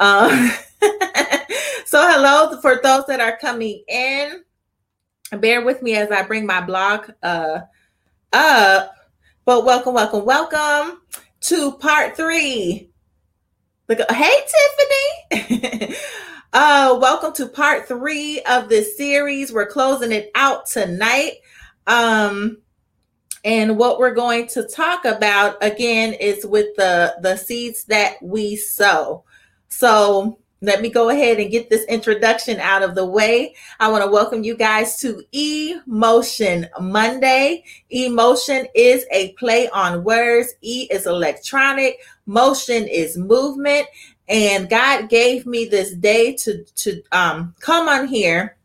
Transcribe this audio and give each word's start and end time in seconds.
Um, 0.00 0.30
so, 1.86 2.00
hello 2.08 2.60
for 2.60 2.80
those 2.82 3.06
that 3.06 3.20
are 3.20 3.36
coming 3.36 3.82
in. 3.88 4.44
Bear 5.40 5.64
with 5.64 5.82
me 5.82 5.94
as 5.96 6.10
I 6.10 6.22
bring 6.22 6.46
my 6.46 6.60
blog 6.60 7.10
uh, 7.22 7.60
up. 8.32 8.94
But 9.44 9.64
welcome, 9.64 9.94
welcome, 9.94 10.24
welcome 10.24 11.00
to 11.40 11.72
part 11.72 12.16
three. 12.16 12.90
Look, 13.88 13.98
hey, 14.10 14.36
Tiffany. 15.30 15.94
uh, 16.52 16.96
welcome 17.00 17.32
to 17.34 17.46
part 17.46 17.88
three 17.88 18.40
of 18.42 18.68
this 18.68 18.96
series. 18.96 19.52
We're 19.52 19.66
closing 19.66 20.12
it 20.12 20.30
out 20.34 20.66
tonight. 20.66 21.32
Um, 21.86 22.58
and 23.44 23.78
what 23.78 23.98
we're 23.98 24.14
going 24.14 24.46
to 24.48 24.62
talk 24.62 25.04
about 25.04 25.56
again 25.62 26.12
is 26.12 26.46
with 26.46 26.76
the 26.76 27.16
the 27.20 27.36
seeds 27.36 27.84
that 27.84 28.22
we 28.22 28.56
sow. 28.56 29.24
So 29.68 30.38
let 30.60 30.82
me 30.82 30.88
go 30.88 31.10
ahead 31.10 31.38
and 31.38 31.50
get 31.50 31.70
this 31.70 31.84
introduction 31.84 32.58
out 32.58 32.82
of 32.82 32.94
the 32.94 33.04
way. 33.04 33.54
I 33.78 33.88
want 33.88 34.04
to 34.04 34.10
welcome 34.10 34.42
you 34.42 34.56
guys 34.56 34.98
to 35.00 35.22
Emotion 35.32 36.66
Monday. 36.80 37.64
Emotion 37.90 38.66
is 38.74 39.06
a 39.12 39.32
play 39.34 39.68
on 39.68 40.02
words. 40.02 40.54
E 40.62 40.88
is 40.90 41.06
electronic, 41.06 42.00
motion 42.26 42.88
is 42.88 43.16
movement. 43.16 43.86
And 44.28 44.68
God 44.68 45.08
gave 45.08 45.46
me 45.46 45.64
this 45.64 45.92
day 45.92 46.34
to, 46.34 46.64
to 46.64 47.02
um, 47.12 47.54
come 47.60 47.88
on 47.88 48.08
here 48.08 48.56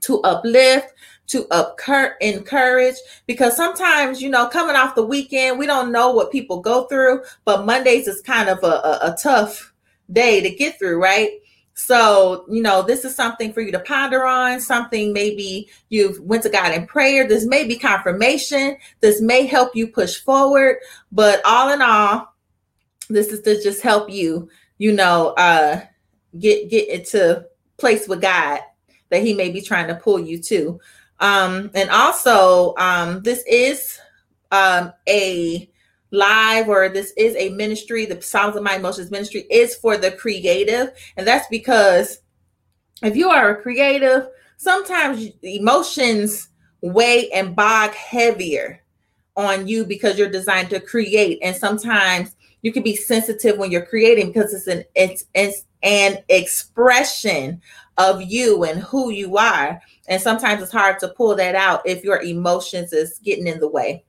to 0.00 0.20
uplift, 0.22 0.94
to 1.28 1.44
upcur- 1.44 2.14
encourage 2.20 2.96
because 3.26 3.54
sometimes 3.54 4.20
you 4.22 4.30
know 4.30 4.48
coming 4.48 4.74
off 4.74 4.94
the 4.94 5.04
weekend 5.04 5.58
we 5.58 5.66
don't 5.66 5.92
know 5.92 6.10
what 6.10 6.32
people 6.32 6.60
go 6.60 6.84
through 6.84 7.22
but 7.44 7.66
mondays 7.66 8.08
is 8.08 8.22
kind 8.22 8.48
of 8.48 8.62
a, 8.64 8.66
a, 8.66 8.98
a 9.12 9.16
tough 9.22 9.67
day 10.10 10.40
to 10.40 10.50
get 10.50 10.78
through 10.78 11.02
right? 11.02 11.30
So 11.74 12.44
you 12.50 12.62
know 12.62 12.82
this 12.82 13.04
is 13.04 13.14
something 13.14 13.52
for 13.52 13.60
you 13.60 13.70
to 13.72 13.80
ponder 13.80 14.24
on 14.24 14.60
something 14.60 15.12
maybe 15.12 15.68
you've 15.90 16.20
went 16.20 16.42
to 16.42 16.48
god 16.48 16.72
in 16.72 16.86
prayer. 16.86 17.26
This 17.26 17.46
may 17.46 17.64
be 17.64 17.76
confirmation. 17.76 18.76
This 19.00 19.20
may 19.20 19.46
help 19.46 19.76
you 19.76 19.88
push 19.88 20.16
forward. 20.16 20.76
But 21.12 21.40
all 21.44 21.72
in 21.72 21.80
all 21.80 22.34
this 23.08 23.28
is 23.28 23.42
to 23.42 23.62
just 23.62 23.82
help 23.82 24.10
you 24.10 24.48
you 24.78 24.92
know 24.92 25.28
uh 25.38 25.80
get 26.38 26.68
get 26.68 26.88
into 26.88 27.46
place 27.78 28.08
with 28.08 28.20
god 28.20 28.60
that 29.10 29.22
he 29.22 29.34
may 29.34 29.50
be 29.50 29.60
trying 29.60 29.88
to 29.88 29.94
pull 29.94 30.20
you 30.20 30.38
to. 30.42 30.80
Um, 31.20 31.70
and 31.74 31.90
also, 31.90 32.74
um, 32.76 33.22
this 33.22 33.42
is 33.46 33.98
um, 34.52 34.92
a 35.08 35.70
live 36.10 36.68
or 36.68 36.88
this 36.88 37.12
is 37.16 37.34
a 37.36 37.50
ministry. 37.50 38.06
The 38.06 38.20
Psalms 38.20 38.56
of 38.56 38.62
My 38.62 38.76
Emotions 38.76 39.10
ministry 39.10 39.46
is 39.50 39.74
for 39.76 39.96
the 39.96 40.12
creative. 40.12 40.92
And 41.16 41.26
that's 41.26 41.46
because 41.48 42.20
if 43.02 43.16
you 43.16 43.30
are 43.30 43.50
a 43.50 43.62
creative, 43.62 44.28
sometimes 44.56 45.28
emotions 45.42 46.48
weigh 46.80 47.30
and 47.30 47.54
bog 47.54 47.92
heavier 47.92 48.82
on 49.36 49.68
you 49.68 49.84
because 49.84 50.18
you're 50.18 50.30
designed 50.30 50.70
to 50.70 50.80
create. 50.80 51.38
And 51.42 51.54
sometimes 51.54 52.34
you 52.62 52.72
can 52.72 52.82
be 52.82 52.96
sensitive 52.96 53.56
when 53.56 53.70
you're 53.70 53.86
creating 53.86 54.28
because 54.28 54.52
it's 54.52 54.66
an 54.66 54.84
it's, 54.94 55.24
it's 55.34 55.64
an 55.82 56.18
expression 56.28 57.60
of 57.98 58.20
you 58.22 58.64
and 58.64 58.80
who 58.80 59.10
you 59.10 59.36
are. 59.36 59.80
And 60.08 60.20
sometimes 60.20 60.62
it's 60.62 60.72
hard 60.72 60.98
to 61.00 61.08
pull 61.08 61.36
that 61.36 61.54
out 61.54 61.82
if 61.84 62.02
your 62.02 62.22
emotions 62.22 62.92
is 62.92 63.20
getting 63.22 63.46
in 63.46 63.60
the 63.60 63.68
way 63.68 64.04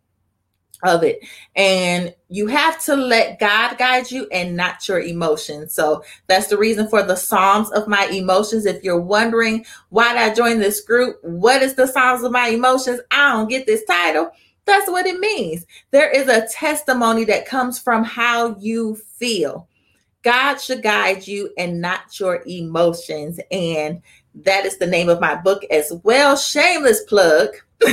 of 0.84 1.04
it. 1.04 1.20
And 1.56 2.14
you 2.30 2.48
have 2.48 2.84
to 2.86 2.96
let 2.96 3.40
God 3.40 3.78
guide 3.78 4.12
you 4.12 4.28
and 4.32 4.56
not 4.56 4.88
your 4.88 5.00
emotions. 5.00 5.74
So 5.74 6.04
that's 6.28 6.48
the 6.48 6.58
reason 6.58 6.88
for 6.88 7.04
the 7.04 7.16
Psalms 7.16 7.72
of 7.72 7.88
my 7.88 8.06
emotions. 8.08 8.66
If 8.66 8.84
you're 8.84 9.00
wondering 9.00 9.66
why 9.90 10.14
did 10.14 10.22
I 10.22 10.34
join 10.34 10.60
this 10.60 10.82
group? 10.82 11.20
What 11.24 11.62
is 11.62 11.76
the 11.76 11.88
Psalms 11.88 12.24
of 12.24 12.32
my 12.32 12.48
emotions? 12.50 13.02
I 13.12 13.34
don't 13.34 13.50
get 13.50 13.66
this 13.66 13.84
title. 13.86 14.32
That's 14.66 14.90
what 14.90 15.08
it 15.08 15.20
means. 15.20 15.66
There 15.92 16.10
is 16.10 16.28
a 16.28 16.48
testimony 16.48 17.24
that 17.26 17.48
comes 17.48 17.80
from 17.80 18.04
how 18.04 18.56
you 18.60 18.96
feel. 18.96 19.68
God 20.22 20.58
should 20.58 20.84
guide 20.84 21.28
you 21.28 21.52
and 21.58 21.82
not 21.82 22.20
your 22.20 22.44
emotions. 22.46 23.40
And 23.52 24.02
that 24.36 24.66
is 24.66 24.78
the 24.78 24.88
name 24.88 25.10
of 25.10 25.20
my 25.20 25.36
book 25.36 25.64
as 25.72 25.92
well. 26.04 26.36
Shameless 26.36 27.04
plug. 27.04 27.50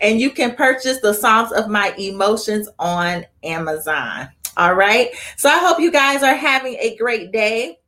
and 0.00 0.20
you 0.20 0.30
can 0.30 0.54
purchase 0.54 1.00
the 1.00 1.14
Psalms 1.14 1.52
of 1.52 1.68
My 1.68 1.94
Emotions 1.98 2.68
on 2.78 3.24
Amazon. 3.42 4.28
All 4.56 4.74
right. 4.74 5.10
So 5.36 5.48
I 5.48 5.58
hope 5.58 5.80
you 5.80 5.90
guys 5.90 6.22
are 6.22 6.34
having 6.34 6.76
a 6.80 6.96
great 6.96 7.32
day. 7.32 7.78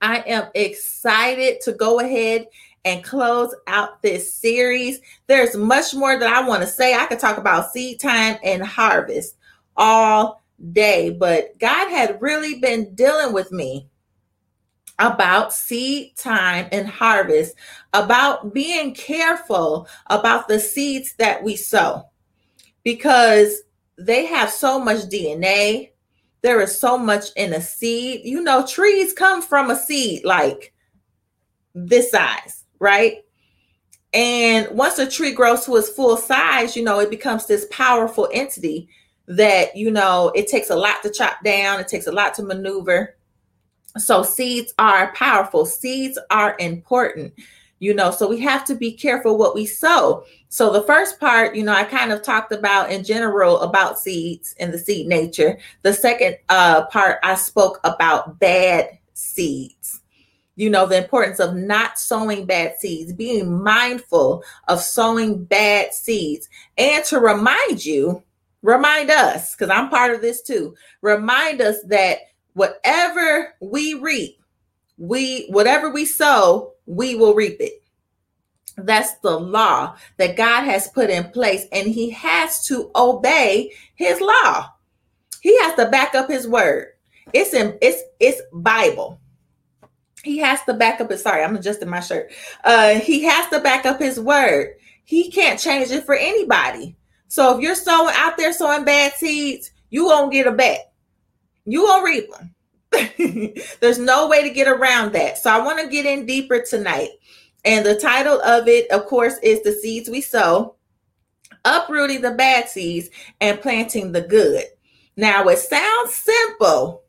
I 0.00 0.18
am 0.26 0.48
excited 0.54 1.60
to 1.62 1.72
go 1.72 2.00
ahead 2.00 2.46
and 2.84 3.04
close 3.04 3.54
out 3.66 4.02
this 4.02 4.32
series. 4.32 5.00
There's 5.26 5.56
much 5.56 5.94
more 5.94 6.18
that 6.18 6.32
I 6.32 6.46
want 6.46 6.62
to 6.62 6.68
say. 6.68 6.94
I 6.94 7.06
could 7.06 7.20
talk 7.20 7.38
about 7.38 7.72
seed 7.72 8.00
time 8.00 8.38
and 8.42 8.62
harvest 8.62 9.36
all 9.76 10.42
day, 10.72 11.10
but 11.10 11.58
God 11.58 11.88
had 11.90 12.20
really 12.20 12.58
been 12.60 12.94
dealing 12.94 13.32
with 13.32 13.52
me 13.52 13.88
about 15.02 15.52
seed 15.52 16.16
time 16.16 16.68
and 16.70 16.86
harvest, 16.86 17.56
about 17.92 18.54
being 18.54 18.94
careful 18.94 19.88
about 20.06 20.46
the 20.46 20.60
seeds 20.60 21.14
that 21.18 21.42
we 21.42 21.56
sow 21.56 22.04
because 22.84 23.62
they 23.98 24.24
have 24.26 24.48
so 24.48 24.78
much 24.78 25.00
DNA. 25.08 25.90
There 26.42 26.60
is 26.60 26.78
so 26.78 26.96
much 26.96 27.26
in 27.36 27.52
a 27.52 27.60
seed. 27.60 28.22
You 28.24 28.42
know, 28.42 28.64
trees 28.64 29.12
come 29.12 29.42
from 29.42 29.70
a 29.70 29.76
seed 29.76 30.24
like 30.24 30.72
this 31.74 32.12
size, 32.12 32.64
right? 32.78 33.18
And 34.12 34.68
once 34.70 34.98
a 34.98 35.10
tree 35.10 35.32
grows 35.32 35.64
to 35.64 35.76
its 35.76 35.88
full 35.88 36.16
size, 36.16 36.76
you 36.76 36.84
know, 36.84 37.00
it 37.00 37.10
becomes 37.10 37.46
this 37.46 37.66
powerful 37.70 38.28
entity 38.32 38.88
that, 39.26 39.74
you 39.76 39.90
know, 39.90 40.30
it 40.34 40.46
takes 40.46 40.70
a 40.70 40.76
lot 40.76 41.02
to 41.02 41.10
chop 41.10 41.42
down, 41.42 41.80
it 41.80 41.88
takes 41.88 42.06
a 42.06 42.12
lot 42.12 42.34
to 42.34 42.42
maneuver 42.44 43.16
so 43.98 44.22
seeds 44.22 44.72
are 44.78 45.12
powerful, 45.14 45.66
seeds 45.66 46.18
are 46.30 46.56
important, 46.58 47.32
you 47.78 47.92
know, 47.92 48.10
so 48.10 48.28
we 48.28 48.38
have 48.40 48.64
to 48.64 48.74
be 48.74 48.92
careful 48.92 49.36
what 49.36 49.54
we 49.54 49.66
sow. 49.66 50.24
So 50.48 50.72
the 50.72 50.82
first 50.82 51.18
part, 51.18 51.56
you 51.56 51.64
know, 51.64 51.72
I 51.72 51.84
kind 51.84 52.12
of 52.12 52.22
talked 52.22 52.52
about 52.52 52.92
in 52.92 53.04
general 53.04 53.60
about 53.60 53.98
seeds 53.98 54.54
and 54.60 54.72
the 54.72 54.78
seed 54.78 55.08
nature. 55.08 55.58
The 55.82 55.92
second 55.92 56.36
uh, 56.48 56.86
part, 56.86 57.18
I 57.22 57.34
spoke 57.34 57.80
about 57.84 58.38
bad 58.38 58.98
seeds. 59.14 60.00
You 60.54 60.70
know, 60.70 60.86
the 60.86 61.02
importance 61.02 61.40
of 61.40 61.56
not 61.56 61.98
sowing 61.98 62.44
bad 62.44 62.78
seeds, 62.78 63.12
being 63.12 63.62
mindful 63.62 64.44
of 64.68 64.80
sowing 64.80 65.44
bad 65.44 65.94
seeds, 65.94 66.48
and 66.76 67.02
to 67.06 67.18
remind 67.18 67.84
you, 67.84 68.22
remind 68.62 69.10
us, 69.10 69.56
because 69.56 69.70
I'm 69.70 69.88
part 69.88 70.14
of 70.14 70.20
this 70.20 70.42
too, 70.42 70.74
remind 71.00 71.62
us 71.62 71.82
that 71.88 72.18
whatever 72.54 73.54
we 73.60 73.94
reap, 73.94 74.38
we 74.98 75.46
whatever 75.48 75.90
we 75.90 76.04
sow, 76.04 76.74
we 76.86 77.14
will 77.14 77.34
reap 77.34 77.56
it. 77.60 77.82
That's 78.76 79.14
the 79.20 79.38
law 79.38 79.96
that 80.16 80.36
God 80.36 80.64
has 80.64 80.88
put 80.88 81.10
in 81.10 81.24
place, 81.30 81.66
and 81.72 81.86
He 81.86 82.10
has 82.10 82.64
to 82.66 82.90
obey 82.94 83.72
His 83.94 84.20
law. 84.20 84.68
He 85.40 85.58
has 85.60 85.74
to 85.76 85.86
back 85.86 86.14
up 86.14 86.30
His 86.30 86.48
word. 86.48 86.88
It's 87.32 87.54
in 87.54 87.78
it's 87.80 88.02
it's 88.20 88.40
Bible. 88.52 89.20
He 90.22 90.38
has 90.38 90.62
to 90.64 90.74
back 90.74 91.00
up 91.00 91.10
his 91.10 91.22
sorry, 91.22 91.42
I'm 91.42 91.56
adjusting 91.56 91.88
my 91.88 92.00
shirt. 92.00 92.32
Uh 92.64 92.94
he 92.94 93.22
has 93.24 93.48
to 93.50 93.60
back 93.60 93.86
up 93.86 94.00
his 94.00 94.20
word. 94.20 94.74
He 95.04 95.30
can't 95.30 95.58
change 95.58 95.90
it 95.90 96.04
for 96.04 96.14
anybody. 96.14 96.96
So 97.28 97.56
if 97.56 97.62
you're 97.62 97.74
sowing 97.74 98.14
out 98.16 98.36
there 98.36 98.52
sowing 98.52 98.84
bad 98.84 99.14
seeds, 99.14 99.70
you 99.90 100.06
won't 100.06 100.32
get 100.32 100.46
a 100.46 100.52
bet 100.52 100.91
you 101.64 101.82
will 101.82 102.02
reap 102.02 102.30
them. 102.30 102.54
There's 103.80 103.98
no 103.98 104.28
way 104.28 104.42
to 104.42 104.54
get 104.54 104.68
around 104.68 105.12
that. 105.12 105.38
So 105.38 105.50
I 105.50 105.64
want 105.64 105.80
to 105.80 105.88
get 105.88 106.06
in 106.06 106.26
deeper 106.26 106.60
tonight. 106.60 107.10
And 107.64 107.86
the 107.86 107.98
title 107.98 108.40
of 108.42 108.68
it, 108.68 108.90
of 108.90 109.06
course, 109.06 109.34
is 109.42 109.62
The 109.62 109.72
Seeds 109.72 110.10
We 110.10 110.20
Sow 110.20 110.74
Uprooting 111.64 112.20
the 112.22 112.32
Bad 112.32 112.68
Seeds 112.68 113.08
and 113.40 113.60
Planting 113.60 114.12
the 114.12 114.22
Good. 114.22 114.64
Now, 115.16 115.46
it 115.48 115.58
sounds 115.58 116.14
simple, 116.14 117.02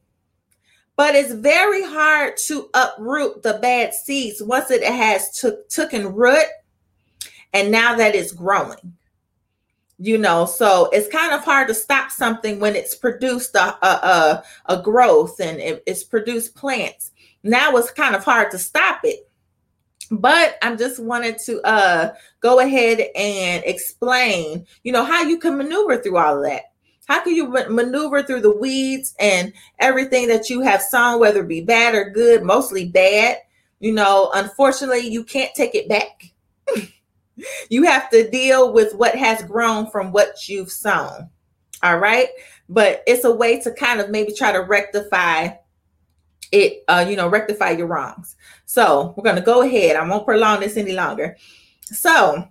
but 0.96 1.16
it's 1.16 1.34
very 1.34 1.84
hard 1.84 2.38
to 2.38 2.70
uproot 2.74 3.42
the 3.42 3.60
bad 3.62 3.94
seeds 3.94 4.44
once 4.44 4.70
it 4.70 4.84
has 4.84 5.32
took 5.32 5.68
taken 5.70 6.14
root 6.14 6.46
and 7.54 7.72
now 7.72 7.96
that 7.96 8.14
it's 8.16 8.32
growing 8.32 8.94
you 10.04 10.18
know 10.18 10.46
so 10.46 10.90
it's 10.92 11.08
kind 11.08 11.34
of 11.34 11.44
hard 11.46 11.66
to 11.66 11.74
stop 11.74 12.12
something 12.12 12.60
when 12.60 12.76
it's 12.76 12.94
produced 12.94 13.56
a 13.56 13.86
a, 13.86 13.88
a, 13.88 14.44
a 14.74 14.82
growth 14.82 15.40
and 15.40 15.60
it, 15.60 15.82
it's 15.88 16.04
produced 16.04 16.56
plants 16.56 17.12
now 17.44 17.76
it's 17.78 17.90
kind 17.90 18.14
of 18.14 18.24
hard 18.24 18.52
to 18.52 18.58
stop 18.58 19.00
it 19.06 19.30
but 20.12 20.58
i'm 20.62 20.78
just 20.78 21.02
wanted 21.02 21.38
to 21.38 21.62
uh 21.62 22.14
go 22.42 22.60
ahead 22.60 23.00
and 23.16 23.64
explain 23.66 24.66
you 24.84 24.92
know 24.92 25.06
how 25.06 25.24
you 25.24 25.40
can 25.40 25.58
maneuver 25.58 25.98
through 25.98 26.18
all 26.18 26.38
of 26.38 26.44
that 26.44 26.64
How 27.06 27.24
can 27.24 27.34
you 27.34 27.48
maneuver 27.48 28.24
through 28.24 28.42
the 28.42 28.56
weeds 28.56 29.16
and 29.20 29.54
everything 29.80 30.28
that 30.28 30.50
you 30.50 30.62
have 30.62 30.82
sown, 30.82 31.20
whether 31.20 31.42
it 31.42 31.50
be 31.50 31.62
bad 31.62 31.96
or 31.96 32.10
good, 32.10 32.44
mostly 32.44 32.86
bad? 32.86 33.38
You 33.82 33.92
know, 33.92 34.32
unfortunately, 34.34 35.10
you 35.10 35.26
can't 35.26 35.54
take 35.54 35.76
it 35.76 35.90
back. 35.90 36.32
you 37.70 37.84
have 37.84 38.10
to 38.12 38.30
deal 38.30 38.74
with 38.74 38.94
what 38.96 39.16
has 39.16 39.44
grown 39.44 39.90
from 39.90 40.12
what 40.12 40.48
you've 40.48 40.72
sown. 40.72 41.30
All 41.82 41.98
right. 41.98 42.30
But 42.70 43.04
it's 43.06 43.26
a 43.26 43.32
way 43.32 43.60
to 43.62 43.72
kind 43.72 44.00
of 44.00 44.10
maybe 44.10 44.34
try 44.34 44.52
to 44.52 44.62
rectify 44.62 45.50
it, 46.52 46.84
uh, 46.88 47.06
you 47.08 47.16
know, 47.16 47.28
rectify 47.28 47.72
your 47.72 47.88
wrongs. 47.88 48.36
So 48.66 49.14
we're 49.18 49.24
going 49.24 49.36
to 49.36 49.42
go 49.42 49.64
ahead. 49.64 49.96
I 49.96 50.08
won't 50.08 50.26
prolong 50.26 50.62
this 50.62 50.78
any 50.78 50.94
longer. 50.94 51.36
So, 51.82 52.48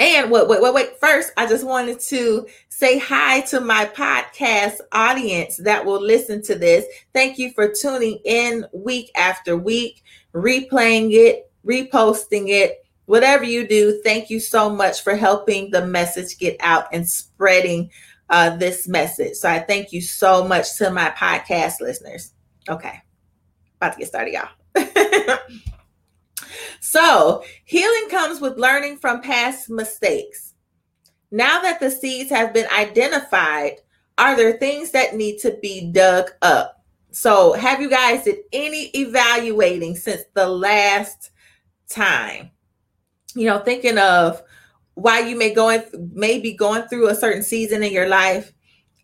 and 0.00 0.30
wait, 0.30 0.48
wait, 0.48 0.60
wait, 0.60 0.74
wait. 0.74 0.98
First, 0.98 1.32
I 1.36 1.46
just 1.46 1.64
wanted 1.64 2.00
to 2.00 2.46
say 2.70 2.98
hi 2.98 3.42
to 3.42 3.60
my 3.60 3.84
podcast 3.86 4.80
audience 4.90 5.58
that 5.58 5.84
will 5.84 6.00
listen 6.00 6.42
to 6.42 6.56
this. 6.56 6.84
Thank 7.12 7.38
you 7.38 7.52
for 7.52 7.72
tuning 7.72 8.18
in 8.24 8.66
week 8.72 9.12
after 9.14 9.56
week, 9.56 10.02
replaying 10.34 11.12
it, 11.12 11.52
reposting 11.64 12.48
it, 12.48 12.83
whatever 13.06 13.44
you 13.44 13.66
do. 13.66 14.00
Thank 14.02 14.30
you 14.30 14.40
so 14.40 14.70
much 14.70 15.02
for 15.02 15.16
helping 15.16 15.70
the 15.70 15.86
message 15.86 16.38
get 16.38 16.56
out 16.60 16.86
and 16.92 17.08
spreading 17.08 17.90
uh, 18.30 18.56
this 18.56 18.88
message. 18.88 19.34
So 19.34 19.48
I 19.48 19.60
thank 19.60 19.92
you 19.92 20.00
so 20.00 20.46
much 20.46 20.76
to 20.78 20.90
my 20.90 21.10
podcast 21.10 21.80
listeners. 21.80 22.32
Okay, 22.68 23.00
about 23.76 23.92
to 23.92 23.98
get 23.98 24.08
started, 24.08 24.34
y'all. 24.34 24.48
so, 26.80 27.44
healing 27.64 28.08
comes 28.10 28.40
with 28.40 28.58
learning 28.58 28.96
from 28.96 29.20
past 29.20 29.68
mistakes. 29.68 30.54
Now 31.30 31.60
that 31.62 31.80
the 31.80 31.90
seeds 31.90 32.30
have 32.30 32.54
been 32.54 32.66
identified, 32.76 33.72
are 34.16 34.36
there 34.36 34.54
things 34.54 34.92
that 34.92 35.14
need 35.14 35.38
to 35.40 35.58
be 35.60 35.90
dug 35.92 36.30
up? 36.42 36.82
So, 37.10 37.52
have 37.52 37.80
you 37.80 37.90
guys 37.90 38.24
did 38.24 38.38
any 38.52 38.86
evaluating 38.94 39.96
since 39.96 40.22
the 40.34 40.48
last 40.48 41.30
time? 41.88 42.50
You 43.34 43.46
know, 43.46 43.58
thinking 43.58 43.98
of 43.98 44.42
why 44.94 45.20
you 45.20 45.36
may 45.36 45.52
going 45.52 45.82
maybe 46.12 46.52
going 46.52 46.82
through 46.88 47.08
a 47.08 47.14
certain 47.14 47.42
season 47.42 47.82
in 47.82 47.92
your 47.92 48.08
life 48.08 48.52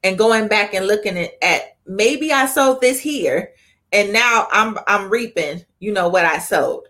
and 0.05 0.17
going 0.17 0.49
back 0.49 0.73
and 0.75 0.87
looking 0.87 1.19
at, 1.19 1.33
at 1.43 1.77
maybe 1.87 2.33
I 2.33 2.47
sowed 2.47 2.81
this 2.81 3.01
here 3.01 3.53
and 3.93 4.13
now 4.13 4.47
I'm 4.51 4.79
I'm 4.87 5.11
reaping, 5.11 5.65
you 5.79 5.93
know, 5.93 6.09
what 6.09 6.25
I 6.25 6.39
sowed. 6.39 6.85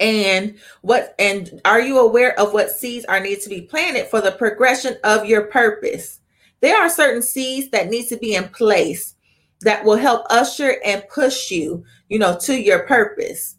And 0.00 0.56
what 0.82 1.14
and 1.18 1.60
are 1.64 1.80
you 1.80 1.98
aware 1.98 2.38
of 2.38 2.52
what 2.52 2.70
seeds 2.70 3.04
are 3.06 3.20
need 3.20 3.40
to 3.40 3.48
be 3.48 3.62
planted 3.62 4.06
for 4.06 4.20
the 4.20 4.32
progression 4.32 4.96
of 5.04 5.24
your 5.24 5.46
purpose? 5.46 6.20
There 6.60 6.80
are 6.80 6.88
certain 6.88 7.22
seeds 7.22 7.70
that 7.70 7.88
need 7.88 8.08
to 8.08 8.16
be 8.16 8.34
in 8.34 8.48
place 8.48 9.14
that 9.62 9.84
will 9.84 9.96
help 9.96 10.24
usher 10.30 10.76
and 10.84 11.02
push 11.08 11.50
you, 11.50 11.84
you 12.08 12.18
know, 12.18 12.38
to 12.42 12.60
your 12.60 12.86
purpose. 12.86 13.56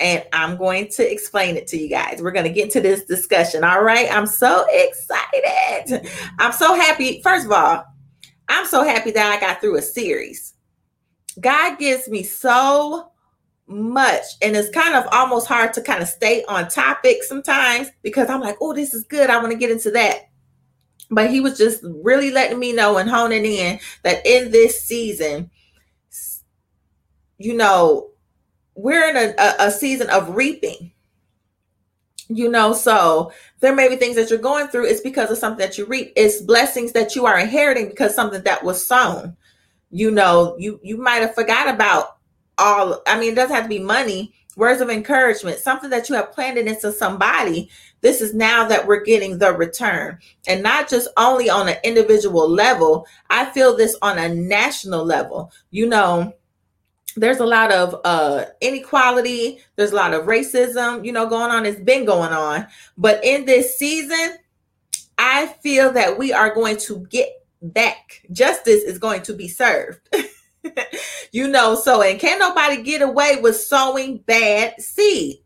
And 0.00 0.24
I'm 0.32 0.56
going 0.56 0.88
to 0.88 1.10
explain 1.10 1.56
it 1.56 1.66
to 1.68 1.78
you 1.78 1.88
guys. 1.88 2.20
We're 2.20 2.32
going 2.32 2.46
to 2.46 2.52
get 2.52 2.64
into 2.64 2.80
this 2.80 3.04
discussion. 3.04 3.64
All 3.64 3.82
right. 3.82 4.12
I'm 4.12 4.26
so 4.26 4.66
excited. 4.70 6.08
I'm 6.38 6.52
so 6.52 6.74
happy. 6.74 7.22
First 7.22 7.46
of 7.46 7.52
all, 7.52 7.84
I'm 8.48 8.66
so 8.66 8.84
happy 8.84 9.10
that 9.12 9.32
I 9.32 9.40
got 9.40 9.60
through 9.60 9.76
a 9.76 9.82
series. 9.82 10.54
God 11.40 11.78
gives 11.78 12.08
me 12.08 12.22
so 12.22 13.10
much, 13.66 14.24
and 14.42 14.54
it's 14.56 14.70
kind 14.70 14.94
of 14.94 15.06
almost 15.12 15.48
hard 15.48 15.72
to 15.74 15.82
kind 15.82 16.02
of 16.02 16.08
stay 16.08 16.44
on 16.44 16.68
topic 16.68 17.22
sometimes 17.22 17.90
because 18.02 18.30
I'm 18.30 18.40
like, 18.40 18.56
oh, 18.60 18.72
this 18.72 18.94
is 18.94 19.04
good. 19.04 19.28
I 19.28 19.38
want 19.38 19.50
to 19.50 19.58
get 19.58 19.70
into 19.70 19.90
that. 19.92 20.28
But 21.10 21.30
he 21.30 21.40
was 21.40 21.58
just 21.58 21.80
really 21.84 22.30
letting 22.30 22.58
me 22.58 22.72
know 22.72 22.98
and 22.98 23.08
honing 23.08 23.44
in 23.44 23.78
that 24.02 24.26
in 24.26 24.50
this 24.50 24.82
season, 24.82 25.50
you 27.38 27.54
know, 27.54 28.10
we're 28.76 29.08
in 29.08 29.16
a, 29.16 29.54
a, 29.58 29.70
season 29.70 30.08
of 30.10 30.36
reaping 30.36 30.92
you 32.28 32.48
know 32.48 32.72
so 32.72 33.32
there 33.60 33.74
may 33.74 33.88
be 33.88 33.96
things 33.96 34.16
that 34.16 34.28
you're 34.30 34.38
going 34.38 34.68
through. 34.68 34.86
It's 34.86 35.00
because 35.00 35.30
of 35.30 35.38
something 35.38 35.66
that 35.66 35.78
you 35.78 35.86
reap. 35.86 36.12
It's 36.14 36.42
blessings 36.42 36.92
that 36.92 37.16
you 37.16 37.24
are 37.24 37.38
inheriting 37.38 37.88
because 37.88 38.14
something 38.14 38.42
that 38.42 38.62
was 38.62 38.86
sown 38.86 39.36
you 39.90 40.10
know 40.10 40.56
you 40.58 40.80
you 40.82 40.96
might 40.96 41.22
have 41.22 41.34
forgot 41.34 41.72
about 41.72 42.18
all 42.58 43.02
i 43.06 43.18
mean 43.18 43.32
it 43.32 43.34
doesn't 43.34 43.54
have 43.54 43.64
to 43.64 43.68
be 43.68 43.78
money 43.78 44.34
words 44.56 44.80
of 44.80 44.90
encouragement 44.90 45.58
something 45.58 45.90
that 45.90 46.08
you 46.08 46.14
have 46.14 46.32
planted 46.32 46.66
into 46.66 46.90
somebody. 46.90 47.68
This 48.02 48.20
is 48.20 48.34
now 48.34 48.68
that 48.68 48.86
we're 48.86 49.02
getting 49.02 49.38
the 49.38 49.52
return. 49.52 50.18
And 50.46 50.62
not 50.62 50.88
just 50.88 51.08
only 51.16 51.50
on 51.50 51.68
an 51.68 51.76
individual 51.84 52.48
level 52.48 53.06
i 53.30 53.44
feel 53.46 53.76
this 53.76 53.96
on 54.02 54.18
a 54.18 54.34
national 54.34 55.04
level 55.04 55.52
you 55.70 55.86
know 55.86 56.34
there's 57.20 57.40
a 57.40 57.46
lot 57.46 57.72
of 57.72 58.00
uh, 58.04 58.44
inequality. 58.60 59.60
There's 59.76 59.92
a 59.92 59.96
lot 59.96 60.14
of 60.14 60.26
racism 60.26 61.04
you 61.04 61.12
know 61.12 61.28
going 61.28 61.50
on. 61.50 61.66
It's 61.66 61.80
been 61.80 62.04
going 62.04 62.32
on. 62.32 62.66
But 62.96 63.24
in 63.24 63.44
this 63.44 63.78
season 63.78 64.38
i 65.18 65.46
feel 65.62 65.92
that 65.92 66.18
we 66.18 66.32
are 66.32 66.54
going 66.54 66.76
to 66.76 67.06
get 67.06 67.28
back. 67.62 68.22
Justice 68.32 68.82
is 68.82 68.98
going 68.98 69.22
to 69.22 69.34
be 69.34 69.48
served. 69.48 70.00
You 71.32 71.46
know 71.46 71.76
so 71.76 72.02
and 72.02 72.18
can 72.18 72.38
nobody 72.38 72.82
get 72.82 73.02
away 73.02 73.38
with 73.40 73.56
sowing 73.56 74.18
bad 74.18 74.80
seed. 74.80 75.36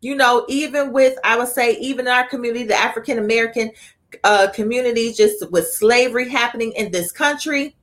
You 0.00 0.14
know 0.14 0.44
even 0.48 0.92
with 0.92 1.18
i 1.24 1.36
would 1.36 1.48
say 1.48 1.76
even 1.78 2.06
in 2.06 2.12
our 2.12 2.28
community 2.28 2.64
the 2.64 2.76
african 2.76 3.18
american 3.18 3.72
uh, 4.22 4.48
community 4.54 5.12
just 5.12 5.50
with 5.50 5.66
slavery 5.66 6.28
happening 6.28 6.72
in 6.76 6.92
this 6.92 7.10
country 7.10 7.76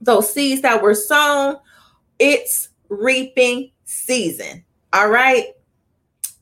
those 0.00 0.30
seeds 0.30 0.60
that 0.62 0.82
were 0.82 0.94
sown 0.94 1.56
it's 2.18 2.68
reaping 2.88 3.70
season. 3.84 4.64
All 4.92 5.08
right. 5.08 5.48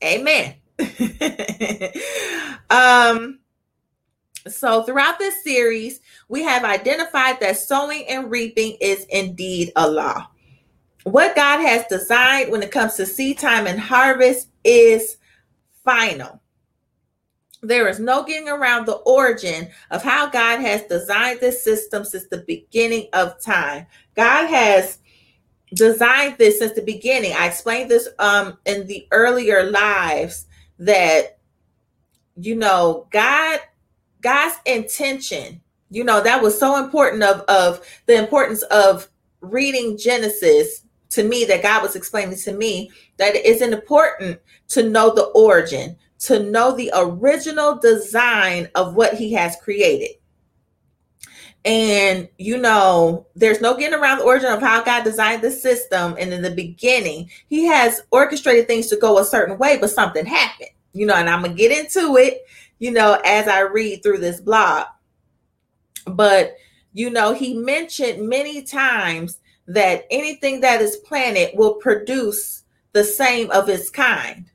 Amen. 0.03 0.55
um 2.69 3.39
so 4.47 4.83
throughout 4.83 5.19
this 5.19 5.43
series, 5.43 6.01
we 6.27 6.43
have 6.43 6.65
identified 6.65 7.39
that 7.39 7.57
sowing 7.57 8.05
and 8.09 8.29
reaping 8.29 8.77
is 8.81 9.05
indeed 9.09 9.71
a 9.75 9.89
law. 9.89 10.27
What 11.03 11.35
God 11.35 11.61
has 11.61 11.85
designed 11.87 12.51
when 12.51 12.63
it 12.63 12.71
comes 12.71 12.95
to 12.95 13.05
seed 13.05 13.37
time 13.37 13.67
and 13.67 13.79
harvest 13.79 14.49
is 14.63 15.17
final. 15.83 16.41
There 17.61 17.87
is 17.87 17.99
no 17.99 18.23
getting 18.23 18.49
around 18.49 18.85
the 18.85 18.95
origin 19.05 19.69
of 19.91 20.03
how 20.03 20.29
God 20.29 20.59
has 20.59 20.83
designed 20.83 21.39
this 21.39 21.63
system 21.63 22.03
since 22.03 22.27
the 22.27 22.43
beginning 22.45 23.07
of 23.13 23.41
time. 23.41 23.85
God 24.15 24.47
has 24.47 24.99
designed 25.73 26.37
this 26.37 26.59
since 26.59 26.73
the 26.73 26.81
beginning. 26.81 27.33
I 27.33 27.47
explained 27.47 27.89
this 27.89 28.07
um 28.19 28.57
in 28.65 28.87
the 28.87 29.07
earlier 29.11 29.69
lives 29.69 30.45
that 30.79 31.37
you 32.35 32.55
know 32.55 33.07
God 33.11 33.59
God's 34.21 34.55
intention, 34.65 35.61
you 35.91 36.03
know, 36.03 36.21
that 36.23 36.41
was 36.41 36.57
so 36.57 36.83
important 36.83 37.23
of 37.23 37.41
of 37.41 37.85
the 38.05 38.15
importance 38.15 38.63
of 38.63 39.09
reading 39.41 39.97
Genesis 39.97 40.83
to 41.09 41.23
me 41.23 41.45
that 41.45 41.61
God 41.61 41.83
was 41.83 41.95
explaining 41.95 42.37
to 42.37 42.53
me 42.53 42.89
that 43.17 43.35
it's 43.35 43.61
important 43.61 44.39
to 44.69 44.89
know 44.89 45.13
the 45.13 45.25
origin, 45.25 45.95
to 46.19 46.39
know 46.39 46.75
the 46.75 46.91
original 46.95 47.77
design 47.77 48.67
of 48.73 48.95
what 48.95 49.13
he 49.13 49.31
has 49.33 49.55
created. 49.57 50.15
And 51.65 52.27
you 52.37 52.57
know, 52.57 53.27
there's 53.35 53.61
no 53.61 53.77
getting 53.77 53.97
around 53.97 54.17
the 54.17 54.25
origin 54.25 54.51
of 54.51 54.61
how 54.61 54.83
God 54.83 55.03
designed 55.03 55.41
the 55.41 55.51
system. 55.51 56.15
And 56.19 56.33
in 56.33 56.41
the 56.41 56.51
beginning, 56.51 57.29
He 57.47 57.65
has 57.65 58.01
orchestrated 58.11 58.67
things 58.67 58.87
to 58.87 58.97
go 58.97 59.17
a 59.17 59.25
certain 59.25 59.57
way, 59.57 59.77
but 59.77 59.89
something 59.89 60.25
happened, 60.25 60.69
you 60.93 61.05
know, 61.05 61.15
and 61.15 61.29
I'm 61.29 61.41
gonna 61.41 61.53
get 61.53 61.71
into 61.71 62.17
it, 62.17 62.45
you 62.79 62.91
know, 62.91 63.19
as 63.25 63.47
I 63.47 63.61
read 63.61 64.03
through 64.03 64.19
this 64.19 64.41
blog. 64.41 64.87
But 66.05 66.57
you 66.91 67.09
know, 67.09 67.33
He 67.33 67.53
mentioned 67.53 68.27
many 68.27 68.63
times 68.63 69.39
that 69.67 70.05
anything 70.11 70.59
that 70.61 70.81
is 70.81 70.97
planted 70.97 71.57
will 71.57 71.75
produce 71.75 72.63
the 72.91 73.03
same 73.03 73.49
of 73.51 73.69
its 73.69 73.89
kind. 73.89 74.45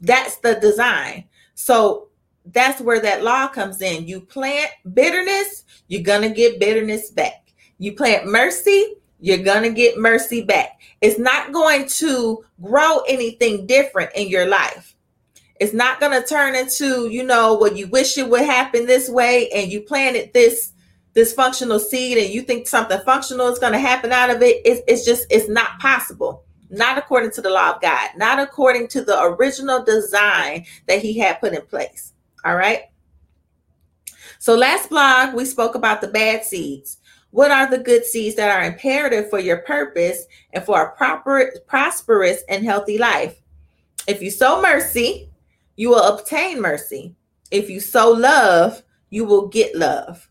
That's 0.00 0.36
the 0.36 0.54
design. 0.54 1.24
So 1.54 2.08
that's 2.46 2.80
where 2.80 3.00
that 3.00 3.22
law 3.22 3.48
comes 3.48 3.80
in. 3.80 4.06
You 4.06 4.20
plant 4.20 4.70
bitterness, 4.92 5.64
you're 5.88 6.02
going 6.02 6.22
to 6.22 6.34
get 6.34 6.60
bitterness 6.60 7.10
back. 7.10 7.52
You 7.78 7.94
plant 7.94 8.26
mercy, 8.26 8.94
you're 9.20 9.38
going 9.38 9.62
to 9.62 9.70
get 9.70 9.98
mercy 9.98 10.42
back. 10.42 10.80
It's 11.00 11.18
not 11.18 11.52
going 11.52 11.86
to 11.88 12.44
grow 12.60 13.00
anything 13.08 13.66
different 13.66 14.10
in 14.14 14.28
your 14.28 14.46
life. 14.46 14.96
It's 15.60 15.72
not 15.72 16.00
going 16.00 16.20
to 16.20 16.26
turn 16.26 16.56
into, 16.56 17.08
you 17.08 17.22
know, 17.22 17.54
what 17.54 17.76
you 17.76 17.86
wish 17.86 18.18
it 18.18 18.28
would 18.28 18.42
happen 18.42 18.86
this 18.86 19.08
way 19.08 19.48
and 19.50 19.70
you 19.70 19.82
planted 19.82 20.32
this 20.32 20.72
this 21.14 21.34
functional 21.34 21.78
seed 21.78 22.16
and 22.16 22.32
you 22.32 22.40
think 22.40 22.66
something 22.66 22.98
functional 23.04 23.48
is 23.48 23.58
going 23.58 23.74
to 23.74 23.78
happen 23.78 24.12
out 24.12 24.30
of 24.30 24.40
it. 24.40 24.62
It's, 24.64 24.80
it's 24.88 25.04
just, 25.04 25.26
it's 25.28 25.46
not 25.46 25.78
possible 25.78 26.42
not 26.72 26.96
according 26.96 27.30
to 27.30 27.42
the 27.42 27.50
law 27.50 27.74
of 27.74 27.82
God, 27.82 28.10
not 28.16 28.40
according 28.40 28.88
to 28.88 29.02
the 29.04 29.22
original 29.22 29.84
design 29.84 30.64
that 30.88 31.02
He 31.02 31.18
had 31.18 31.38
put 31.40 31.52
in 31.52 31.62
place. 31.66 32.11
All 32.44 32.56
right. 32.56 32.82
So, 34.38 34.56
last 34.56 34.90
blog, 34.90 35.34
we 35.34 35.44
spoke 35.44 35.74
about 35.74 36.00
the 36.00 36.08
bad 36.08 36.44
seeds. 36.44 36.98
What 37.30 37.50
are 37.50 37.70
the 37.70 37.78
good 37.78 38.04
seeds 38.04 38.36
that 38.36 38.50
are 38.50 38.64
imperative 38.64 39.30
for 39.30 39.38
your 39.38 39.58
purpose 39.58 40.24
and 40.52 40.64
for 40.64 40.82
a 40.82 40.96
proper, 40.96 41.52
prosperous, 41.66 42.42
and 42.48 42.64
healthy 42.64 42.98
life? 42.98 43.40
If 44.06 44.20
you 44.20 44.30
sow 44.30 44.60
mercy, 44.60 45.30
you 45.76 45.90
will 45.90 46.02
obtain 46.02 46.60
mercy. 46.60 47.14
If 47.50 47.70
you 47.70 47.80
sow 47.80 48.10
love, 48.10 48.82
you 49.10 49.24
will 49.24 49.48
get 49.48 49.76
love. 49.76 50.28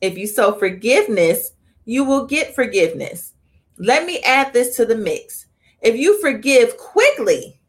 If 0.00 0.18
you 0.18 0.26
sow 0.26 0.52
forgiveness, 0.52 1.52
you 1.84 2.04
will 2.04 2.26
get 2.26 2.54
forgiveness. 2.54 3.34
Let 3.78 4.04
me 4.04 4.20
add 4.20 4.52
this 4.52 4.76
to 4.76 4.84
the 4.84 4.96
mix. 4.96 5.46
If 5.80 5.96
you 5.96 6.20
forgive 6.20 6.76
quickly, 6.76 7.60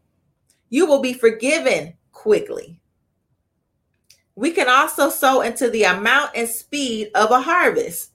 you 0.69 0.85
will 0.85 1.01
be 1.01 1.13
forgiven 1.13 1.93
quickly. 2.11 2.79
We 4.35 4.51
can 4.51 4.67
also 4.67 5.09
sow 5.09 5.41
into 5.41 5.69
the 5.69 5.83
amount 5.83 6.31
and 6.35 6.47
speed 6.47 7.11
of 7.15 7.31
a 7.31 7.41
harvest. 7.41 8.11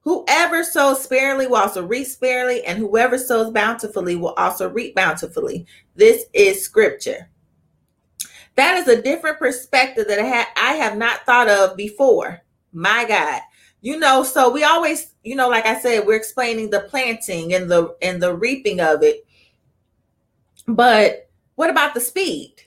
Whoever 0.00 0.62
sows 0.62 1.02
sparingly 1.02 1.48
will 1.48 1.56
also 1.56 1.84
reap 1.84 2.06
sparingly, 2.06 2.64
and 2.64 2.78
whoever 2.78 3.18
sows 3.18 3.50
bountifully 3.52 4.14
will 4.14 4.34
also 4.34 4.70
reap 4.70 4.94
bountifully. 4.94 5.66
This 5.96 6.26
is 6.32 6.62
scripture. 6.62 7.28
That 8.54 8.76
is 8.76 8.86
a 8.86 9.02
different 9.02 9.38
perspective 9.38 10.06
that 10.06 10.20
I, 10.20 10.28
ha- 10.28 10.52
I 10.56 10.72
have 10.74 10.96
not 10.96 11.26
thought 11.26 11.48
of 11.48 11.76
before. 11.76 12.40
My 12.72 13.04
God. 13.04 13.40
You 13.80 13.98
know, 13.98 14.22
so 14.22 14.50
we 14.50 14.62
always, 14.62 15.14
you 15.24 15.34
know, 15.34 15.48
like 15.48 15.66
I 15.66 15.78
said, 15.78 16.06
we're 16.06 16.16
explaining 16.16 16.70
the 16.70 16.86
planting 16.88 17.54
and 17.54 17.70
the 17.70 17.96
and 18.00 18.22
the 18.22 18.34
reaping 18.34 18.80
of 18.80 19.02
it. 19.02 19.26
But 20.66 21.28
what 21.56 21.70
about 21.70 21.94
the 21.94 22.00
speed? 22.00 22.65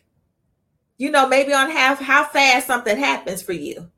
You 0.99 1.09
know, 1.09 1.27
maybe 1.27 1.53
on 1.53 1.71
half 1.71 1.99
how 1.99 2.25
fast 2.25 2.67
something 2.67 2.95
happens 2.95 3.41
for 3.41 3.53
you. 3.53 3.89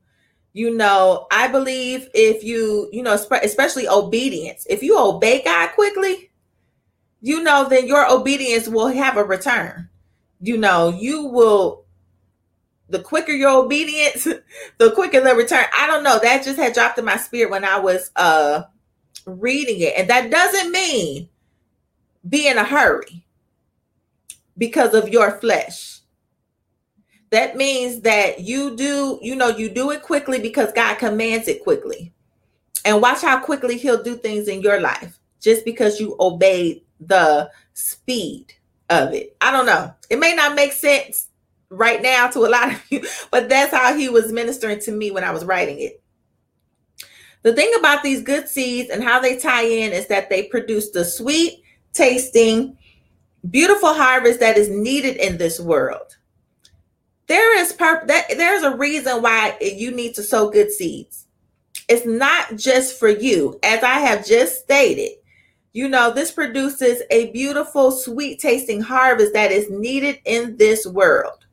You 0.54 0.76
know 0.76 1.28
i 1.32 1.48
believe 1.48 2.10
if 2.14 2.44
you 2.44 2.90
you 2.92 3.04
know 3.04 3.14
especially 3.14 3.88
obedience. 3.88 4.68
If 4.70 4.84
you 4.84 4.98
obey 5.00 5.42
god 5.44 5.72
quickly 5.72 6.30
you 7.22 7.44
know 7.44 7.68
then 7.70 7.88
your 7.88 8.12
obedience 8.12 8.68
will 8.68 8.88
have 8.88 9.18
a 9.18 9.24
return. 9.24 9.90
You 10.42 10.58
know 10.58 10.90
you 10.90 11.26
will 11.26 11.86
the 12.90 13.00
quicker 13.00 13.32
your 13.32 13.64
obedience 13.64 14.26
the 14.78 14.92
quicker 14.92 15.22
the 15.22 15.36
return. 15.36 15.66
I 15.78 15.88
don't 15.88 16.04
know. 16.04 16.20
That 16.20 16.44
just 16.44 16.60
had 16.60 16.74
dropped 16.74 17.00
in 17.00 17.06
my 17.06 17.18
spirit 17.18 17.50
when 17.50 17.64
i 17.64 17.80
was 17.80 18.12
uh 18.16 18.64
reading 19.26 19.80
it. 19.80 19.94
And 19.98 20.10
that 20.10 20.30
doesn't 20.30 20.72
mean 20.72 21.30
be 22.28 22.48
in 22.48 22.58
a 22.58 22.64
hurry 22.64 23.26
because 24.58 24.94
of 24.94 25.10
your 25.10 25.40
flesh 25.40 25.91
that 27.32 27.56
means 27.56 28.02
that 28.02 28.42
you 28.42 28.76
do, 28.76 29.18
you 29.22 29.36
know, 29.36 29.48
you 29.48 29.70
do 29.70 29.92
it 29.92 30.04
quickly 30.04 30.40
because 30.40 30.72
God 30.74 30.96
commands 30.96 31.48
it 31.48 31.64
quickly. 31.64 32.14
And 32.84 33.02
watch 33.02 33.22
how 33.22 33.40
quickly 33.40 33.78
he'll 33.78 34.04
do 34.04 34.18
things 34.18 34.48
in 34.48 34.62
your 34.62 34.82
life 34.82 35.18
just 35.40 35.64
because 35.64 36.00
you 36.00 36.16
obeyed 36.20 36.82
the 37.00 37.50
speed 37.74 38.54
of 38.90 39.14
it. 39.14 39.36
I 39.40 39.52
don't 39.52 39.66
know. 39.66 39.94
It 40.10 40.20
may 40.20 40.36
not 40.36 40.56
make 40.56 40.74
sense 40.74 41.28
right 41.70 42.02
now 42.02 42.28
to 42.28 42.40
a 42.40 42.50
lot 42.50 42.74
of 42.74 42.84
you, 42.90 43.06
but 43.32 43.48
that's 43.48 43.74
how 43.74 43.96
he 43.96 44.10
was 44.10 44.34
ministering 44.34 44.80
to 44.82 44.92
me 44.92 45.10
when 45.10 45.24
I 45.24 45.32
was 45.32 45.46
writing 45.46 45.80
it. 45.80 46.02
The 47.44 47.54
thing 47.54 47.72
about 47.80 48.04
these 48.04 48.22
good 48.22 48.50
seeds 48.50 48.90
and 48.90 49.02
how 49.04 49.20
they 49.22 49.38
tie 49.38 49.64
in 49.64 49.94
is 49.94 50.08
that 50.08 50.30
they 50.30 50.44
produce 50.44 50.90
the 50.90 51.06
sweet 51.06 51.64
tasting, 51.94 52.78
beautiful 53.50 53.94
harvest 53.94 54.42
that 54.42 54.58
is 54.58 54.70
needed 54.70 55.16
in 55.16 55.38
this 55.38 55.60
world 55.60 56.18
there 57.32 57.58
is 57.58 57.72
purpose 57.72 58.08
that 58.08 58.28
there's 58.36 58.64
a 58.64 58.76
reason 58.76 59.22
why 59.22 59.58
you 59.62 59.92
need 59.92 60.14
to 60.14 60.22
sow 60.22 60.50
good 60.50 60.70
seeds. 60.70 61.28
It's 61.88 62.06
not 62.06 62.58
just 62.58 63.00
for 63.00 63.08
you. 63.08 63.58
As 63.64 63.84
i 63.84 64.00
have 64.00 64.26
just 64.26 64.62
stated 64.62 65.12
you 65.74 65.88
know 65.88 66.12
this 66.12 66.32
produces 66.32 67.02
a 67.10 67.32
beautiful 67.32 67.92
sweet 67.92 68.42
tasting 68.42 68.82
harvest 68.82 69.32
that 69.32 69.50
is 69.50 69.70
needed 69.70 70.20
in 70.26 70.58
this 70.58 70.86
world. 70.86 71.46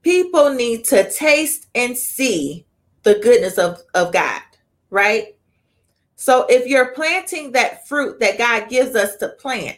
People 0.00 0.48
need 0.54 0.84
to 0.86 1.10
taste 1.10 1.66
and 1.74 1.94
see 1.94 2.64
the 3.02 3.18
goodness 3.18 3.58
of, 3.58 3.82
of 3.94 4.14
god 4.14 4.40
right? 4.88 5.36
So 6.14 6.46
if 6.48 6.66
you're 6.66 6.94
planting 6.94 7.52
that 7.52 7.86
fruit 7.86 8.18
that 8.20 8.38
god 8.38 8.70
gives 8.70 8.96
us 8.96 9.16
to 9.16 9.28
plant 9.28 9.76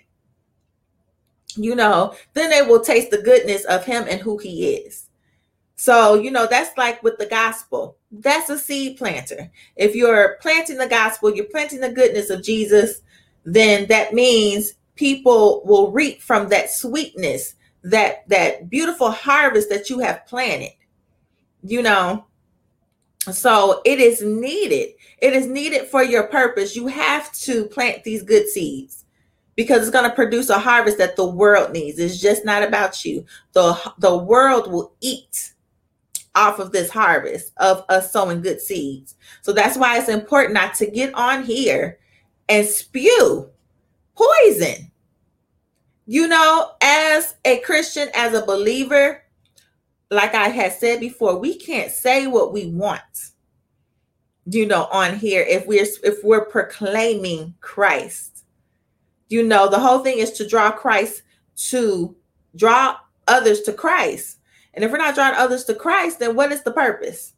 you 1.59 1.75
know, 1.75 2.15
then 2.35 2.51
they 2.51 2.63
will 2.63 2.81
taste 2.81 3.11
the 3.11 3.23
goodness 3.23 3.65
of 3.65 3.85
him 3.85 4.05
and 4.09 4.21
who 4.21 4.39
he 4.39 4.75
is. 4.75 5.09
So, 5.77 6.15
you 6.15 6.31
know, 6.31 6.47
that's 6.47 6.77
like 6.77 7.03
with 7.03 7.19
the 7.19 7.27
gospel. 7.27 7.97
That's 8.11 8.51
a 8.51 8.59
seed 8.59 8.97
planter. 8.97 9.51
If 9.77 9.95
you're 9.95 10.37
planting 10.41 10.79
the 10.79 10.89
gospel, 10.89 11.33
you're 11.33 11.45
planting 11.47 11.81
the 11.81 11.93
goodness 11.93 12.31
of 12.31 12.43
Jesus, 12.43 13.03
then 13.45 13.87
that 13.87 14.13
means 14.13 14.75
people 14.97 15.63
will 15.65 15.93
reap 15.93 16.21
from 16.21 16.49
that 16.49 16.71
sweetness, 16.71 17.55
that 17.85 18.29
that 18.29 18.69
beautiful 18.69 19.11
harvest 19.11 19.69
that 19.71 19.89
you 19.89 20.01
have 20.01 20.27
planted. 20.27 20.73
You 21.63 21.83
know, 21.83 22.27
so 23.33 23.81
it 23.85 24.01
is 24.01 24.21
needed. 24.21 24.95
It 25.19 25.33
is 25.33 25.47
needed 25.47 25.87
for 25.87 26.03
your 26.03 26.25
purpose. 26.25 26.75
You 26.75 26.89
have 26.89 27.33
to 27.33 27.67
plant 27.67 28.03
these 28.03 28.23
good 28.23 28.49
seeds 28.49 29.05
because 29.59 29.83
it's 29.83 29.91
going 29.91 30.09
to 30.09 30.15
produce 30.15 30.51
a 30.51 30.59
harvest 30.59 30.99
that 30.99 31.17
the 31.17 31.27
world 31.27 31.73
needs. 31.73 31.99
It's 31.99 32.21
just 32.21 32.45
not 32.45 32.63
about 32.63 33.05
you. 33.05 33.27
The, 33.55 33.93
the 33.99 34.17
world 34.17 34.71
will 34.71 34.95
eat 35.01 35.53
off 36.37 36.61
of 36.61 36.71
this 36.71 36.89
harvest 36.91 37.51
of 37.57 37.85
us 37.89 38.13
sowing 38.13 38.41
good 38.41 38.61
seeds. 38.61 39.17
So 39.43 39.53
that's 39.53 39.77
why 39.77 39.99
it's 39.99 40.09
important 40.09 40.55
not 40.55 40.75
to 40.75 40.89
get 40.89 41.13
on 41.13 41.43
here 41.43 41.99
and 42.49 42.65
spew 42.65 43.51
poison. 44.15 44.93
You 46.07 46.29
know, 46.29 46.71
as 46.81 47.35
a 47.45 47.59
Christian, 47.59 48.11
as 48.15 48.35
a 48.35 48.47
believer, 48.47 49.25
like 50.09 50.37
I 50.37 50.51
had 50.51 50.73
said 50.73 51.01
before, 51.01 51.37
we 51.37 51.57
can't 51.57 51.91
say 51.91 52.29
what 52.29 52.53
we 52.53 52.67
want. 52.67 53.33
You 54.47 54.67
know, 54.67 54.85
on 54.93 55.19
here 55.19 55.43
if 55.43 55.67
we're 55.67 55.85
if 56.05 56.23
we're 56.23 56.45
proclaiming 56.45 57.55
Christ 57.61 58.38
you 59.29 59.43
know, 59.43 59.69
the 59.69 59.79
whole 59.79 60.01
thing 60.01 60.19
is 60.19 60.33
to 60.33 60.49
draw 60.49 60.71
Christ 60.71 61.23
to 61.59 62.15
draw 62.57 62.97
others 63.27 63.63
to 63.63 63.73
Christ. 63.73 64.39
And 64.75 64.85
if 64.85 64.91
we're 64.91 64.99
not 64.99 65.15
drawing 65.15 65.35
others 65.35 65.65
to 65.65 65.75
Christ, 65.75 66.21
then 66.21 66.37
what 66.37 66.53
is 66.53 66.63
the 66.63 66.71
purpose? 66.71 67.35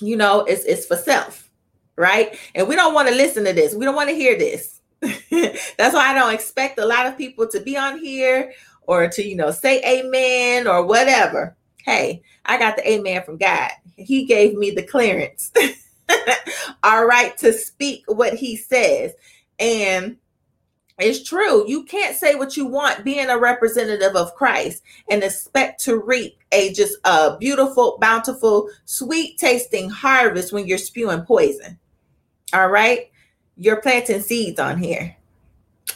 You 0.00 0.16
know, 0.16 0.40
it's 0.40 0.64
it's 0.64 0.86
for 0.86 0.96
self, 0.96 1.50
right? 1.96 2.38
And 2.54 2.68
we 2.68 2.74
don't 2.74 2.94
want 2.94 3.08
to 3.08 3.14
listen 3.14 3.44
to 3.44 3.52
this. 3.52 3.74
We 3.74 3.84
don't 3.84 3.94
want 3.94 4.08
to 4.10 4.16
hear 4.16 4.36
this. 4.38 4.80
That's 5.00 5.94
why 5.94 6.10
I 6.10 6.14
don't 6.14 6.34
expect 6.34 6.78
a 6.78 6.86
lot 6.86 7.06
of 7.06 7.18
people 7.18 7.46
to 7.48 7.60
be 7.60 7.76
on 7.76 7.98
here 7.98 8.52
or 8.82 9.08
to, 9.08 9.26
you 9.26 9.36
know, 9.36 9.50
say 9.50 9.82
amen 9.82 10.66
or 10.66 10.84
whatever. 10.84 11.56
Hey, 11.84 12.22
I 12.44 12.58
got 12.58 12.76
the 12.76 12.90
amen 12.90 13.22
from 13.22 13.36
God. 13.36 13.70
He 13.96 14.24
gave 14.24 14.54
me 14.54 14.70
the 14.70 14.82
clearance. 14.82 15.52
All 16.82 17.06
right 17.06 17.36
to 17.38 17.52
speak 17.52 18.04
what 18.06 18.34
he 18.34 18.56
says. 18.56 19.12
And 19.58 20.16
it's 20.98 21.28
true. 21.28 21.68
You 21.68 21.84
can't 21.84 22.16
say 22.16 22.36
what 22.36 22.56
you 22.56 22.64
want 22.64 23.04
being 23.04 23.28
a 23.28 23.38
representative 23.38 24.16
of 24.16 24.34
Christ 24.34 24.82
and 25.10 25.22
expect 25.22 25.82
to 25.84 25.98
reap 25.98 26.38
a 26.52 26.72
just 26.72 26.96
a 27.04 27.36
beautiful, 27.36 27.98
bountiful, 28.00 28.70
sweet 28.86 29.36
tasting 29.38 29.90
harvest 29.90 30.52
when 30.52 30.66
you're 30.66 30.78
spewing 30.78 31.22
poison. 31.22 31.78
All 32.54 32.68
right. 32.68 33.10
You're 33.58 33.82
planting 33.82 34.22
seeds 34.22 34.58
on 34.58 34.78
here. 34.78 35.14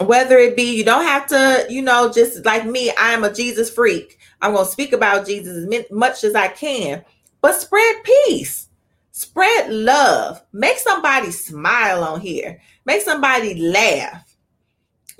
Whether 0.00 0.38
it 0.38 0.56
be, 0.56 0.76
you 0.76 0.84
don't 0.84 1.04
have 1.04 1.26
to, 1.28 1.66
you 1.68 1.82
know, 1.82 2.12
just 2.12 2.44
like 2.44 2.66
me, 2.66 2.90
I 2.90 3.12
am 3.12 3.24
a 3.24 3.32
Jesus 3.32 3.70
freak. 3.70 4.18
I'm 4.40 4.52
going 4.52 4.64
to 4.64 4.70
speak 4.70 4.92
about 4.92 5.26
Jesus 5.26 5.66
as 5.66 5.84
much 5.90 6.24
as 6.24 6.34
I 6.34 6.48
can, 6.48 7.04
but 7.40 7.54
spread 7.54 7.96
peace, 8.04 8.68
spread 9.12 9.70
love, 9.70 10.42
make 10.52 10.78
somebody 10.78 11.30
smile 11.30 12.02
on 12.02 12.20
here, 12.20 12.60
make 12.86 13.02
somebody 13.02 13.54
laugh 13.54 14.29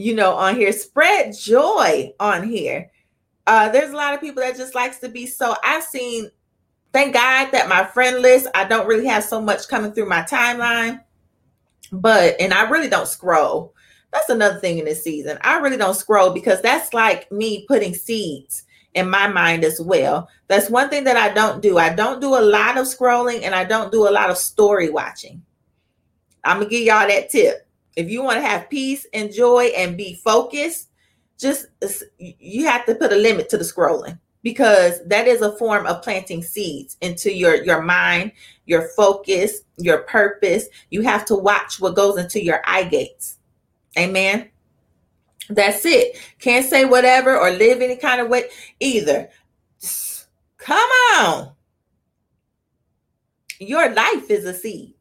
you 0.00 0.14
know, 0.14 0.32
on 0.32 0.56
here. 0.56 0.72
Spread 0.72 1.36
joy 1.36 2.12
on 2.18 2.48
here. 2.48 2.90
Uh, 3.46 3.68
there's 3.68 3.90
a 3.90 3.96
lot 3.96 4.14
of 4.14 4.20
people 4.20 4.42
that 4.42 4.56
just 4.56 4.74
likes 4.74 4.98
to 5.00 5.08
be 5.08 5.26
so. 5.26 5.54
I've 5.62 5.84
seen, 5.84 6.30
thank 6.92 7.14
God 7.14 7.50
that 7.52 7.68
my 7.68 7.84
friend 7.84 8.20
list, 8.20 8.48
I 8.54 8.64
don't 8.64 8.86
really 8.86 9.06
have 9.06 9.24
so 9.24 9.40
much 9.40 9.68
coming 9.68 9.92
through 9.92 10.08
my 10.08 10.22
timeline, 10.22 11.02
but 11.92 12.40
and 12.40 12.54
I 12.54 12.68
really 12.68 12.88
don't 12.88 13.08
scroll. 13.08 13.74
That's 14.12 14.28
another 14.28 14.58
thing 14.58 14.78
in 14.78 14.86
this 14.86 15.04
season. 15.04 15.38
I 15.42 15.58
really 15.58 15.76
don't 15.76 15.94
scroll 15.94 16.30
because 16.30 16.60
that's 16.62 16.92
like 16.94 17.30
me 17.30 17.64
putting 17.68 17.94
seeds 17.94 18.64
in 18.94 19.08
my 19.08 19.28
mind 19.28 19.64
as 19.64 19.80
well. 19.80 20.28
That's 20.48 20.68
one 20.70 20.88
thing 20.88 21.04
that 21.04 21.16
I 21.16 21.32
don't 21.32 21.62
do. 21.62 21.78
I 21.78 21.90
don't 21.94 22.20
do 22.20 22.36
a 22.36 22.40
lot 22.40 22.76
of 22.76 22.86
scrolling 22.86 23.42
and 23.42 23.54
I 23.54 23.64
don't 23.64 23.92
do 23.92 24.08
a 24.08 24.10
lot 24.10 24.30
of 24.30 24.38
story 24.38 24.90
watching. 24.90 25.42
I'm 26.42 26.58
gonna 26.58 26.70
give 26.70 26.82
y'all 26.82 27.06
that 27.06 27.28
tip. 27.28 27.66
If 27.96 28.08
you 28.08 28.22
want 28.22 28.36
to 28.36 28.46
have 28.46 28.70
peace 28.70 29.06
and 29.12 29.32
joy 29.32 29.66
and 29.76 29.96
be 29.96 30.14
focused, 30.14 30.88
just 31.38 31.66
you 32.18 32.66
have 32.66 32.84
to 32.86 32.94
put 32.94 33.12
a 33.12 33.16
limit 33.16 33.48
to 33.50 33.58
the 33.58 33.64
scrolling. 33.64 34.18
because 34.42 35.04
that 35.06 35.26
is 35.26 35.42
a 35.42 35.56
form 35.56 35.86
of 35.86 36.02
planting 36.02 36.42
seeds 36.42 36.96
into 37.02 37.32
your 37.32 37.62
your 37.62 37.82
mind 37.82 38.32
your 38.66 38.88
focus 38.96 39.62
your 39.76 40.02
purpose. 40.02 40.66
You 40.90 41.02
have 41.02 41.24
to 41.26 41.34
watch 41.34 41.80
what 41.80 41.94
goes 41.96 42.18
into 42.18 42.42
your 42.42 42.60
eye 42.66 42.84
gates. 42.84 43.38
Amen? 43.98 44.50
That's 45.48 45.84
it. 45.84 46.16
Can't 46.38 46.66
say 46.66 46.84
whatever 46.84 47.36
or 47.36 47.50
live 47.50 47.80
any 47.80 47.96
kind 47.96 48.20
of 48.20 48.28
way 48.28 48.44
either. 48.78 49.28
Come 50.58 50.88
on. 51.16 51.52
Your 53.58 53.92
life 53.92 54.30
is 54.30 54.44
a 54.44 54.54
seed. 54.54 54.94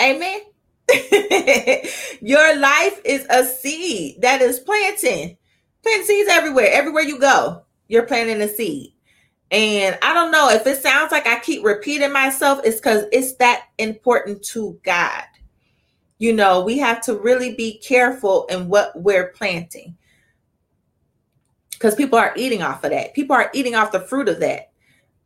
Amen 0.00 0.40
your 2.20 2.58
life 2.58 3.00
is 3.04 3.26
a 3.30 3.44
seed 3.44 4.20
that 4.20 4.42
is 4.42 4.58
planting 4.60 5.36
plant 5.82 6.04
seeds 6.04 6.28
everywhere 6.30 6.68
everywhere 6.70 7.02
you 7.02 7.18
go 7.18 7.64
you're 7.88 8.06
planting 8.06 8.40
a 8.42 8.48
seed. 8.48 8.92
And 9.50 9.98
I 10.02 10.14
don't 10.14 10.32
know 10.32 10.50
if 10.50 10.66
it 10.66 10.82
sounds 10.82 11.12
like 11.12 11.26
I 11.26 11.38
keep 11.38 11.64
repeating 11.64 12.12
myself, 12.12 12.60
it's 12.64 12.76
because 12.76 13.04
it's 13.12 13.34
that 13.36 13.66
important 13.78 14.42
to 14.46 14.78
God. 14.82 15.24
You 16.18 16.32
know, 16.32 16.64
we 16.64 16.78
have 16.78 17.00
to 17.02 17.14
really 17.14 17.54
be 17.54 17.78
careful 17.78 18.46
in 18.46 18.68
what 18.68 18.92
we're 18.96 19.28
planting 19.28 19.96
because 21.70 21.94
people 21.94 22.18
are 22.18 22.32
eating 22.36 22.62
off 22.62 22.84
of 22.84 22.90
that. 22.90 23.14
People 23.14 23.36
are 23.36 23.50
eating 23.52 23.74
off 23.74 23.92
the 23.92 24.00
fruit 24.00 24.28
of 24.28 24.40
that, 24.40 24.72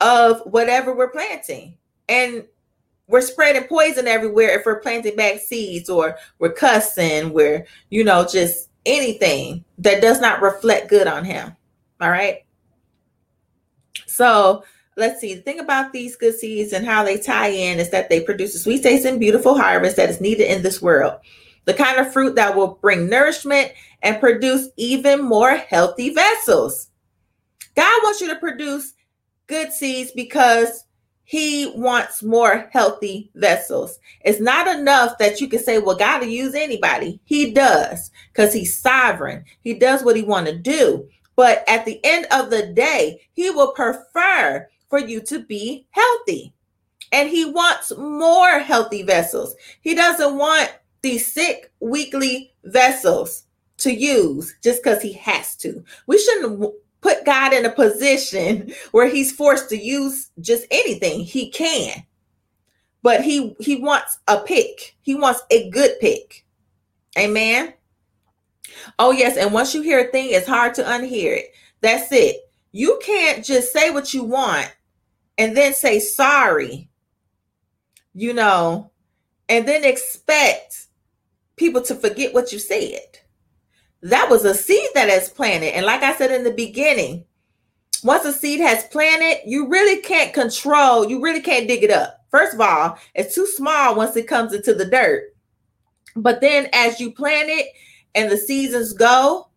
of 0.00 0.40
whatever 0.40 0.94
we're 0.94 1.10
planting. 1.10 1.76
And 2.08 2.44
we're 3.08 3.22
spreading 3.22 3.64
poison 3.64 4.06
everywhere 4.06 4.58
if 4.58 4.66
we're 4.66 4.80
planting 4.80 5.16
back 5.16 5.40
seeds 5.40 5.88
or 5.88 6.16
we're 6.38 6.52
cussing, 6.52 7.32
we're, 7.32 7.66
you 7.90 8.04
know, 8.04 8.26
just 8.26 8.68
anything 8.86 9.64
that 9.78 10.02
does 10.02 10.20
not 10.20 10.42
reflect 10.42 10.88
good 10.88 11.06
on 11.06 11.24
Him. 11.24 11.56
All 12.00 12.10
right. 12.10 12.44
So 14.06 14.62
let's 14.96 15.20
see. 15.20 15.34
The 15.34 15.40
thing 15.40 15.58
about 15.60 15.92
these 15.92 16.16
good 16.16 16.34
seeds 16.34 16.72
and 16.72 16.84
how 16.84 17.02
they 17.02 17.18
tie 17.18 17.48
in 17.48 17.78
is 17.78 17.90
that 17.90 18.10
they 18.10 18.20
produce 18.20 18.54
a 18.54 18.58
sweet 18.58 18.82
taste 18.82 19.06
and 19.06 19.18
beautiful 19.18 19.56
harvest 19.56 19.96
that 19.96 20.10
is 20.10 20.20
needed 20.20 20.50
in 20.50 20.62
this 20.62 20.82
world. 20.82 21.14
The 21.64 21.74
kind 21.74 21.98
of 21.98 22.12
fruit 22.12 22.34
that 22.36 22.56
will 22.56 22.78
bring 22.80 23.08
nourishment 23.08 23.72
and 24.02 24.20
produce 24.20 24.68
even 24.76 25.22
more 25.22 25.56
healthy 25.56 26.10
vessels. 26.10 26.88
God 27.74 28.00
wants 28.02 28.20
you 28.20 28.28
to 28.28 28.36
produce 28.36 28.94
good 29.46 29.72
seeds 29.72 30.12
because 30.12 30.84
he 31.28 31.70
wants 31.76 32.22
more 32.22 32.70
healthy 32.72 33.30
vessels. 33.34 33.98
It's 34.24 34.40
not 34.40 34.66
enough 34.66 35.18
that 35.18 35.42
you 35.42 35.46
can 35.46 35.58
say, 35.58 35.78
well, 35.78 35.94
God 35.94 36.22
will 36.22 36.28
use 36.28 36.54
anybody. 36.54 37.20
He 37.26 37.52
does 37.52 38.10
because 38.32 38.54
he's 38.54 38.78
sovereign. 38.78 39.44
He 39.60 39.74
does 39.74 40.02
what 40.02 40.16
he 40.16 40.22
want 40.22 40.46
to 40.46 40.56
do. 40.56 41.06
But 41.36 41.64
at 41.68 41.84
the 41.84 42.00
end 42.02 42.26
of 42.30 42.48
the 42.48 42.68
day, 42.68 43.20
he 43.34 43.50
will 43.50 43.72
prefer 43.72 44.66
for 44.88 44.98
you 44.98 45.20
to 45.24 45.44
be 45.44 45.86
healthy. 45.90 46.54
And 47.12 47.28
he 47.28 47.44
wants 47.44 47.94
more 47.98 48.60
healthy 48.60 49.02
vessels. 49.02 49.54
He 49.82 49.94
doesn't 49.94 50.38
want 50.38 50.72
these 51.02 51.30
sick, 51.30 51.70
weakly 51.80 52.54
vessels 52.64 53.44
to 53.78 53.92
use 53.92 54.56
just 54.62 54.82
because 54.82 55.02
he 55.02 55.12
has 55.12 55.56
to. 55.56 55.84
We 56.06 56.18
shouldn't 56.18 56.72
put 57.08 57.24
God 57.24 57.54
in 57.54 57.64
a 57.64 57.70
position 57.70 58.72
where 58.92 59.08
he's 59.08 59.32
forced 59.32 59.70
to 59.70 59.78
use 59.78 60.30
just 60.40 60.66
anything 60.70 61.20
he 61.20 61.50
can. 61.50 62.04
But 63.02 63.22
he 63.22 63.56
he 63.60 63.76
wants 63.76 64.18
a 64.28 64.40
pick. 64.40 64.96
He 65.00 65.14
wants 65.14 65.40
a 65.50 65.70
good 65.70 65.92
pick. 66.00 66.44
Amen. 67.16 67.72
Oh, 68.98 69.12
yes. 69.12 69.36
And 69.36 69.52
once 69.52 69.74
you 69.74 69.82
hear 69.82 70.06
a 70.06 70.10
thing, 70.10 70.28
it's 70.30 70.46
hard 70.46 70.74
to 70.74 70.82
unhear 70.82 71.38
it. 71.38 71.52
That's 71.80 72.12
it. 72.12 72.36
You 72.72 73.00
can't 73.02 73.44
just 73.44 73.72
say 73.72 73.90
what 73.90 74.12
you 74.12 74.24
want 74.24 74.70
and 75.38 75.56
then 75.56 75.72
say 75.72 76.00
sorry, 76.00 76.90
you 78.14 78.34
know, 78.34 78.90
and 79.48 79.66
then 79.66 79.84
expect 79.84 80.86
people 81.56 81.80
to 81.82 81.94
forget 81.94 82.34
what 82.34 82.52
you 82.52 82.58
said. 82.58 83.18
That 84.02 84.30
was 84.30 84.44
a 84.44 84.54
seed 84.54 84.88
that 84.94 85.08
has 85.08 85.28
planted. 85.28 85.74
And 85.74 85.84
like 85.84 86.02
I 86.02 86.14
said 86.16 86.30
in 86.30 86.44
the 86.44 86.52
beginning, 86.52 87.24
once 88.04 88.24
a 88.24 88.32
seed 88.32 88.60
has 88.60 88.84
planted, 88.84 89.42
you 89.44 89.68
really 89.68 90.00
can't 90.02 90.32
control, 90.32 91.08
you 91.08 91.20
really 91.20 91.40
can't 91.40 91.66
dig 91.66 91.82
it 91.82 91.90
up. 91.90 92.24
First 92.30 92.54
of 92.54 92.60
all, 92.60 92.98
it's 93.14 93.34
too 93.34 93.46
small 93.46 93.96
once 93.96 94.16
it 94.16 94.28
comes 94.28 94.52
into 94.52 94.74
the 94.74 94.84
dirt. 94.84 95.34
But 96.14 96.40
then 96.40 96.68
as 96.72 97.00
you 97.00 97.12
plant 97.12 97.48
it, 97.48 97.66
and 98.14 98.30
the 98.30 98.36
seasons 98.36 98.92
go, 98.92 99.48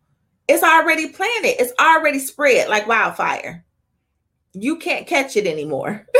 it's 0.48 0.62
already 0.62 1.08
planted. 1.08 1.60
It's 1.60 1.72
already 1.80 2.18
spread 2.18 2.68
like 2.68 2.86
wildfire. 2.86 3.64
You 4.52 4.76
can't 4.76 5.06
catch 5.06 5.36
it 5.36 5.46
anymore. 5.46 6.06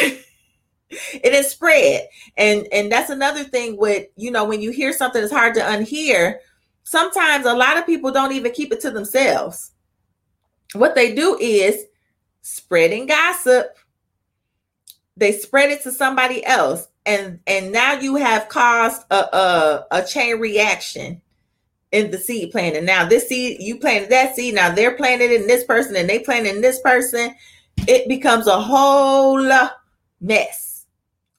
it 0.91 1.33
is 1.33 1.51
spread. 1.51 2.09
And 2.37 2.67
and 2.73 2.91
that's 2.91 3.11
another 3.11 3.45
thing 3.45 3.77
with, 3.77 4.09
you 4.17 4.31
know, 4.31 4.45
when 4.45 4.61
you 4.61 4.71
hear 4.71 4.93
something 4.93 5.21
that's 5.21 5.33
hard 5.33 5.55
to 5.55 5.61
unhear, 5.61 6.39
sometimes 6.85 7.47
a 7.47 7.55
lot 7.55 7.79
of 7.79 7.87
people 7.87 8.11
don't 8.11 8.33
even 8.33 8.53
keep 8.53 8.73
it 8.73 8.81
to 8.81 8.91
themselves. 8.91 9.73
What 10.75 10.95
they 10.95 11.15
do 11.15 11.39
is 11.41 11.85
spreading 12.43 13.07
gossip. 13.07 13.77
They 15.17 15.33
spread 15.33 15.71
it 15.71 15.83
to 15.83 15.93
somebody 15.93 16.45
else 16.45 16.89
and 17.07 17.41
and 17.47 17.73
now 17.73 17.95
you 17.95 18.17
have 18.17 18.49
caused 18.49 19.03
a, 19.11 19.37
a, 19.37 19.87
a 19.91 20.05
chain 20.05 20.39
reaction 20.39 21.21
in 21.91 22.11
the 22.11 22.19
seed 22.19 22.51
planting. 22.51 22.85
Now, 22.85 23.07
this 23.07 23.29
seed, 23.29 23.61
you 23.61 23.79
planted 23.79 24.11
that 24.11 24.35
seed. 24.35 24.55
Now 24.55 24.75
they're 24.75 24.97
planted 24.97 25.31
in 25.31 25.47
this 25.47 25.65
person 25.65 25.95
and 25.97 26.09
they 26.09 26.21
planted 26.21 26.57
in 26.57 26.63
this 26.63 26.81
person. 26.81 27.35
It 27.87 28.09
becomes 28.09 28.47
a 28.47 28.59
whole 28.59 29.71
mess. 30.21 30.62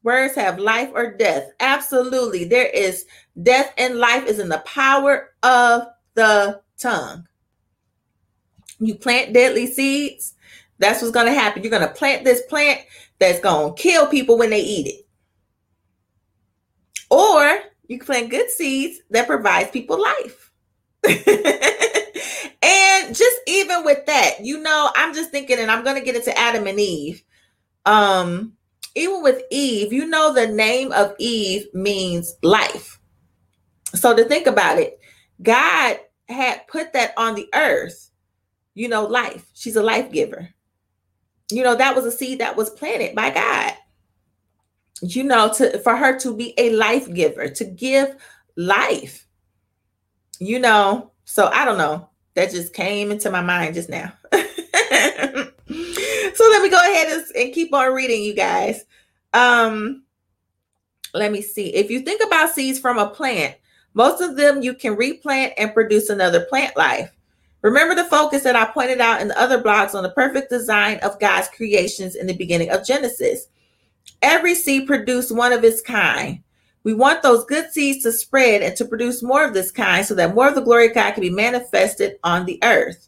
Words 0.03 0.35
have 0.35 0.59
life 0.59 0.91
or 0.93 1.13
death. 1.13 1.51
Absolutely. 1.59 2.43
There 2.43 2.67
is 2.67 3.05
death 3.41 3.73
and 3.77 3.97
life 3.97 4.25
is 4.25 4.39
in 4.39 4.49
the 4.49 4.59
power 4.59 5.31
of 5.41 5.87
the 6.13 6.61
tongue. 6.77 7.25
You 8.79 8.95
plant 8.95 9.33
deadly 9.33 9.67
seeds. 9.67 10.33
That's 10.77 11.01
what's 11.01 11.13
going 11.13 11.27
to 11.27 11.33
happen. 11.33 11.63
You're 11.63 11.71
going 11.71 11.87
to 11.87 11.93
plant 11.93 12.25
this 12.25 12.41
plant 12.49 12.81
that's 13.19 13.39
going 13.39 13.73
to 13.73 13.81
kill 13.81 14.07
people 14.07 14.37
when 14.37 14.49
they 14.49 14.61
eat 14.61 14.87
it. 14.87 15.07
Or 17.09 17.59
you 17.87 17.97
can 17.97 18.05
plant 18.05 18.31
good 18.31 18.49
seeds 18.49 18.99
that 19.11 19.27
provides 19.27 19.71
people 19.71 20.01
life. 20.01 20.51
and 21.05 23.15
just 23.15 23.37
even 23.47 23.85
with 23.85 24.05
that, 24.07 24.41
you 24.41 24.61
know, 24.61 24.89
I'm 24.95 25.13
just 25.13 25.31
thinking, 25.31 25.59
and 25.59 25.71
I'm 25.71 25.83
going 25.83 25.95
to 25.95 26.03
get 26.03 26.15
into 26.15 26.37
Adam 26.37 26.67
and 26.67 26.79
Eve. 26.79 27.23
Um, 27.85 28.53
even 28.95 29.23
with 29.23 29.43
Eve, 29.49 29.91
you 29.91 30.05
know, 30.07 30.33
the 30.33 30.47
name 30.47 30.91
of 30.91 31.15
Eve 31.19 31.65
means 31.73 32.35
life. 32.43 32.99
So 33.95 34.15
to 34.15 34.25
think 34.25 34.47
about 34.47 34.79
it, 34.79 34.99
God 35.41 35.99
had 36.29 36.67
put 36.67 36.93
that 36.93 37.13
on 37.17 37.35
the 37.35 37.47
earth, 37.53 38.11
you 38.73 38.87
know, 38.87 39.05
life. 39.05 39.49
She's 39.53 39.75
a 39.75 39.83
life 39.83 40.11
giver. 40.11 40.49
You 41.51 41.63
know, 41.63 41.75
that 41.75 41.95
was 41.95 42.05
a 42.05 42.11
seed 42.11 42.39
that 42.39 42.55
was 42.55 42.69
planted 42.69 43.15
by 43.15 43.29
God. 43.29 43.73
You 45.01 45.23
know, 45.23 45.51
to 45.53 45.79
for 45.79 45.95
her 45.95 46.17
to 46.19 46.35
be 46.35 46.53
a 46.57 46.71
life 46.71 47.11
giver, 47.13 47.49
to 47.49 47.65
give 47.65 48.15
life 48.55 49.27
you 50.39 50.59
know, 50.59 51.11
so 51.25 51.47
I 51.47 51.65
don't 51.65 51.77
know. 51.77 52.09
That 52.35 52.51
just 52.51 52.73
came 52.73 53.11
into 53.11 53.29
my 53.29 53.41
mind 53.41 53.75
just 53.75 53.89
now. 53.89 54.11
so 56.35 56.43
let 56.49 56.61
me 56.61 56.69
go 56.69 56.79
ahead 56.79 57.11
and, 57.11 57.25
and 57.35 57.53
keep 57.53 57.73
on 57.73 57.93
reading, 57.93 58.23
you 58.23 58.33
guys. 58.33 58.85
Um, 59.33 60.03
let 61.13 61.31
me 61.31 61.41
see. 61.41 61.73
If 61.73 61.91
you 61.91 62.01
think 62.01 62.21
about 62.25 62.53
seeds 62.53 62.79
from 62.79 62.97
a 62.97 63.07
plant, 63.07 63.55
most 63.93 64.21
of 64.21 64.35
them 64.35 64.61
you 64.61 64.73
can 64.73 64.95
replant 64.95 65.53
and 65.57 65.73
produce 65.73 66.09
another 66.09 66.45
plant 66.45 66.75
life. 66.75 67.11
Remember 67.61 67.95
the 67.95 68.03
focus 68.05 68.43
that 68.43 68.55
I 68.55 68.65
pointed 68.65 68.99
out 68.99 69.21
in 69.21 69.29
the 69.29 69.39
other 69.39 69.61
blogs 69.61 69.95
on 69.95 70.03
the 70.03 70.09
perfect 70.09 70.49
design 70.49 70.97
of 70.97 71.19
God's 71.19 71.47
creations 71.49 72.15
in 72.15 72.27
the 72.27 72.35
beginning 72.35 72.69
of 72.69 72.85
Genesis. 72.85 73.47
Every 74.21 74.55
seed 74.55 74.87
produced 74.87 75.33
one 75.33 75.53
of 75.53 75.63
its 75.63 75.81
kind. 75.81 76.43
We 76.83 76.93
want 76.93 77.23
those 77.23 77.45
good 77.45 77.71
seeds 77.71 78.03
to 78.03 78.11
spread 78.11 78.61
and 78.61 78.75
to 78.75 78.85
produce 78.85 79.23
more 79.23 79.45
of 79.45 79.53
this 79.53 79.71
kind 79.71 80.05
so 80.05 80.13
that 80.15 80.35
more 80.35 80.49
of 80.49 80.55
the 80.55 80.61
glory 80.61 80.87
of 80.87 80.95
God 80.95 81.11
can 81.11 81.21
be 81.21 81.29
manifested 81.29 82.17
on 82.23 82.45
the 82.45 82.59
earth. 82.63 83.07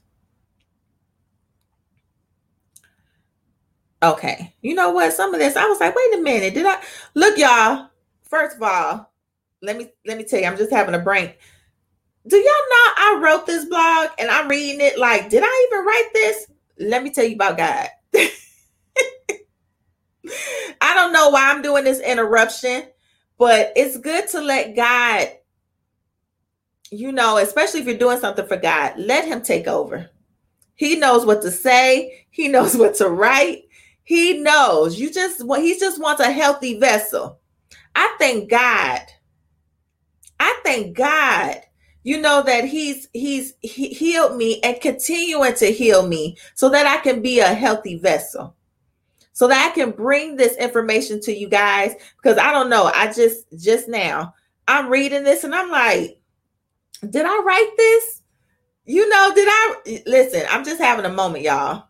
Okay. 4.14 4.54
You 4.62 4.76
know 4.76 4.92
what? 4.92 5.14
Some 5.14 5.34
of 5.34 5.40
this, 5.40 5.56
I 5.56 5.66
was 5.68 5.80
like, 5.80 5.96
wait 5.96 6.14
a 6.16 6.22
minute. 6.22 6.54
Did 6.54 6.66
I 6.66 6.82
look, 7.14 7.38
y'all? 7.38 7.90
First 8.24 8.58
of 8.58 8.64
all, 8.64 9.12
let 9.62 9.78
me 9.78 9.92
let 10.06 10.18
me 10.18 10.24
tell 10.24 10.40
you, 10.40 10.46
I'm 10.46 10.58
just 10.58 10.72
having 10.72 10.96
a 10.96 11.00
brain. 11.00 11.34
Do 12.28 12.38
y'all 12.38 12.46
know 12.46 12.94
I 12.98 13.20
wrote 13.24 13.46
this 13.46 13.66
blog 13.66 14.10
and 14.20 14.30
I'm 14.30 14.48
reading 14.48 14.82
it 14.82 14.98
like, 14.98 15.30
did 15.30 15.44
I 15.46 15.68
even 15.68 15.86
write 15.86 16.10
this? 16.14 16.48
Let 16.80 17.04
me 17.04 17.12
tell 17.12 17.26
you 17.26 17.36
about 17.36 17.58
God. 17.58 17.88
I 20.82 20.96
don't 20.96 21.14
know 21.14 21.30
why 21.30 21.52
I'm 21.52 21.62
doing 21.62 21.84
this 21.84 22.00
interruption 22.00 22.84
but 23.38 23.74
it's 23.76 23.98
good 23.98 24.28
to 24.30 24.42
let 24.42 24.76
God, 24.76 25.30
you 26.92 27.12
know, 27.12 27.38
especially 27.38 27.82
if 27.82 27.88
you're 27.88 27.98
doing 27.98 28.20
something 28.20 28.48
for 28.48 28.58
God, 28.58 28.94
let 28.98 29.26
Him 29.26 29.42
take 29.42 29.68
over. 29.68 30.10
He 30.76 30.96
knows 30.98 31.26
what 31.26 31.42
to 31.42 31.52
say. 31.52 32.26
He 32.30 32.48
knows 32.48 32.76
what 32.78 32.96
to 32.96 33.10
write. 33.10 33.65
He 34.06 34.38
knows. 34.38 35.00
You 35.00 35.12
just 35.12 35.42
he 35.58 35.78
just 35.78 36.00
wants 36.00 36.22
a 36.22 36.32
healthy 36.32 36.80
vessel. 36.80 37.40
I 37.96 38.16
thank 38.20 38.50
God. 38.50 39.02
I 40.40 40.60
thank 40.64 40.96
God. 40.96 41.62
You 42.04 42.22
know 42.22 42.44
that 42.44 42.66
he's 42.66 43.10
he's 43.14 43.56
he 43.62 43.90
healed 43.90 44.38
me 44.38 44.62
and 44.62 44.80
continuing 44.80 45.56
to 45.56 45.72
heal 45.72 46.08
me 46.08 46.38
so 46.54 46.70
that 46.70 46.86
I 46.86 47.02
can 47.02 47.22
be 47.22 47.40
a 47.40 47.48
healthy 47.48 47.98
vessel. 47.98 48.56
So 49.34 49.48
that 49.48 49.72
I 49.72 49.76
can 49.76 49.90
bring 49.92 50.36
this 50.36 50.56
information 50.58 51.20
to 51.22 51.36
you 51.36 51.50
guys 51.50 51.96
because 52.22 52.38
I 52.38 52.52
don't 52.54 52.70
know. 52.70 52.92
I 52.94 53.12
just 53.12 53.48
just 53.58 53.90
now 53.90 54.36
I'm 54.68 54.90
reading 54.90 55.24
this 55.24 55.44
and 55.44 55.56
I'm 55.56 55.72
like, 55.72 56.20
did 57.10 57.26
I 57.26 57.42
write 57.44 57.74
this? 57.76 58.22
You 58.86 59.10
know, 59.10 59.32
did 59.34 59.48
I 59.50 60.04
listen? 60.06 60.44
I'm 60.50 60.64
just 60.64 60.80
having 60.80 61.06
a 61.06 61.14
moment, 61.14 61.44
y'all. 61.44 61.88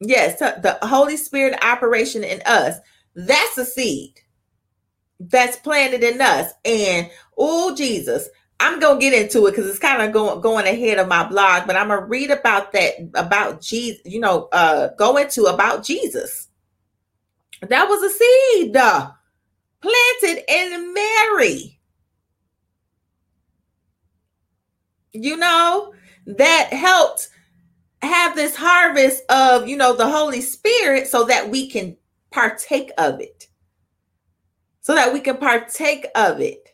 Yes, 0.00 0.38
the 0.38 0.78
Holy 0.82 1.16
Spirit 1.16 1.58
operation 1.64 2.22
in 2.24 2.42
us. 2.46 2.76
That's 3.14 3.56
a 3.58 3.64
seed 3.64 4.20
that's 5.18 5.56
planted 5.56 6.02
in 6.04 6.20
us. 6.20 6.52
And 6.64 7.10
oh, 7.38 7.74
Jesus, 7.74 8.28
I'm 8.60 8.80
gonna 8.80 9.00
get 9.00 9.14
into 9.14 9.46
it 9.46 9.52
because 9.52 9.66
it's 9.68 9.78
kind 9.78 10.02
of 10.02 10.12
going 10.12 10.40
going 10.40 10.66
ahead 10.66 10.98
of 10.98 11.08
my 11.08 11.26
blog, 11.28 11.66
but 11.66 11.76
I'm 11.76 11.88
gonna 11.88 12.06
read 12.06 12.30
about 12.30 12.72
that 12.72 12.94
about 13.14 13.60
Jesus. 13.60 14.02
You 14.04 14.20
know, 14.20 14.48
uh, 14.52 14.88
go 14.98 15.16
into 15.16 15.44
about 15.44 15.84
Jesus. 15.84 16.48
That 17.62 17.88
was 17.88 18.02
a 18.02 18.10
seed 18.10 18.76
uh, 18.76 19.10
planted 19.80 20.44
in 20.48 20.94
Mary. 20.94 21.80
You 25.12 25.36
know, 25.38 25.94
that 26.26 26.72
helped 26.72 27.28
have 28.02 28.34
this 28.34 28.56
harvest 28.56 29.22
of, 29.30 29.68
you 29.68 29.76
know, 29.76 29.96
the 29.96 30.08
Holy 30.08 30.40
Spirit 30.40 31.06
so 31.08 31.24
that 31.24 31.48
we 31.50 31.68
can 31.68 31.96
partake 32.30 32.90
of 32.98 33.20
it. 33.20 33.48
So 34.80 34.94
that 34.94 35.12
we 35.12 35.20
can 35.20 35.38
partake 35.38 36.06
of 36.14 36.40
it. 36.40 36.68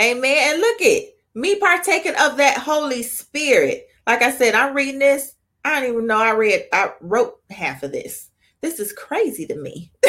Amen. 0.00 0.52
And 0.52 0.60
look 0.60 0.80
at 0.82 1.02
me 1.34 1.58
partaking 1.58 2.14
of 2.20 2.36
that 2.36 2.58
Holy 2.58 3.02
Spirit. 3.02 3.86
Like 4.06 4.22
I 4.22 4.30
said, 4.30 4.54
I'm 4.54 4.74
reading 4.74 5.00
this. 5.00 5.34
I 5.64 5.80
don't 5.80 5.90
even 5.90 6.06
know 6.06 6.18
I 6.18 6.32
read, 6.32 6.64
I 6.72 6.92
wrote 7.00 7.34
half 7.50 7.82
of 7.82 7.92
this. 7.92 8.30
This 8.62 8.80
is 8.80 8.92
crazy 8.92 9.46
to 9.46 9.56
me. 9.56 9.92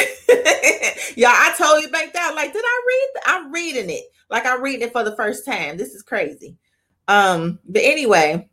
Y'all, 1.16 1.30
I 1.30 1.54
told 1.58 1.82
you 1.82 1.90
back 1.90 2.12
down, 2.12 2.34
like, 2.34 2.52
did 2.52 2.64
I 2.64 2.82
read? 2.86 3.22
I'm 3.26 3.52
reading 3.52 3.90
it. 3.90 4.04
Like 4.32 4.46
I'm 4.46 4.62
reading 4.62 4.88
it 4.88 4.92
for 4.92 5.04
the 5.04 5.14
first 5.14 5.44
time. 5.44 5.76
This 5.76 5.94
is 5.94 6.02
crazy. 6.02 6.56
Um, 7.06 7.58
but 7.68 7.82
anyway, 7.82 8.48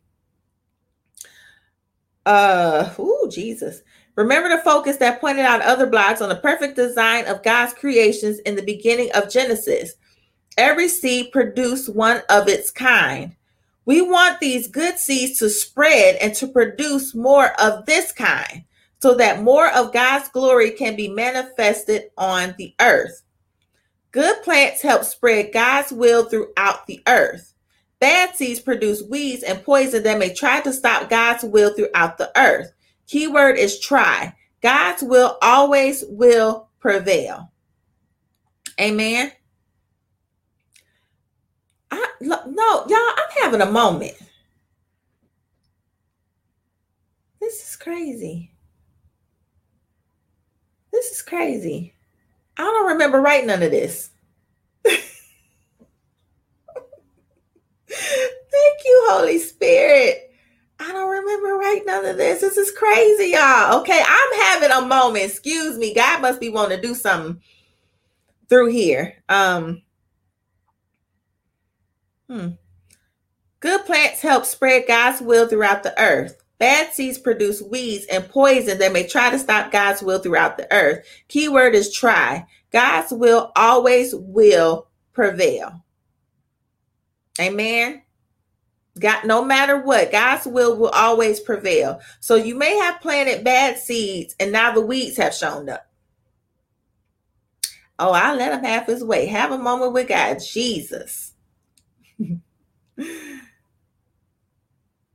uh, 2.26 2.92
oh 2.98 3.28
Jesus. 3.30 3.82
Remember 4.16 4.48
the 4.48 4.62
focus 4.62 4.98
that 4.98 5.20
pointed 5.20 5.44
out 5.44 5.62
other 5.62 5.86
blocks 5.86 6.20
on 6.20 6.28
the 6.28 6.36
perfect 6.36 6.76
design 6.76 7.26
of 7.26 7.42
God's 7.42 7.72
creations 7.72 8.38
in 8.40 8.56
the 8.56 8.62
beginning 8.62 9.10
of 9.12 9.30
Genesis. 9.30 9.94
Every 10.58 10.88
seed 10.88 11.32
produced 11.32 11.94
one 11.94 12.22
of 12.28 12.48
its 12.48 12.70
kind. 12.70 13.36
We 13.86 14.02
want 14.02 14.40
these 14.40 14.68
good 14.68 14.98
seeds 14.98 15.38
to 15.38 15.48
spread 15.48 16.16
and 16.16 16.34
to 16.34 16.48
produce 16.48 17.14
more 17.14 17.58
of 17.60 17.86
this 17.86 18.12
kind 18.12 18.64
so 19.00 19.14
that 19.14 19.42
more 19.42 19.70
of 19.70 19.92
God's 19.92 20.28
glory 20.28 20.72
can 20.72 20.96
be 20.96 21.08
manifested 21.08 22.10
on 22.18 22.54
the 22.58 22.74
earth. 22.80 23.22
Good 24.12 24.42
plants 24.42 24.82
help 24.82 25.04
spread 25.04 25.52
God's 25.52 25.92
will 25.92 26.24
throughout 26.24 26.86
the 26.86 27.02
earth. 27.08 27.49
Bad 28.00 28.34
seeds 28.34 28.60
produce 28.60 29.02
weeds 29.02 29.42
and 29.42 29.62
poison 29.62 30.02
that 30.02 30.18
may 30.18 30.32
try 30.34 30.60
to 30.62 30.72
stop 30.72 31.10
God's 31.10 31.44
will 31.44 31.74
throughout 31.74 32.16
the 32.16 32.32
earth. 32.38 32.72
Keyword 33.06 33.58
is 33.58 33.78
try. 33.78 34.34
God's 34.62 35.02
will 35.02 35.36
always 35.42 36.04
will 36.08 36.68
prevail. 36.80 37.52
Amen. 38.80 39.32
I 41.90 42.06
no, 42.20 42.84
y'all, 42.88 42.96
I'm 42.96 43.42
having 43.42 43.60
a 43.60 43.70
moment. 43.70 44.14
This 47.40 47.68
is 47.68 47.76
crazy. 47.76 48.52
This 50.92 51.10
is 51.10 51.22
crazy. 51.22 51.94
I 52.56 52.62
don't 52.62 52.92
remember 52.92 53.20
writing 53.20 53.48
none 53.48 53.62
of 53.62 53.70
this. 53.70 54.10
Thank 57.90 58.84
you, 58.84 58.99
Holy 59.10 59.38
Spirit. 59.38 60.32
I 60.78 60.92
don't 60.92 61.10
remember 61.10 61.56
writing 61.56 61.84
none 61.86 62.06
of 62.06 62.16
this. 62.16 62.40
This 62.40 62.56
is 62.56 62.70
crazy, 62.72 63.32
y'all. 63.32 63.80
Okay, 63.80 64.02
I'm 64.06 64.40
having 64.40 64.70
a 64.70 64.86
moment. 64.86 65.24
Excuse 65.24 65.76
me. 65.76 65.92
God 65.92 66.22
must 66.22 66.40
be 66.40 66.48
wanting 66.48 66.80
to 66.80 66.86
do 66.86 66.94
something 66.94 67.40
through 68.48 68.68
here. 68.68 69.22
Um, 69.28 69.82
hmm. 72.28 72.48
Good 73.60 73.84
plants 73.84 74.22
help 74.22 74.46
spread 74.46 74.86
God's 74.88 75.20
will 75.20 75.46
throughout 75.48 75.82
the 75.82 76.00
earth. 76.00 76.42
Bad 76.58 76.92
seeds 76.94 77.18
produce 77.18 77.60
weeds 77.60 78.06
and 78.06 78.28
poison 78.28 78.78
that 78.78 78.92
may 78.92 79.06
try 79.06 79.30
to 79.30 79.38
stop 79.38 79.70
God's 79.70 80.02
will 80.02 80.18
throughout 80.18 80.56
the 80.56 80.72
earth. 80.72 81.06
Keyword 81.28 81.74
is 81.74 81.92
try. 81.92 82.46
God's 82.70 83.12
will 83.12 83.52
always 83.56 84.14
will 84.14 84.88
prevail. 85.12 85.84
Amen. 87.40 88.02
God, 89.00 89.24
no 89.24 89.44
matter 89.44 89.80
what, 89.80 90.12
God's 90.12 90.46
will 90.46 90.76
will 90.76 90.90
always 90.90 91.40
prevail. 91.40 92.00
So 92.20 92.36
you 92.36 92.54
may 92.54 92.76
have 92.76 93.00
planted 93.00 93.42
bad 93.42 93.78
seeds 93.78 94.36
and 94.38 94.52
now 94.52 94.72
the 94.72 94.82
weeds 94.82 95.16
have 95.16 95.34
shown 95.34 95.68
up. 95.70 95.86
Oh, 97.98 98.12
I'll 98.12 98.36
let 98.36 98.52
him 98.52 98.62
have 98.64 98.86
his 98.86 99.02
way. 99.02 99.26
Have 99.26 99.52
a 99.52 99.58
moment 99.58 99.92
with 99.92 100.08
God, 100.08 100.38
Jesus. 100.38 101.32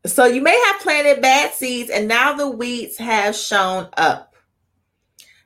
so 0.05 0.25
you 0.25 0.41
may 0.41 0.59
have 0.67 0.81
planted 0.81 1.21
bad 1.21 1.53
seeds 1.53 1.89
and 1.89 2.07
now 2.07 2.33
the 2.33 2.49
weeds 2.49 2.97
have 2.97 3.35
shown 3.35 3.87
up. 3.97 4.35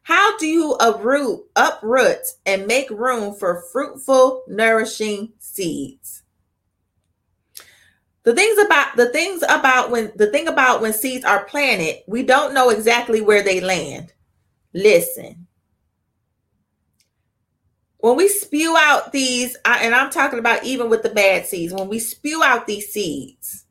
How 0.03 0.37
do 0.37 0.47
you 0.47 0.73
uproot, 0.79 1.41
uproot, 1.55 2.25
and 2.45 2.65
make 2.67 2.89
room 2.89 3.35
for 3.35 3.63
fruitful, 3.71 4.43
nourishing 4.47 5.33
seeds? 5.39 6.23
The 8.23 8.35
things 8.35 8.59
about 8.63 8.95
the 8.95 9.09
things 9.09 9.43
about 9.43 9.91
when 9.91 10.11
the 10.15 10.27
thing 10.27 10.47
about 10.47 10.81
when 10.81 10.93
seeds 10.93 11.23
are 11.23 11.45
planted, 11.45 12.03
we 12.07 12.23
don't 12.23 12.53
know 12.53 12.69
exactly 12.69 13.21
where 13.21 13.43
they 13.43 13.61
land. 13.61 14.13
Listen. 14.73 15.47
When 17.99 18.15
we 18.15 18.29
spew 18.29 18.77
out 18.77 19.11
these, 19.11 19.57
and 19.65 19.93
I'm 19.93 20.09
talking 20.09 20.39
about 20.39 20.63
even 20.63 20.89
with 20.89 21.03
the 21.03 21.09
bad 21.09 21.45
seeds, 21.45 21.73
when 21.73 21.89
we 21.89 21.99
spew 21.99 22.41
out 22.43 22.65
these 22.65 22.93
seeds, 22.93 23.65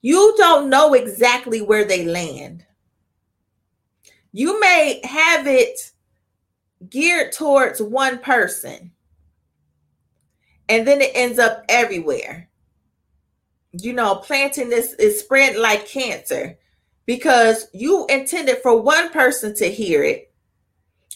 you 0.00 0.34
don't 0.36 0.68
know 0.68 0.94
exactly 0.94 1.60
where 1.60 1.84
they 1.84 2.04
land. 2.04 2.66
You 4.32 4.58
may 4.58 5.00
have 5.04 5.46
it 5.46 5.92
geared 6.88 7.32
towards 7.32 7.80
one 7.80 8.18
person, 8.18 8.90
and 10.68 10.86
then 10.86 11.00
it 11.00 11.12
ends 11.14 11.38
up 11.38 11.64
everywhere 11.68 12.48
you 13.72 13.92
know, 13.92 14.16
planting 14.16 14.68
this 14.68 14.92
is 14.94 15.20
spread 15.20 15.56
like 15.56 15.86
cancer 15.86 16.58
because 17.06 17.68
you 17.72 18.06
intended 18.06 18.58
for 18.62 18.80
one 18.80 19.10
person 19.10 19.54
to 19.56 19.70
hear 19.70 20.04
it 20.04 20.32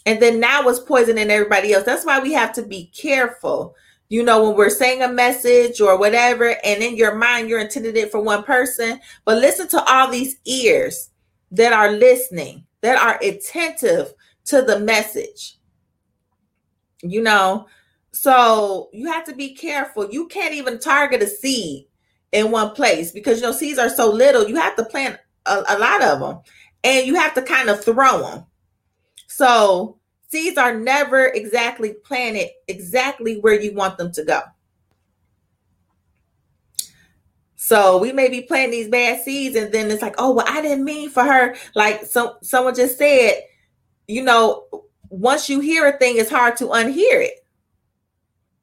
and 0.06 0.22
then 0.22 0.38
now 0.38 0.62
it's 0.68 0.78
poisoning 0.78 1.30
everybody 1.30 1.72
else. 1.72 1.84
That's 1.84 2.06
why 2.06 2.20
we 2.20 2.32
have 2.32 2.52
to 2.54 2.62
be 2.62 2.92
careful. 2.96 3.74
You 4.08 4.22
know, 4.22 4.44
when 4.44 4.56
we're 4.56 4.70
saying 4.70 5.02
a 5.02 5.12
message 5.12 5.80
or 5.80 5.98
whatever, 5.98 6.54
and 6.64 6.80
in 6.80 6.96
your 6.96 7.16
mind, 7.16 7.48
you're 7.48 7.58
intended 7.58 7.96
it 7.96 8.12
for 8.12 8.20
one 8.20 8.44
person, 8.44 9.00
but 9.24 9.38
listen 9.38 9.66
to 9.68 9.82
all 9.82 10.08
these 10.08 10.36
ears 10.44 11.10
that 11.50 11.72
are 11.72 11.90
listening, 11.90 12.64
that 12.82 12.96
are 12.96 13.18
attentive 13.20 14.14
to 14.44 14.62
the 14.62 14.78
message. 14.78 15.58
You 17.02 17.22
know, 17.22 17.66
so 18.12 18.90
you 18.92 19.10
have 19.10 19.24
to 19.24 19.34
be 19.34 19.56
careful. 19.56 20.08
You 20.08 20.28
can't 20.28 20.54
even 20.54 20.78
target 20.78 21.20
a 21.20 21.26
seed 21.26 21.88
in 22.32 22.50
one 22.50 22.70
place 22.70 23.12
because 23.12 23.40
you 23.40 23.46
know 23.46 23.52
seeds 23.52 23.78
are 23.78 23.88
so 23.88 24.10
little 24.10 24.48
you 24.48 24.56
have 24.56 24.76
to 24.76 24.84
plant 24.84 25.18
a, 25.46 25.62
a 25.68 25.78
lot 25.78 26.02
of 26.02 26.20
them 26.20 26.40
and 26.84 27.06
you 27.06 27.14
have 27.14 27.34
to 27.34 27.42
kind 27.42 27.68
of 27.68 27.82
throw 27.82 28.20
them 28.20 28.44
so 29.26 29.98
seeds 30.28 30.58
are 30.58 30.74
never 30.78 31.26
exactly 31.26 31.94
planted 32.04 32.48
exactly 32.68 33.38
where 33.40 33.60
you 33.60 33.74
want 33.74 33.98
them 33.98 34.12
to 34.12 34.24
go. 34.24 34.40
So 37.56 37.98
we 37.98 38.12
may 38.12 38.28
be 38.28 38.42
planting 38.42 38.70
these 38.70 38.88
bad 38.88 39.22
seeds 39.22 39.56
and 39.56 39.72
then 39.72 39.90
it's 39.90 40.02
like 40.02 40.14
oh 40.18 40.32
well 40.32 40.46
i 40.48 40.62
didn't 40.62 40.84
mean 40.84 41.10
for 41.10 41.24
her 41.24 41.56
like 41.74 42.04
some 42.04 42.34
someone 42.42 42.74
just 42.74 42.96
said 42.96 43.42
you 44.06 44.22
know 44.22 44.66
once 45.08 45.48
you 45.48 45.58
hear 45.60 45.86
a 45.86 45.98
thing 45.98 46.16
it's 46.16 46.30
hard 46.30 46.56
to 46.58 46.66
unhear 46.66 47.22
it 47.22 47.44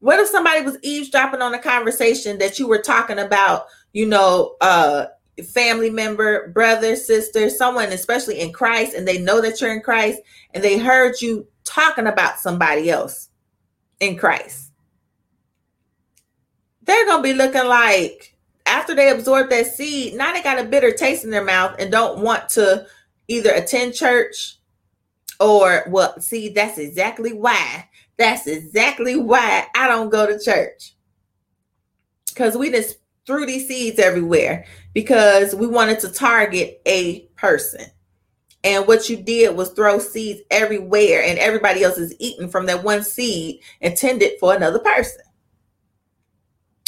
what 0.04 0.20
if 0.20 0.28
somebody 0.28 0.62
was 0.62 0.78
eavesdropping 0.82 1.42
on 1.42 1.54
a 1.54 1.60
conversation 1.60 2.38
that 2.38 2.60
you 2.60 2.68
were 2.68 2.82
talking 2.82 3.20
about, 3.20 3.68
you 3.94 4.06
know, 4.06 4.58
uh, 4.60 5.06
family 5.54 5.90
member, 5.90 6.50
brother, 6.50 6.98
sister, 6.98 7.50
someone, 7.50 7.90
especially 7.94 8.42
in 8.42 8.52
Christ, 8.52 8.96
and 8.96 9.08
they 9.08 9.18
know 9.18 9.40
that 9.40 9.62
you're 9.62 9.72
in 9.72 9.80
Christ, 9.80 10.20
and 10.54 10.62
they 10.62 10.78
heard 10.78 11.22
you 11.22 11.48
talking 11.64 12.08
about 12.08 12.38
somebody 12.38 12.92
else 12.92 13.30
in 14.02 14.18
Christ, 14.18 14.74
they're 16.82 17.06
going 17.06 17.24
to 17.24 17.30
be 17.30 17.34
looking 17.34 17.66
like 17.66 18.36
after 18.66 18.94
they 18.94 19.10
absorb 19.10 19.50
that 19.52 19.68
seed, 19.68 20.16
now 20.16 20.34
they 20.34 20.44
got 20.44 20.60
a 20.60 20.66
bitter 20.66 20.92
taste 20.92 21.24
in 21.24 21.30
their 21.30 21.46
mouth 21.46 21.78
and 21.80 21.90
don't 21.90 22.20
want 22.20 22.50
to 22.50 22.86
either 23.30 23.52
attend 23.52 23.94
church 23.94 24.58
or, 25.40 25.86
well, 25.88 26.20
see, 26.20 26.50
that's 26.50 26.78
exactly 26.78 27.32
why. 27.32 27.88
That's 28.18 28.48
exactly 28.48 29.16
why 29.16 29.66
I 29.76 29.88
don't 29.88 30.10
go 30.10 30.26
to 30.26 30.40
church. 30.40 30.96
Because 32.30 32.58
we 32.58 32.72
just 32.72 32.98
threw 33.26 33.46
these 33.46 33.68
seeds 33.68 34.00
everywhere 34.00 34.66
because 34.94 35.56
we 35.56 35.68
wanted 35.68 36.00
to 36.00 36.12
target 36.12 36.82
a 36.86 37.22
person. 37.36 37.86
And 38.64 38.88
what 38.88 39.10
you 39.10 39.18
did 39.18 39.56
was 39.58 39.72
throw 39.72 40.00
seeds 40.00 40.42
everywhere, 40.50 41.22
and 41.24 41.38
everybody 41.38 41.84
else 41.84 41.98
is 41.98 42.16
eating 42.20 42.48
from 42.48 42.66
that 42.68 42.82
one 42.84 43.04
seed 43.04 43.60
intended 43.82 44.40
for 44.40 44.56
another 44.56 44.80
person. 44.80 45.22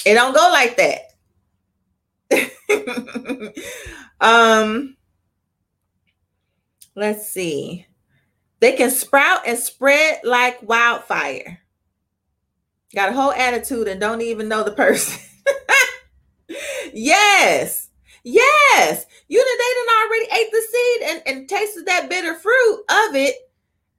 It 0.05 0.13
don't 0.13 0.33
go 0.33 0.49
like 0.53 0.77
that. 0.77 1.01
um, 4.21 4.95
let's 6.95 7.27
see. 7.29 7.85
They 8.59 8.73
can 8.73 8.89
sprout 8.89 9.41
and 9.47 9.57
spread 9.57 10.21
like 10.23 10.61
wildfire. 10.61 11.59
Got 12.93 13.09
a 13.09 13.13
whole 13.13 13.33
attitude 13.33 13.87
and 13.87 13.99
don't 13.99 14.21
even 14.21 14.47
know 14.47 14.63
the 14.63 14.71
person. 14.71 15.21
yes. 16.93 17.89
Yes. 18.23 19.05
You 19.27 19.37
know, 19.37 19.45
they 19.57 19.73
done 19.75 19.95
already 20.03 20.41
ate 20.41 20.51
the 20.51 20.61
seed 20.71 21.01
and, 21.09 21.23
and 21.27 21.49
tasted 21.49 21.85
that 21.85 22.09
bitter 22.09 22.35
fruit 22.35 22.79
of 22.89 23.15
it. 23.15 23.35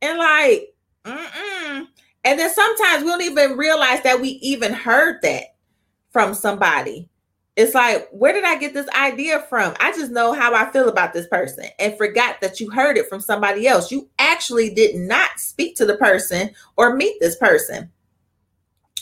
And 0.03 0.19
like, 0.19 0.75
mm-mm. 1.05 1.87
And 2.25 2.39
then 2.41 2.53
sometimes 2.53 3.05
we 3.05 3.09
don't 3.09 3.23
even 3.23 3.57
realize 3.57 4.03
that 4.03 4.21
we 4.21 4.31
even 4.43 4.73
heard 4.73 5.21
that 5.23 5.55
from 6.11 6.35
somebody. 6.35 7.09
It's 7.57 7.75
like, 7.75 8.09
where 8.11 8.35
did 8.35 8.45
I 8.45 8.59
get 8.59 8.75
this 8.75 8.89
idea 8.91 9.41
from? 9.49 9.75
I 9.81 9.91
just 9.93 10.13
know 10.13 10.35
how 10.35 10.55
I 10.55 10.71
feel 10.71 10.91
about 10.91 11.15
this 11.15 11.27
person 11.27 11.65
and 11.79 11.97
forgot 11.97 12.41
that 12.43 12.61
you 12.61 12.71
heard 12.71 12.99
it 12.99 13.09
from 13.09 13.21
somebody 13.21 13.67
else. 13.67 13.91
You 13.91 14.11
actually 14.19 14.75
did 14.75 14.95
not 14.95 15.39
speak 15.39 15.75
to 15.77 15.87
the 15.87 15.97
person 15.97 16.51
or 16.77 16.95
meet 16.95 17.17
this 17.19 17.37
person. 17.37 17.91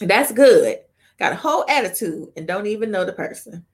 That's 0.01 0.31
good. 0.31 0.79
Got 1.19 1.33
a 1.33 1.37
whole 1.37 1.65
attitude 1.69 2.29
and 2.37 2.47
don't 2.47 2.67
even 2.67 2.93
know 2.93 3.05
the 3.05 3.13
person 3.13 3.65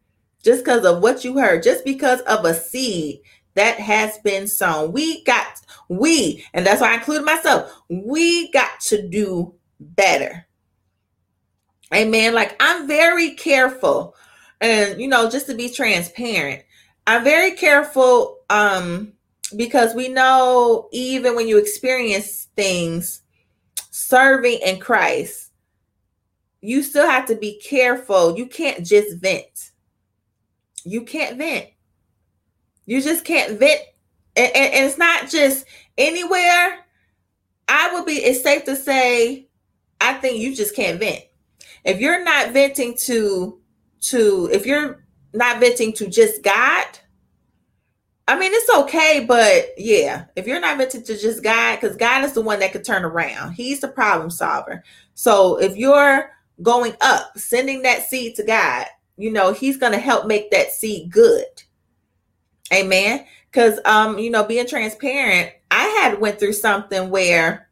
just 0.42 0.64
because 0.64 0.84
of 0.86 1.02
what 1.02 1.24
you 1.24 1.38
heard, 1.38 1.62
just 1.62 1.84
because 1.84 2.20
of 2.22 2.44
a 2.46 2.54
seed 2.54 3.20
that 3.54 3.78
has 3.78 4.18
been 4.18 4.46
sown. 4.46 4.92
We 4.92 5.22
got, 5.24 5.60
we, 5.88 6.44
and 6.54 6.66
that's 6.66 6.80
why 6.80 6.92
I 6.92 6.94
include 6.94 7.24
myself, 7.24 7.82
we 7.88 8.50
got 8.52 8.80
to 8.82 9.06
do 9.06 9.54
better. 9.78 10.46
Amen. 11.94 12.34
Like 12.34 12.56
I'm 12.60 12.86
very 12.86 13.34
careful, 13.34 14.14
and 14.60 15.00
you 15.00 15.08
know, 15.08 15.30
just 15.30 15.46
to 15.46 15.54
be 15.54 15.68
transparent, 15.68 16.62
I'm 17.06 17.24
very 17.24 17.52
careful 17.52 18.38
um 18.50 19.12
because 19.56 19.94
we 19.94 20.08
know 20.08 20.88
even 20.92 21.34
when 21.34 21.48
you 21.48 21.58
experience 21.58 22.48
things 22.56 23.22
serving 23.90 24.60
in 24.64 24.78
Christ, 24.78 25.50
you 26.60 26.82
still 26.82 27.08
have 27.08 27.26
to 27.26 27.34
be 27.34 27.60
careful. 27.60 28.36
You 28.36 28.46
can't 28.46 28.86
just 28.86 29.18
vent 29.18 29.70
you 30.84 31.02
can't 31.02 31.36
vent. 31.36 31.66
You 32.86 33.00
just 33.00 33.24
can't 33.24 33.58
vent. 33.58 33.80
And, 34.36 34.52
and, 34.54 34.74
and, 34.74 34.86
it's 34.86 34.98
not 34.98 35.28
just 35.28 35.64
anywhere. 35.98 36.78
I 37.68 37.94
would 37.94 38.06
be, 38.06 38.14
it's 38.14 38.42
safe 38.42 38.64
to 38.64 38.76
say, 38.76 39.48
I 40.00 40.14
think 40.14 40.38
you 40.38 40.54
just 40.54 40.74
can't 40.74 40.98
vent. 40.98 41.22
If 41.84 42.00
you're 42.00 42.24
not 42.24 42.50
venting 42.50 42.96
to, 43.06 43.59
to, 44.02 44.48
if 44.52 44.66
you're 44.66 45.04
not 45.32 45.60
venting 45.60 45.92
to 45.94 46.08
just 46.08 46.42
God, 46.42 46.86
I 48.28 48.38
mean, 48.38 48.52
it's 48.54 48.70
okay, 48.70 49.24
but 49.26 49.70
yeah, 49.76 50.26
if 50.36 50.46
you're 50.46 50.60
not 50.60 50.78
venting 50.78 51.02
to 51.02 51.18
just 51.18 51.42
God, 51.42 51.80
because 51.80 51.96
God 51.96 52.24
is 52.24 52.32
the 52.32 52.40
one 52.40 52.60
that 52.60 52.72
could 52.72 52.84
turn 52.84 53.04
around, 53.04 53.52
He's 53.52 53.80
the 53.80 53.88
problem 53.88 54.30
solver. 54.30 54.84
So 55.14 55.60
if 55.60 55.76
you're 55.76 56.30
going 56.62 56.94
up, 57.00 57.36
sending 57.36 57.82
that 57.82 58.08
seed 58.08 58.36
to 58.36 58.44
God, 58.44 58.86
you 59.16 59.30
know, 59.30 59.52
he's 59.52 59.76
to 59.76 59.98
help 59.98 60.26
make 60.26 60.50
that 60.50 60.72
seed 60.72 61.10
good. 61.10 61.46
Amen. 62.72 63.26
Cuz 63.52 63.78
um, 63.84 64.18
you 64.18 64.30
know, 64.30 64.44
being 64.44 64.66
transparent, 64.66 65.52
I 65.70 65.86
had 66.00 66.20
went 66.20 66.38
through 66.38 66.52
something 66.54 67.10
where 67.10 67.68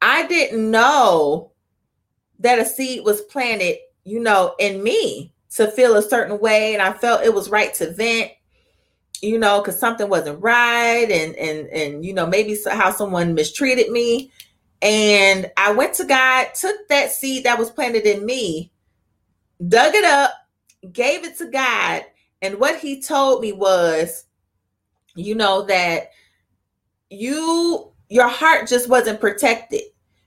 I 0.00 0.26
didn't 0.26 0.70
know 0.70 1.52
that 2.38 2.58
a 2.58 2.64
seed 2.64 3.04
was 3.04 3.20
planted, 3.22 3.78
you 4.08 4.20
know, 4.20 4.54
in 4.58 4.82
me 4.82 5.32
to 5.56 5.70
feel 5.70 5.96
a 5.96 6.02
certain 6.02 6.38
way 6.40 6.74
and 6.74 6.82
I 6.82 6.92
felt 6.92 7.24
it 7.24 7.34
was 7.34 7.48
right 7.50 7.72
to 7.74 7.92
vent 7.92 8.32
you 9.20 9.36
know 9.36 9.60
because 9.60 9.80
something 9.80 10.08
wasn't 10.08 10.40
right 10.40 11.10
and 11.10 11.34
and 11.34 11.66
and 11.70 12.04
you 12.04 12.12
know 12.12 12.24
maybe 12.24 12.56
how 12.70 12.92
someone 12.92 13.34
mistreated 13.34 13.90
me 13.90 14.30
and 14.80 15.50
i 15.56 15.72
went 15.72 15.92
to 15.92 16.04
god 16.04 16.46
took 16.54 16.86
that 16.88 17.10
seed 17.10 17.42
that 17.42 17.58
was 17.58 17.68
planted 17.68 18.06
in 18.06 18.24
me 18.24 18.70
dug 19.66 19.94
it 19.94 20.04
up, 20.04 20.32
gave 20.92 21.24
it 21.24 21.36
to 21.38 21.50
God. 21.50 22.04
And 22.42 22.60
what 22.60 22.78
he 22.78 23.02
told 23.02 23.42
me 23.42 23.52
was, 23.52 24.24
you 25.16 25.34
know, 25.34 25.62
that 25.66 26.10
you, 27.10 27.90
your 28.08 28.28
heart 28.28 28.68
just 28.68 28.88
wasn't 28.88 29.20
protected. 29.20 29.82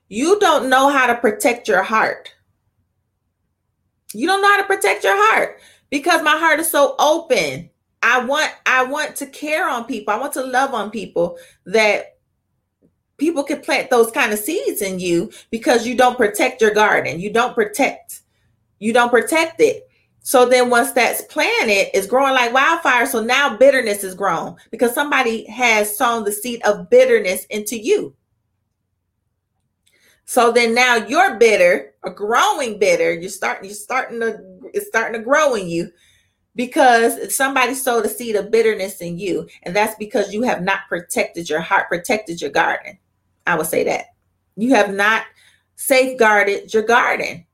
You 0.08 0.38
don't 0.40 0.68
know 0.68 0.90
how 0.90 1.06
to 1.06 1.16
protect 1.16 1.68
your 1.68 1.82
heart. 1.82 2.34
You 4.14 4.26
don't 4.26 4.42
know 4.42 4.48
how 4.48 4.58
to 4.58 4.64
protect 4.64 5.04
your 5.04 5.16
heart 5.16 5.60
because 5.90 6.22
my 6.22 6.36
heart 6.36 6.60
is 6.60 6.70
so 6.70 6.94
open. 6.98 7.70
I 8.02 8.24
want 8.24 8.50
I 8.66 8.84
want 8.84 9.16
to 9.16 9.26
care 9.26 9.68
on 9.68 9.84
people. 9.84 10.12
I 10.12 10.18
want 10.18 10.32
to 10.34 10.44
love 10.44 10.74
on 10.74 10.90
people 10.90 11.38
that 11.66 12.18
people 13.16 13.44
can 13.44 13.60
plant 13.60 13.90
those 13.90 14.10
kind 14.10 14.32
of 14.32 14.38
seeds 14.38 14.82
in 14.82 14.98
you 14.98 15.30
because 15.50 15.86
you 15.86 15.96
don't 15.96 16.16
protect 16.16 16.60
your 16.60 16.74
garden. 16.74 17.20
You 17.20 17.32
don't 17.32 17.54
protect 17.54 18.22
you 18.82 18.92
don't 18.92 19.10
protect 19.10 19.60
it. 19.60 19.88
So 20.24 20.44
then 20.44 20.68
once 20.68 20.90
that's 20.90 21.22
planted, 21.22 21.96
it's 21.96 22.08
growing 22.08 22.34
like 22.34 22.52
wildfire. 22.52 23.06
So 23.06 23.22
now 23.22 23.56
bitterness 23.56 24.02
is 24.02 24.16
grown 24.16 24.56
because 24.72 24.92
somebody 24.92 25.46
has 25.46 25.96
sown 25.96 26.24
the 26.24 26.32
seed 26.32 26.60
of 26.64 26.90
bitterness 26.90 27.44
into 27.44 27.78
you. 27.78 28.12
So 30.24 30.52
then 30.52 30.74
now 30.74 30.96
you're 30.96 31.38
bitter, 31.38 31.94
a 32.04 32.10
growing 32.10 32.78
bitter. 32.78 33.12
You're 33.12 33.30
starting, 33.30 33.66
you're 33.66 33.74
starting 33.74 34.20
to, 34.20 34.38
it's 34.72 34.86
starting 34.88 35.18
to 35.18 35.24
grow 35.24 35.54
in 35.54 35.68
you 35.68 35.90
because 36.54 37.34
somebody 37.34 37.74
sowed 37.74 38.04
a 38.06 38.08
seed 38.08 38.36
of 38.36 38.50
bitterness 38.50 39.00
in 39.00 39.18
you. 39.18 39.48
And 39.64 39.74
that's 39.74 39.94
because 39.96 40.32
you 40.32 40.42
have 40.42 40.62
not 40.62 40.80
protected 40.88 41.48
your 41.48 41.60
heart, 41.60 41.88
protected 41.88 42.40
your 42.40 42.50
garden. 42.50 42.98
I 43.46 43.56
would 43.56 43.66
say 43.66 43.84
that. 43.84 44.06
You 44.56 44.74
have 44.74 44.92
not 44.94 45.24
safeguarded 45.76 46.72
your 46.72 46.82
garden. 46.82 47.46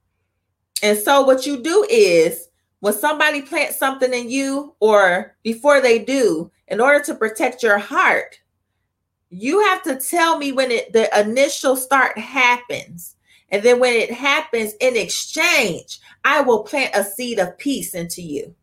And 0.83 0.99
so 0.99 1.23
what 1.23 1.47
you 1.47 1.63
do 1.63 1.87
is 1.89 2.49
when 2.81 2.93
somebody 2.93 3.43
plants 3.43 3.79
something 3.79 4.13
in 4.13 4.31
you 4.31 4.75
or 4.81 5.37
before 5.43 5.81
they 5.81 5.99
do, 5.99 6.51
in 6.69 6.81
order 6.81 7.03
to 7.05 7.15
protect 7.15 7.63
your 7.63 7.79
heart, 7.79 8.39
you 9.31 9.61
have 9.61 9.83
to 9.83 9.97
tell 9.97 10.39
me 10.39 10.53
when 10.53 10.71
it 10.71 10.93
the 10.93 11.09
initial 11.21 11.77
start 11.77 12.17
happens. 12.19 13.17
And 13.51 13.63
then 13.63 13.81
when 13.81 13.95
it 13.95 14.13
happens 14.13 14.75
in 14.81 14.97
exchange, 14.97 16.01
I 16.25 16.43
will 16.43 16.65
plant 16.65 16.95
a 16.95 17.05
seed 17.05 17.39
of 17.39 17.57
peace 17.57 17.95
into 17.95 18.21
you. 18.21 18.55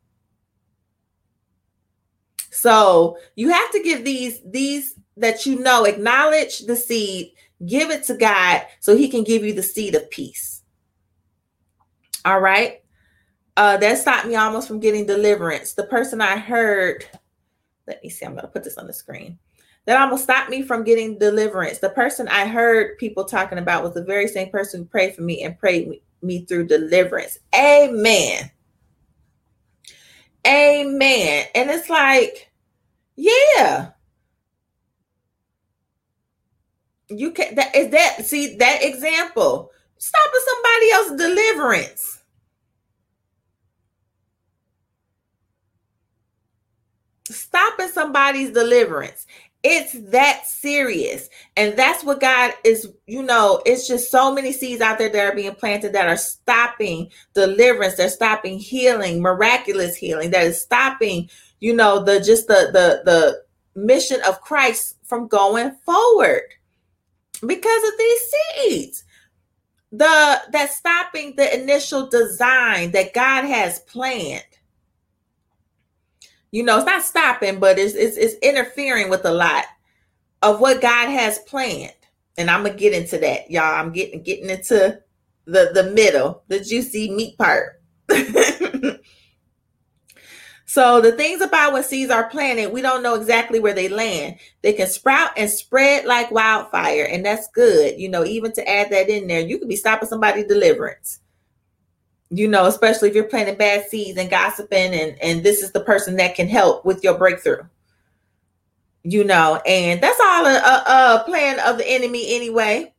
So 2.51 3.17
you 3.35 3.49
have 3.49 3.71
to 3.71 3.83
give 3.83 4.05
these 4.05 4.41
these 4.45 4.95
that 5.17 5.45
you 5.45 5.59
know 5.59 5.85
acknowledge 5.85 6.59
the 6.59 6.75
seed, 6.75 7.31
give 7.65 7.89
it 7.89 8.03
to 8.05 8.15
God 8.15 8.63
so 8.79 8.95
he 8.95 9.09
can 9.09 9.23
give 9.23 9.43
you 9.43 9.53
the 9.53 9.63
seed 9.63 9.95
of 9.95 10.09
peace. 10.09 10.63
All 12.23 12.39
right. 12.39 12.81
Uh, 13.57 13.77
that 13.77 13.97
stopped 13.97 14.27
me 14.27 14.35
almost 14.35 14.67
from 14.67 14.79
getting 14.79 15.05
deliverance. 15.05 15.73
The 15.73 15.85
person 15.85 16.19
I 16.19 16.37
heard, 16.37 17.05
let 17.87 18.03
me 18.03 18.09
see, 18.09 18.25
I'm 18.25 18.33
going 18.33 18.41
to 18.41 18.49
put 18.49 18.63
this 18.63 18.77
on 18.77 18.87
the 18.87 18.93
screen. 18.93 19.39
That 19.85 20.01
almost 20.01 20.23
stopped 20.23 20.49
me 20.49 20.63
from 20.63 20.83
getting 20.83 21.19
deliverance. 21.19 21.77
The 21.77 21.89
person 21.89 22.27
I 22.27 22.47
heard 22.47 22.97
people 22.97 23.23
talking 23.23 23.59
about 23.59 23.83
was 23.83 23.93
the 23.93 24.03
very 24.03 24.27
same 24.27 24.49
person 24.49 24.81
who 24.81 24.85
prayed 24.85 25.15
for 25.15 25.21
me 25.21 25.43
and 25.43 25.57
prayed 25.57 26.01
me 26.21 26.45
through 26.45 26.67
deliverance. 26.67 27.37
Amen. 27.55 28.49
Amen. 30.47 31.45
And 31.53 31.69
it's 31.69 31.89
like, 31.89 32.51
yeah. 33.15 33.91
You 37.07 37.31
can 37.31 37.53
that 37.53 37.75
is 37.75 37.91
that 37.91 38.25
see 38.25 38.55
that 38.55 38.79
example. 38.81 39.71
Stopping 39.97 40.41
somebody 40.45 40.91
else's 40.91 41.17
deliverance. 41.17 42.15
stopping 47.29 47.87
somebody's 47.87 48.51
deliverance. 48.51 49.25
It's 49.67 49.93
that 50.11 50.45
serious. 50.45 51.27
And 51.57 51.75
that's 51.75 52.03
what 52.03 52.21
God 52.21 52.53
is, 52.63 52.87
you 53.07 53.23
know, 53.23 53.63
it's 53.65 53.87
just 53.87 54.11
so 54.11 54.31
many 54.31 54.51
seeds 54.51 54.79
out 54.79 54.99
there 54.99 55.09
that 55.09 55.25
are 55.25 55.35
being 55.35 55.55
planted 55.55 55.91
that 55.93 56.07
are 56.07 56.17
stopping 56.17 57.09
deliverance, 57.33 57.95
they're 57.95 58.09
stopping 58.09 58.59
healing, 58.59 59.23
miraculous 59.23 59.95
healing, 59.95 60.29
that 60.29 60.43
is 60.43 60.61
stopping, 60.61 61.31
you 61.61 61.75
know, 61.75 62.03
the 62.03 62.19
just 62.19 62.45
the 62.45 62.69
the 62.73 63.01
the 63.05 63.43
mission 63.75 64.21
of 64.27 64.39
Christ 64.39 64.97
from 65.03 65.27
going 65.27 65.71
forward 65.83 66.43
because 67.47 67.83
of 67.89 67.97
these 67.97 68.21
seeds. 68.29 69.03
The 69.91 70.41
that 70.51 70.73
stopping 70.73 71.37
the 71.37 71.59
initial 71.59 72.07
design 72.07 72.91
that 72.91 73.15
God 73.15 73.45
has 73.45 73.79
planned 73.79 74.43
you 76.55 76.63
know, 76.63 76.77
it's 76.77 76.85
not 76.85 77.03
stopping, 77.03 77.59
but 77.59 77.77
it's 77.77 77.95
it's, 77.95 78.15
it's 78.15 78.35
interfering 78.35 79.09
with 79.09 79.25
a 79.25 79.31
lot 79.31 79.65
of 80.41 80.61
what 80.61 80.81
God 80.81 81.09
has 81.09 81.37
planned. 81.39 81.91
And 82.37 82.49
I'm 82.49 82.63
gonna 82.63 82.75
get 82.75 82.93
into 82.93 83.17
that, 83.17 83.51
y'all. 83.51 83.75
I'm 83.75 83.91
getting 83.91 84.23
getting 84.23 84.49
into 84.49 85.01
the 85.43 85.71
the 85.73 85.91
middle, 85.91 86.43
the 86.47 86.61
juicy 86.61 87.11
meat 87.11 87.37
part. 87.37 87.81
so 90.65 91.01
the 91.01 91.11
things 91.11 91.41
about 91.41 91.73
what 91.73 91.83
seeds 91.83 92.09
are 92.09 92.29
planted, 92.29 92.71
we 92.71 92.81
don't 92.81 93.03
know 93.03 93.15
exactly 93.15 93.59
where 93.59 93.73
they 93.73 93.89
land. 93.89 94.37
They 94.61 94.71
can 94.71 94.87
sprout 94.87 95.31
and 95.35 95.49
spread 95.49 96.05
like 96.05 96.31
wildfire, 96.31 97.05
and 97.11 97.25
that's 97.25 97.49
good. 97.49 97.99
You 97.99 98.07
know, 98.07 98.23
even 98.23 98.53
to 98.53 98.65
add 98.65 98.91
that 98.91 99.09
in 99.09 99.27
there, 99.27 99.41
you 99.41 99.59
could 99.59 99.67
be 99.67 99.75
stopping 99.75 100.07
somebody 100.07 100.45
deliverance 100.45 101.19
you 102.35 102.49
know, 102.49 102.65
especially 102.65 103.07
if 103.07 103.15
you're 103.15 103.23
planting 103.23 103.55
bad 103.55 103.87
seeds 103.87 104.17
and 104.17 104.29
gossiping, 104.29 104.93
and 104.93 105.17
and 105.21 105.43
this 105.43 105.61
is 105.61 105.71
the 105.71 105.79
person 105.79 106.17
that 106.17 106.35
can 106.35 106.49
help 106.49 106.83
with 106.85 107.03
your 107.03 107.17
breakthrough. 107.17 107.63
You 109.03 109.23
know, 109.23 109.61
and 109.65 110.01
that's 110.01 110.19
all 110.19 110.45
a, 110.45 110.57
a, 110.57 111.15
a 111.15 111.23
plan 111.25 111.59
of 111.61 111.77
the 111.77 111.87
enemy 111.87 112.35
anyway. 112.35 112.93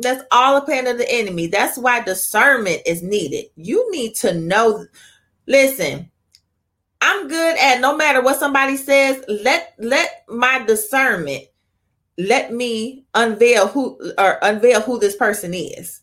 That's 0.00 0.24
all 0.32 0.56
a 0.56 0.62
plan 0.64 0.86
of 0.86 0.98
the 0.98 1.10
enemy. 1.10 1.46
That's 1.46 1.78
why 1.78 2.00
discernment 2.00 2.82
is 2.86 3.02
needed. 3.02 3.46
You 3.54 3.88
need 3.92 4.16
to 4.16 4.34
know. 4.34 4.86
Listen, 5.46 6.10
I'm 7.00 7.28
good 7.28 7.58
at 7.58 7.80
no 7.80 7.96
matter 7.96 8.20
what 8.20 8.40
somebody 8.40 8.76
says. 8.76 9.24
Let 9.28 9.74
let 9.78 10.24
my 10.28 10.64
discernment 10.66 11.44
let 12.18 12.52
me 12.52 13.04
unveil 13.14 13.68
who 13.68 14.12
or 14.18 14.38
unveil 14.42 14.80
who 14.80 14.98
this 14.98 15.14
person 15.14 15.54
is 15.54 16.00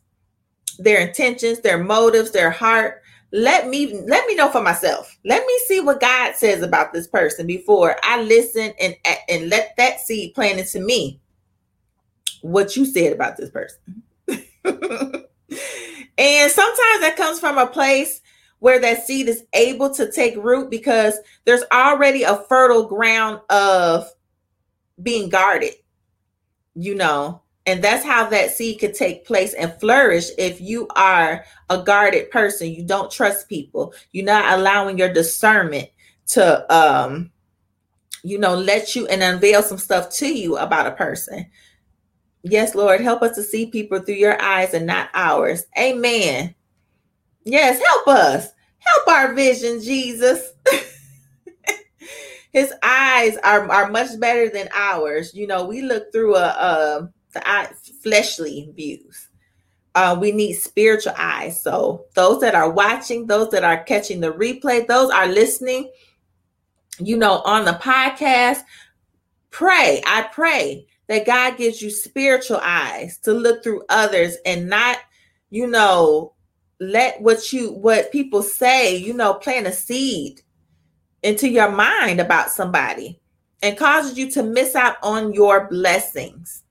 their 0.77 0.99
intentions, 0.99 1.62
their 1.62 1.83
motives, 1.83 2.31
their 2.31 2.51
heart. 2.51 3.01
Let 3.31 3.67
me 3.67 3.99
let 4.07 4.27
me 4.27 4.36
know 4.36 4.49
for 4.49 4.62
myself. 4.62 5.17
Let 5.25 5.45
me 5.45 5.59
see 5.67 5.79
what 5.79 5.99
God 5.99 6.36
says 6.36 6.62
about 6.62 6.93
this 6.93 7.07
person 7.07 7.47
before 7.47 7.97
I 8.03 8.21
listen 8.21 8.73
and 8.79 8.95
and 9.27 9.49
let 9.49 9.75
that 9.77 9.99
seed 9.99 10.36
plant 10.36 10.59
into 10.59 10.79
me 10.79 11.19
what 12.41 12.75
you 12.75 12.86
said 12.86 13.13
about 13.13 13.38
this 13.38 13.49
person. 13.49 14.03
and 14.27 14.41
sometimes 16.51 17.01
that 17.01 17.15
comes 17.17 17.39
from 17.39 17.57
a 17.57 17.67
place 17.67 18.21
where 18.59 18.79
that 18.79 19.05
seed 19.05 19.27
is 19.27 19.43
able 19.53 19.93
to 19.93 20.12
take 20.12 20.36
root 20.38 20.69
because 20.69 21.17
there's 21.45 21.63
already 21.73 22.23
a 22.23 22.38
fertile 22.47 22.88
ground 22.88 23.41
of 23.49 24.07
being 25.01 25.29
guarded, 25.29 25.73
you 26.75 26.95
know, 26.95 27.42
and 27.65 27.84
that's 27.84 28.04
how 28.04 28.30
that 28.30 28.52
seed 28.52 28.80
could 28.80 28.93
take 28.93 29.26
place 29.26 29.54
and 29.54 29.73
flourish 29.80 30.28
if 30.38 30.60
you 30.60 30.88
are 30.95 31.45
a 31.69 31.82
guarded 31.82 32.30
person. 32.30 32.71
You 32.71 32.84
don't 32.84 33.12
trust 33.12 33.47
people. 33.47 33.93
You're 34.12 34.26
not 34.26 34.58
allowing 34.58 34.97
your 34.97 35.13
discernment 35.13 35.89
to 36.26 36.73
um 36.73 37.30
you 38.23 38.38
know 38.38 38.56
let 38.56 38.95
you 38.95 39.06
and 39.08 39.21
unveil 39.21 39.62
some 39.62 39.78
stuff 39.78 40.10
to 40.10 40.28
you 40.28 40.58
about 40.58 40.88
a 40.88 40.91
person. 40.91 41.45
Yes, 42.43 42.76
Lord, 42.76 42.99
help 42.99 43.21
us 43.21 43.36
to 43.36 43.43
see 43.43 43.67
people 43.67 43.99
through 43.99 44.15
your 44.15 44.41
eyes 44.41 44.73
and 44.73 44.86
not 44.86 45.10
ours. 45.13 45.65
Amen. 45.80 46.54
Yes, 47.45 47.82
help 47.82 48.08
us. 48.10 48.49
Help 48.80 49.08
our 49.08 49.34
vision, 49.34 49.82
Jesus. 49.82 50.52
His 52.52 52.73
eyes 52.84 53.38
are, 53.43 53.71
are 53.71 53.89
much 53.89 54.19
better 54.19 54.49
than 54.49 54.67
ours. 54.73 55.34
You 55.34 55.47
know, 55.47 55.65
we 55.65 55.82
look 55.82 56.12
through 56.12 56.36
a, 56.36 56.47
a 56.47 57.10
fleshly 58.02 58.72
views. 58.76 59.30
Uh, 59.96 60.17
we 60.19 60.32
need 60.32 60.54
spiritual 60.54 61.13
eyes. 61.17 61.62
So 61.62 62.06
those 62.15 62.41
that 62.41 62.56
are 62.56 62.72
watching, 62.72 63.28
those 63.28 63.50
that 63.52 63.63
are 63.63 63.84
catching 63.84 64.19
the 64.19 64.32
replay, 64.32 64.88
those 64.88 65.12
are 65.12 65.28
listening, 65.28 65.91
you 67.00 67.15
know, 67.15 67.41
on 67.41 67.65
the 67.65 67.74
podcast, 67.74 68.62
pray. 69.52 70.02
I 70.06 70.24
pray 70.34 70.88
that 71.08 71.28
God 71.28 71.58
gives 71.58 71.82
you 71.82 71.91
spiritual 71.91 72.60
eyes 72.62 73.19
to 73.19 73.34
look 73.34 73.63
through 73.63 73.84
others 73.89 74.38
and 74.46 74.67
not, 74.67 74.98
you 75.52 75.67
know, 75.67 76.34
let 76.80 77.22
what 77.22 77.54
you 77.54 77.72
what 77.72 78.12
people 78.12 78.41
say, 78.41 78.96
you 78.96 79.13
know, 79.13 79.36
plant 79.36 79.67
a 79.67 79.72
seed 79.72 80.41
into 81.22 81.48
your 81.48 81.72
mind 81.72 82.19
about 82.19 82.50
somebody 82.50 83.19
and 83.62 83.78
causes 83.78 84.17
you 84.17 84.30
to 84.32 84.43
miss 84.43 84.76
out 84.76 84.98
on 85.02 85.34
your 85.34 85.67
blessings 85.69 86.62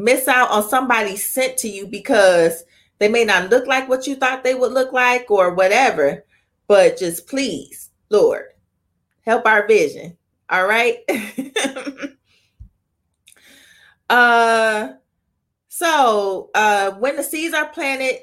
miss 0.00 0.26
out 0.28 0.50
on 0.50 0.68
somebody 0.68 1.16
sent 1.16 1.58
to 1.58 1.68
you 1.68 1.86
because 1.86 2.64
they 2.98 3.08
may 3.08 3.24
not 3.24 3.50
look 3.50 3.66
like 3.66 3.88
what 3.88 4.06
you 4.06 4.14
thought 4.14 4.44
they 4.44 4.54
would 4.54 4.72
look 4.72 4.92
like 4.92 5.30
or 5.30 5.54
whatever. 5.54 6.24
But 6.66 6.98
just 6.98 7.26
please, 7.26 7.90
Lord, 8.08 8.44
help 9.22 9.46
our 9.46 9.66
vision. 9.66 10.16
All 10.48 10.66
right. 10.66 10.98
uh 14.10 14.88
so 15.68 16.50
uh 16.54 16.92
when 16.92 17.16
the 17.16 17.22
seeds 17.22 17.54
are 17.54 17.68
planted, 17.68 18.20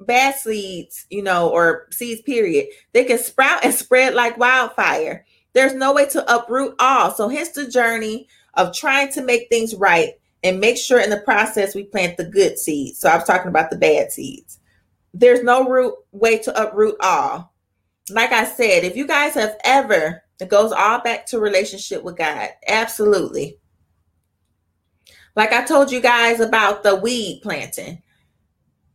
bad 0.00 0.34
seeds, 0.34 1.06
you 1.10 1.22
know, 1.22 1.48
or 1.48 1.86
seeds, 1.90 2.22
period, 2.22 2.66
they 2.92 3.04
can 3.04 3.18
sprout 3.18 3.64
and 3.64 3.74
spread 3.74 4.14
like 4.14 4.38
wildfire. 4.38 5.24
There's 5.52 5.74
no 5.74 5.92
way 5.92 6.06
to 6.06 6.34
uproot 6.34 6.74
all. 6.78 7.10
So 7.12 7.28
hence 7.28 7.50
the 7.50 7.68
journey 7.68 8.28
of 8.54 8.74
trying 8.74 9.12
to 9.12 9.22
make 9.22 9.48
things 9.48 9.74
right 9.74 10.17
and 10.42 10.60
make 10.60 10.76
sure 10.76 11.00
in 11.00 11.10
the 11.10 11.20
process 11.20 11.74
we 11.74 11.84
plant 11.84 12.16
the 12.16 12.24
good 12.24 12.58
seeds. 12.58 12.98
So 12.98 13.08
I 13.08 13.16
was 13.16 13.24
talking 13.24 13.48
about 13.48 13.70
the 13.70 13.76
bad 13.76 14.12
seeds. 14.12 14.58
There's 15.12 15.42
no 15.42 15.68
root 15.68 15.94
way 16.12 16.38
to 16.38 16.62
uproot 16.62 16.96
all. 17.00 17.52
Like 18.10 18.32
I 18.32 18.44
said, 18.44 18.84
if 18.84 18.96
you 18.96 19.06
guys 19.06 19.34
have 19.34 19.56
ever, 19.64 20.22
it 20.40 20.48
goes 20.48 20.72
all 20.72 21.00
back 21.00 21.26
to 21.26 21.40
relationship 21.40 22.02
with 22.02 22.16
God. 22.16 22.50
Absolutely. 22.66 23.58
Like 25.34 25.52
I 25.52 25.64
told 25.64 25.90
you 25.90 26.00
guys 26.00 26.40
about 26.40 26.82
the 26.82 26.96
weed 26.96 27.40
planting. 27.42 28.02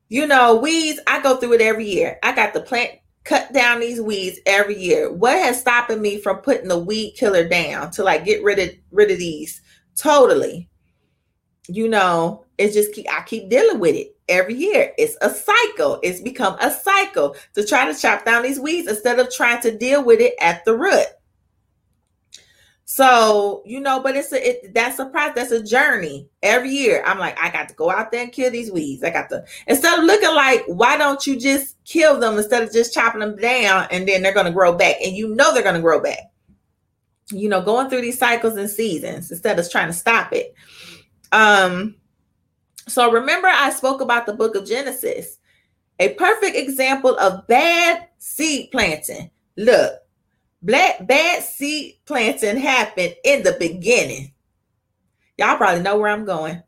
You 0.09 0.27
know, 0.27 0.55
weeds, 0.55 0.99
I 1.07 1.21
go 1.21 1.37
through 1.37 1.53
it 1.53 1.61
every 1.61 1.85
year. 1.85 2.19
I 2.23 2.35
got 2.35 2.53
the 2.53 2.61
plant 2.61 2.91
cut 3.23 3.53
down 3.53 3.79
these 3.79 4.01
weeds 4.01 4.39
every 4.45 4.77
year. 4.77 5.11
What 5.11 5.37
has 5.37 5.59
stopping 5.59 6.01
me 6.01 6.19
from 6.19 6.37
putting 6.37 6.67
the 6.67 6.77
weed 6.77 7.15
killer 7.17 7.47
down 7.47 7.91
to 7.91 8.03
like 8.03 8.25
get 8.25 8.43
rid 8.43 8.59
of 8.59 8.69
rid 8.91 9.11
of 9.11 9.17
these 9.17 9.61
totally? 9.95 10.69
You 11.67 11.87
know, 11.87 12.45
it's 12.57 12.73
just 12.73 12.93
keep, 12.93 13.07
I 13.11 13.23
keep 13.23 13.49
dealing 13.49 13.79
with 13.79 13.95
it 13.95 14.15
every 14.27 14.55
year. 14.55 14.93
It's 14.97 15.17
a 15.21 15.29
cycle. 15.29 15.99
It's 16.03 16.21
become 16.21 16.57
a 16.59 16.71
cycle 16.71 17.35
to 17.53 17.65
try 17.65 17.91
to 17.91 17.99
chop 17.99 18.25
down 18.25 18.43
these 18.43 18.59
weeds 18.59 18.87
instead 18.87 19.19
of 19.19 19.33
trying 19.33 19.61
to 19.61 19.77
deal 19.77 20.03
with 20.03 20.19
it 20.19 20.33
at 20.39 20.65
the 20.65 20.77
root. 20.77 21.07
So, 22.85 23.63
you 23.65 23.79
know, 23.79 24.01
but 24.01 24.15
it's 24.15 24.31
a 24.33 24.49
it, 24.49 24.73
that's 24.73 24.99
a 24.99 25.05
process, 25.07 25.49
that's 25.49 25.51
a 25.51 25.63
journey. 25.63 26.27
Every 26.43 26.69
year, 26.69 27.01
I'm 27.05 27.17
like, 27.17 27.35
I 27.41 27.49
got 27.49 27.69
to 27.69 27.75
go 27.75 27.89
out 27.89 28.11
there 28.11 28.21
and 28.21 28.31
kill 28.31 28.51
these 28.51 28.71
weeds. 28.71 29.03
I 29.03 29.09
got 29.09 29.29
to 29.29 29.43
instead 29.67 29.97
of 29.97 30.05
looking 30.05 30.35
like, 30.35 30.63
why 30.67 30.97
don't 30.97 31.25
you 31.25 31.39
just 31.39 31.83
kill 31.85 32.19
them 32.19 32.37
instead 32.37 32.61
of 32.61 32.71
just 32.71 32.93
chopping 32.93 33.21
them 33.21 33.37
down 33.37 33.87
and 33.89 34.07
then 34.07 34.21
they're 34.21 34.33
gonna 34.33 34.51
grow 34.51 34.73
back, 34.73 34.97
and 35.03 35.15
you 35.15 35.33
know 35.33 35.53
they're 35.53 35.63
gonna 35.63 35.81
grow 35.81 36.01
back. 36.01 36.19
You 37.31 37.49
know, 37.49 37.61
going 37.61 37.89
through 37.89 38.01
these 38.01 38.19
cycles 38.19 38.57
and 38.57 38.69
seasons 38.69 39.31
instead 39.31 39.57
of 39.57 39.71
trying 39.71 39.87
to 39.87 39.93
stop 39.93 40.33
it. 40.33 40.53
Um, 41.33 41.95
so 42.87 43.11
remember, 43.11 43.47
I 43.47 43.71
spoke 43.71 44.01
about 44.01 44.25
the 44.25 44.33
book 44.33 44.55
of 44.55 44.67
Genesis, 44.67 45.39
a 45.99 46.13
perfect 46.13 46.55
example 46.55 47.17
of 47.17 47.47
bad 47.47 48.07
seed 48.19 48.69
planting. 48.71 49.31
Look, 49.57 49.93
black 50.61 51.05
bad 51.07 51.43
seed 51.43 51.95
planting 52.05 52.57
happened 52.57 53.15
in 53.25 53.41
the 53.41 53.57
beginning. 53.59 54.31
Y'all 55.37 55.57
probably 55.57 55.81
know 55.81 55.97
where 55.97 56.11
I'm 56.11 56.23
going. 56.23 56.61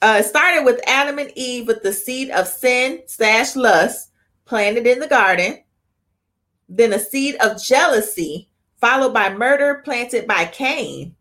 Uh, 0.00 0.18
it 0.20 0.24
started 0.24 0.64
with 0.64 0.80
Adam 0.86 1.18
and 1.18 1.32
Eve 1.36 1.66
with 1.66 1.82
the 1.82 1.92
seed 1.92 2.30
of 2.30 2.48
sin 2.48 3.02
slash 3.06 3.56
lust 3.56 4.10
planted 4.46 4.86
in 4.86 5.00
the 5.00 5.06
garden. 5.06 5.62
Then 6.68 6.94
a 6.94 6.98
seed 6.98 7.34
of 7.42 7.62
jealousy, 7.62 8.48
followed 8.80 9.12
by 9.12 9.34
murder 9.34 9.82
planted 9.84 10.26
by 10.26 10.46
Cain 10.46 11.14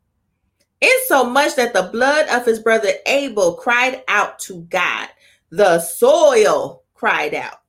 insomuch 0.82 1.56
that 1.56 1.74
the 1.74 1.90
blood 1.92 2.28
of 2.30 2.46
his 2.46 2.60
brother 2.60 2.92
Abel 3.06 3.54
cried 3.56 4.04
out 4.08 4.40
to 4.40 4.62
God. 4.64 5.10
The 5.50 5.80
soil 5.80 6.84
cried 6.94 7.34
out. 7.34 7.62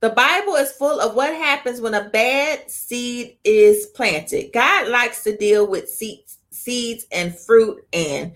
The 0.00 0.10
Bible 0.10 0.56
is 0.56 0.72
full 0.72 1.00
of 1.00 1.14
what 1.14 1.34
happens 1.34 1.80
when 1.80 1.94
a 1.94 2.10
bad 2.10 2.70
seed 2.70 3.38
is 3.42 3.86
planted. 3.86 4.52
God 4.52 4.88
likes 4.88 5.24
to 5.24 5.36
deal 5.36 5.66
with 5.66 5.88
seeds, 5.88 6.38
seeds 6.50 7.06
and 7.10 7.34
fruit 7.34 7.86
and 7.92 8.32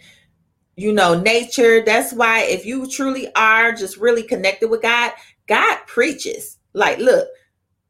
you 0.77 0.93
know 0.93 1.21
nature. 1.21 1.85
That's 1.85 2.13
why 2.13 2.45
if 2.45 2.65
you 2.65 2.89
truly 2.89 3.29
are 3.35 3.73
just 3.73 3.99
really 3.99 4.23
connected 4.23 4.71
with 4.71 4.81
God, 4.81 5.13
God 5.47 5.79
preaches. 5.87 6.59
Like, 6.73 6.99
look, 6.99 7.29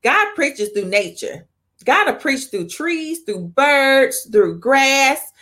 God 0.03 0.35
preaches 0.35 0.71
through 0.71 0.87
nature. 0.87 1.47
Will 1.89 2.15
preach 2.15 2.47
through 2.51 2.69
trees, 2.69 3.21
through 3.21 3.49
birds, 3.49 4.29
through 4.31 4.61
grass. 4.61 5.33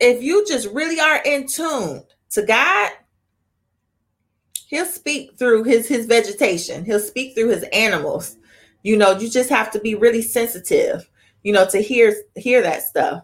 If 0.00 0.22
you 0.22 0.44
just 0.46 0.68
really 0.68 0.98
are 0.98 1.22
in 1.24 1.46
tune 1.46 2.02
to 2.30 2.42
God, 2.42 2.90
he'll 4.66 4.86
speak 4.86 5.38
through 5.38 5.64
his 5.64 5.86
his 5.86 6.06
vegetation. 6.06 6.84
He'll 6.84 6.98
speak 6.98 7.34
through 7.34 7.50
his 7.50 7.64
animals. 7.72 8.36
You 8.82 8.96
know 8.96 9.16
you 9.16 9.30
just 9.30 9.50
have 9.50 9.70
to 9.70 9.78
be 9.78 9.94
really 9.94 10.22
sensitive 10.22 11.08
you 11.44 11.52
know 11.52 11.66
to 11.66 11.80
hear 11.80 12.14
hear 12.34 12.60
that 12.62 12.82
stuff. 12.82 13.22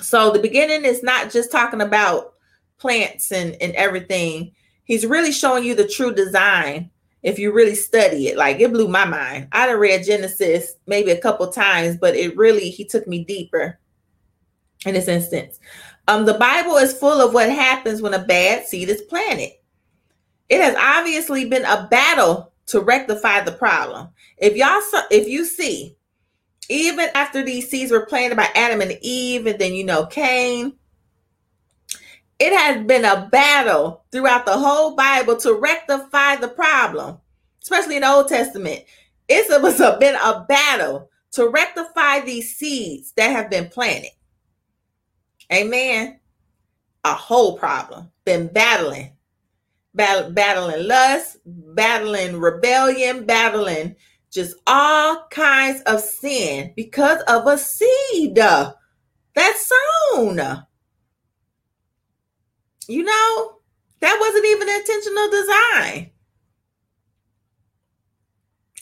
So 0.00 0.30
the 0.30 0.38
beginning 0.38 0.84
is 0.84 1.02
not 1.02 1.30
just 1.30 1.52
talking 1.52 1.82
about 1.82 2.34
plants 2.78 3.32
and 3.32 3.54
and 3.60 3.74
everything. 3.74 4.52
He's 4.84 5.04
really 5.04 5.32
showing 5.32 5.64
you 5.64 5.74
the 5.74 5.86
true 5.86 6.14
design 6.14 6.90
if 7.26 7.40
you 7.40 7.50
really 7.50 7.74
study 7.74 8.28
it 8.28 8.36
like 8.36 8.60
it 8.60 8.72
blew 8.72 8.86
my 8.86 9.04
mind. 9.04 9.48
I'd 9.50 9.68
have 9.68 9.80
read 9.80 10.04
genesis 10.04 10.76
maybe 10.86 11.10
a 11.10 11.20
couple 11.20 11.50
times 11.50 11.96
but 11.96 12.14
it 12.14 12.36
really 12.36 12.70
he 12.70 12.84
took 12.84 13.06
me 13.08 13.24
deeper 13.24 13.80
in 14.86 14.94
this 14.94 15.08
instance. 15.08 15.58
Um 16.06 16.24
the 16.24 16.34
bible 16.34 16.76
is 16.76 16.96
full 16.96 17.20
of 17.20 17.34
what 17.34 17.50
happens 17.50 18.00
when 18.00 18.14
a 18.14 18.24
bad 18.24 18.64
seed 18.64 18.88
is 18.88 19.02
planted. 19.02 19.50
It 20.48 20.62
has 20.62 20.76
obviously 20.78 21.48
been 21.48 21.64
a 21.64 21.88
battle 21.90 22.52
to 22.66 22.80
rectify 22.80 23.40
the 23.40 23.52
problem. 23.52 24.08
If 24.38 24.54
y'all 24.54 24.80
if 25.10 25.26
you 25.26 25.44
see, 25.44 25.96
even 26.68 27.08
after 27.12 27.42
these 27.42 27.68
seeds 27.68 27.90
were 27.90 28.06
planted 28.06 28.36
by 28.36 28.50
Adam 28.54 28.80
and 28.80 28.96
Eve, 29.02 29.46
and 29.46 29.58
then 29.58 29.74
you 29.74 29.84
know 29.84 30.06
Cain, 30.06 30.75
it 32.38 32.52
has 32.52 32.86
been 32.86 33.04
a 33.04 33.28
battle 33.30 34.04
throughout 34.12 34.46
the 34.46 34.56
whole 34.56 34.94
Bible 34.94 35.36
to 35.38 35.54
rectify 35.54 36.36
the 36.36 36.48
problem, 36.48 37.18
especially 37.62 37.96
in 37.96 38.02
the 38.02 38.08
Old 38.08 38.28
Testament. 38.28 38.84
It's 39.28 39.50
it 39.50 39.62
was 39.62 39.80
a, 39.80 39.96
been 39.98 40.16
a 40.16 40.44
battle 40.48 41.10
to 41.32 41.48
rectify 41.48 42.20
these 42.20 42.56
seeds 42.56 43.12
that 43.16 43.30
have 43.30 43.50
been 43.50 43.68
planted. 43.68 44.10
Amen. 45.52 46.18
A 47.04 47.14
whole 47.14 47.56
problem. 47.56 48.10
Been 48.24 48.48
battling 48.48 49.12
battle, 49.96 50.30
battling 50.30 50.86
lust, 50.86 51.38
battling 51.46 52.38
rebellion, 52.38 53.24
battling 53.24 53.96
just 54.30 54.56
all 54.66 55.26
kinds 55.30 55.80
of 55.82 56.00
sin 56.00 56.72
because 56.76 57.22
of 57.22 57.46
a 57.46 57.56
seed 57.56 58.34
that's 58.34 59.72
sown. 60.14 60.38
You 62.88 63.04
know, 63.04 63.58
that 64.00 64.16
wasn't 64.20 64.46
even 64.46 64.68
intentional 64.68 65.30
design. 65.30 66.10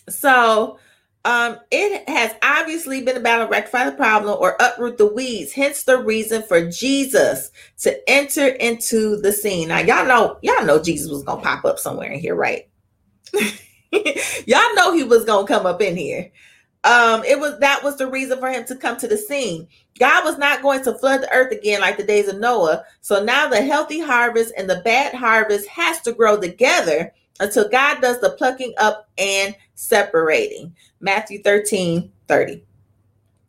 So 0.09 0.79
um, 1.25 1.59
it 1.71 2.07
has 2.09 2.35
obviously 2.43 3.03
been 3.03 3.17
about 3.17 3.45
to 3.45 3.51
rectify 3.51 3.87
the 3.87 3.97
problem 3.97 4.37
or 4.39 4.57
uproot 4.61 4.99
the 4.99 5.07
weeds. 5.07 5.53
Hence 5.53 5.85
the 5.85 5.99
reason 5.99 6.43
for 6.43 6.71
Jesus 6.71 7.51
to 7.79 8.11
enter 8.11 8.49
into 8.49 9.17
the 9.21 9.33
scene. 9.33 9.69
Now 9.69 9.79
y'all 9.79 10.07
know, 10.07 10.39
y'all 10.43 10.67
know 10.67 10.83
Jesus 10.83 11.11
was 11.11 11.23
gonna 11.23 11.41
pop 11.41 11.65
up 11.65 11.79
somewhere 11.79 12.13
in 12.13 12.21
here, 12.21 12.35
right? 12.35 12.69
y'all 14.47 14.75
know 14.75 14.93
he 14.93 15.05
was 15.05 15.25
gonna 15.25 15.47
come 15.47 15.65
up 15.65 15.81
in 15.81 15.97
here. 15.97 16.31
Um, 16.85 17.25
it 17.25 17.41
was 17.41 17.59
that 17.61 17.83
was 17.83 17.97
the 17.97 18.11
reason 18.11 18.39
for 18.39 18.51
him 18.51 18.65
to 18.67 18.77
come 18.77 18.99
to 18.99 19.09
the 19.09 19.17
scene. 19.17 19.67
God 19.99 20.25
was 20.25 20.37
not 20.37 20.63
going 20.63 20.85
to 20.85 20.99
flood 20.99 21.23
the 21.23 21.33
earth 21.33 21.51
again 21.51 21.81
like 21.81 21.97
the 21.97 22.05
days 22.05 22.29
of 22.29 22.39
Noah. 22.39 22.85
So 23.01 23.25
now 23.25 23.49
the 23.49 23.63
healthy 23.63 24.01
harvest 24.01 24.53
and 24.57 24.69
the 24.69 24.83
bad 24.85 25.15
harvest 25.15 25.67
has 25.69 26.03
to 26.03 26.13
grow 26.13 26.39
together 26.39 27.13
until 27.41 27.69
God 27.69 28.03
does 28.03 28.21
the 28.21 28.31
plucking 28.31 28.75
up 28.77 29.09
and 29.17 29.57
separating. 29.75 30.75
Matthew 31.01 31.43
13 31.43 32.13
30. 32.29 32.65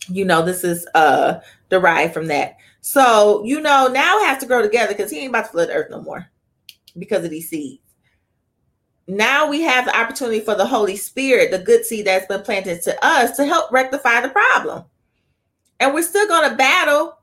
You 0.07 0.25
know, 0.25 0.41
this 0.41 0.63
is 0.63 0.87
uh 0.95 1.39
derived 1.69 2.13
from 2.13 2.27
that. 2.27 2.57
So, 2.79 3.43
you 3.43 3.59
know, 3.59 3.87
now 3.87 4.23
has 4.23 4.37
to 4.39 4.45
grow 4.45 4.61
together 4.61 4.93
because 4.93 5.11
he 5.11 5.19
ain't 5.19 5.29
about 5.29 5.45
to 5.45 5.51
flood 5.51 5.69
the 5.69 5.73
earth 5.73 5.91
no 5.91 6.01
more 6.01 6.29
because 6.97 7.25
of 7.25 7.31
these 7.31 7.49
seeds. 7.49 7.81
Now 9.07 9.47
we 9.47 9.61
have 9.61 9.85
the 9.85 9.97
opportunity 9.97 10.39
for 10.39 10.55
the 10.55 10.65
Holy 10.65 10.97
Spirit, 10.97 11.51
the 11.51 11.59
good 11.59 11.85
seed 11.85 12.07
that's 12.07 12.27
been 12.27 12.41
planted 12.41 12.81
to 12.83 13.05
us, 13.05 13.35
to 13.37 13.45
help 13.45 13.71
rectify 13.71 14.21
the 14.21 14.29
problem. 14.29 14.83
And 15.79 15.93
we're 15.93 16.03
still 16.03 16.27
going 16.27 16.49
to 16.49 16.55
battle 16.55 17.17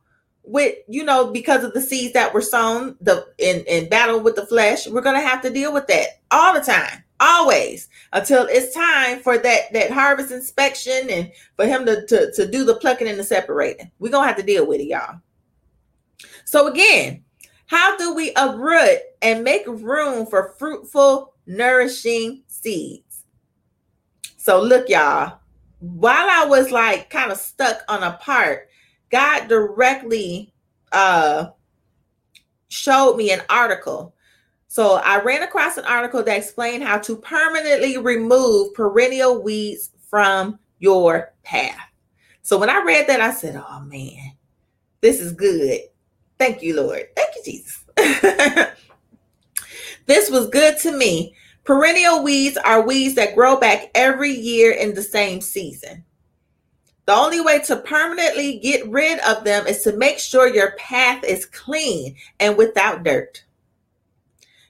with 0.44 0.76
you 0.88 1.04
know 1.04 1.30
because 1.30 1.62
of 1.62 1.72
the 1.72 1.80
seeds 1.80 2.12
that 2.14 2.34
were 2.34 2.40
sown 2.40 2.96
the 3.00 3.26
in 3.38 3.60
in 3.66 3.88
battle 3.88 4.18
with 4.18 4.34
the 4.34 4.46
flesh 4.46 4.88
we're 4.88 5.00
going 5.00 5.14
to 5.14 5.26
have 5.26 5.40
to 5.40 5.50
deal 5.50 5.72
with 5.72 5.86
that 5.86 6.20
all 6.32 6.52
the 6.52 6.60
time 6.60 7.02
always 7.20 7.88
until 8.12 8.46
it's 8.50 8.74
time 8.74 9.20
for 9.20 9.38
that 9.38 9.72
that 9.72 9.92
harvest 9.92 10.32
inspection 10.32 11.08
and 11.10 11.30
for 11.54 11.64
him 11.64 11.86
to 11.86 12.04
to, 12.06 12.32
to 12.32 12.50
do 12.50 12.64
the 12.64 12.74
plucking 12.74 13.06
and 13.06 13.18
the 13.18 13.24
separating 13.24 13.88
we're 14.00 14.10
going 14.10 14.24
to 14.24 14.26
have 14.26 14.36
to 14.36 14.42
deal 14.42 14.66
with 14.66 14.80
it 14.80 14.88
y'all 14.88 15.20
so 16.44 16.66
again 16.66 17.22
how 17.66 17.96
do 17.96 18.12
we 18.12 18.32
uproot 18.34 18.98
and 19.22 19.44
make 19.44 19.64
room 19.68 20.26
for 20.26 20.54
fruitful 20.58 21.31
nourishing 21.46 22.42
seeds 22.46 23.24
so 24.36 24.60
look 24.60 24.88
y'all 24.88 25.38
while 25.80 26.28
i 26.30 26.44
was 26.46 26.70
like 26.70 27.10
kind 27.10 27.32
of 27.32 27.38
stuck 27.38 27.82
on 27.88 28.02
a 28.02 28.12
part 28.18 28.68
God 29.12 29.46
directly 29.46 30.52
uh, 30.90 31.50
showed 32.68 33.16
me 33.16 33.30
an 33.30 33.42
article. 33.48 34.14
So 34.66 34.94
I 34.94 35.20
ran 35.20 35.42
across 35.42 35.76
an 35.76 35.84
article 35.84 36.22
that 36.22 36.36
explained 36.36 36.82
how 36.82 36.98
to 36.98 37.16
permanently 37.16 37.98
remove 37.98 38.72
perennial 38.72 39.42
weeds 39.42 39.90
from 40.08 40.58
your 40.78 41.34
path. 41.44 41.76
So 42.40 42.58
when 42.58 42.70
I 42.70 42.82
read 42.82 43.06
that, 43.06 43.20
I 43.20 43.32
said, 43.32 43.54
oh 43.54 43.80
man, 43.80 44.32
this 45.02 45.20
is 45.20 45.32
good. 45.32 45.80
Thank 46.38 46.62
you, 46.62 46.74
Lord. 46.76 47.06
Thank 47.14 47.36
you, 47.36 47.42
Jesus. 47.44 47.84
this 50.06 50.30
was 50.30 50.48
good 50.48 50.78
to 50.78 50.96
me. 50.96 51.34
Perennial 51.64 52.22
weeds 52.22 52.56
are 52.56 52.86
weeds 52.86 53.14
that 53.14 53.34
grow 53.34 53.58
back 53.58 53.90
every 53.94 54.32
year 54.32 54.72
in 54.72 54.94
the 54.94 55.02
same 55.02 55.40
season. 55.40 56.04
The 57.06 57.14
only 57.14 57.40
way 57.40 57.60
to 57.60 57.76
permanently 57.76 58.58
get 58.58 58.88
rid 58.88 59.18
of 59.20 59.44
them 59.44 59.66
is 59.66 59.82
to 59.82 59.96
make 59.96 60.18
sure 60.18 60.52
your 60.52 60.72
path 60.76 61.24
is 61.24 61.46
clean 61.46 62.16
and 62.40 62.56
without 62.56 63.02
dirt. 63.02 63.44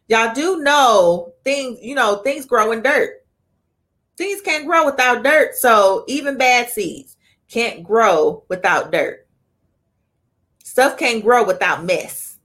Y'all 0.09 0.35
do 0.35 0.63
know 0.63 1.33
things, 1.45 1.79
you 1.81 1.95
know, 1.95 2.17
things 2.17 2.47
grow 2.47 2.73
in 2.73 2.83
dirt. 2.83 3.25
Things 4.17 4.41
can't 4.41 4.67
grow 4.67 4.85
without 4.85 5.23
dirt. 5.23 5.55
So 5.57 6.05
even 6.07 6.37
bad 6.37 6.69
seeds 6.69 7.17
can't 7.49 7.83
grow 7.83 8.45
without 8.49 8.93
dirt. 8.93 9.27
Stuff 10.65 10.97
can't 10.97 11.23
grow 11.23 11.45
without 11.45 11.85
mess. 11.85 12.39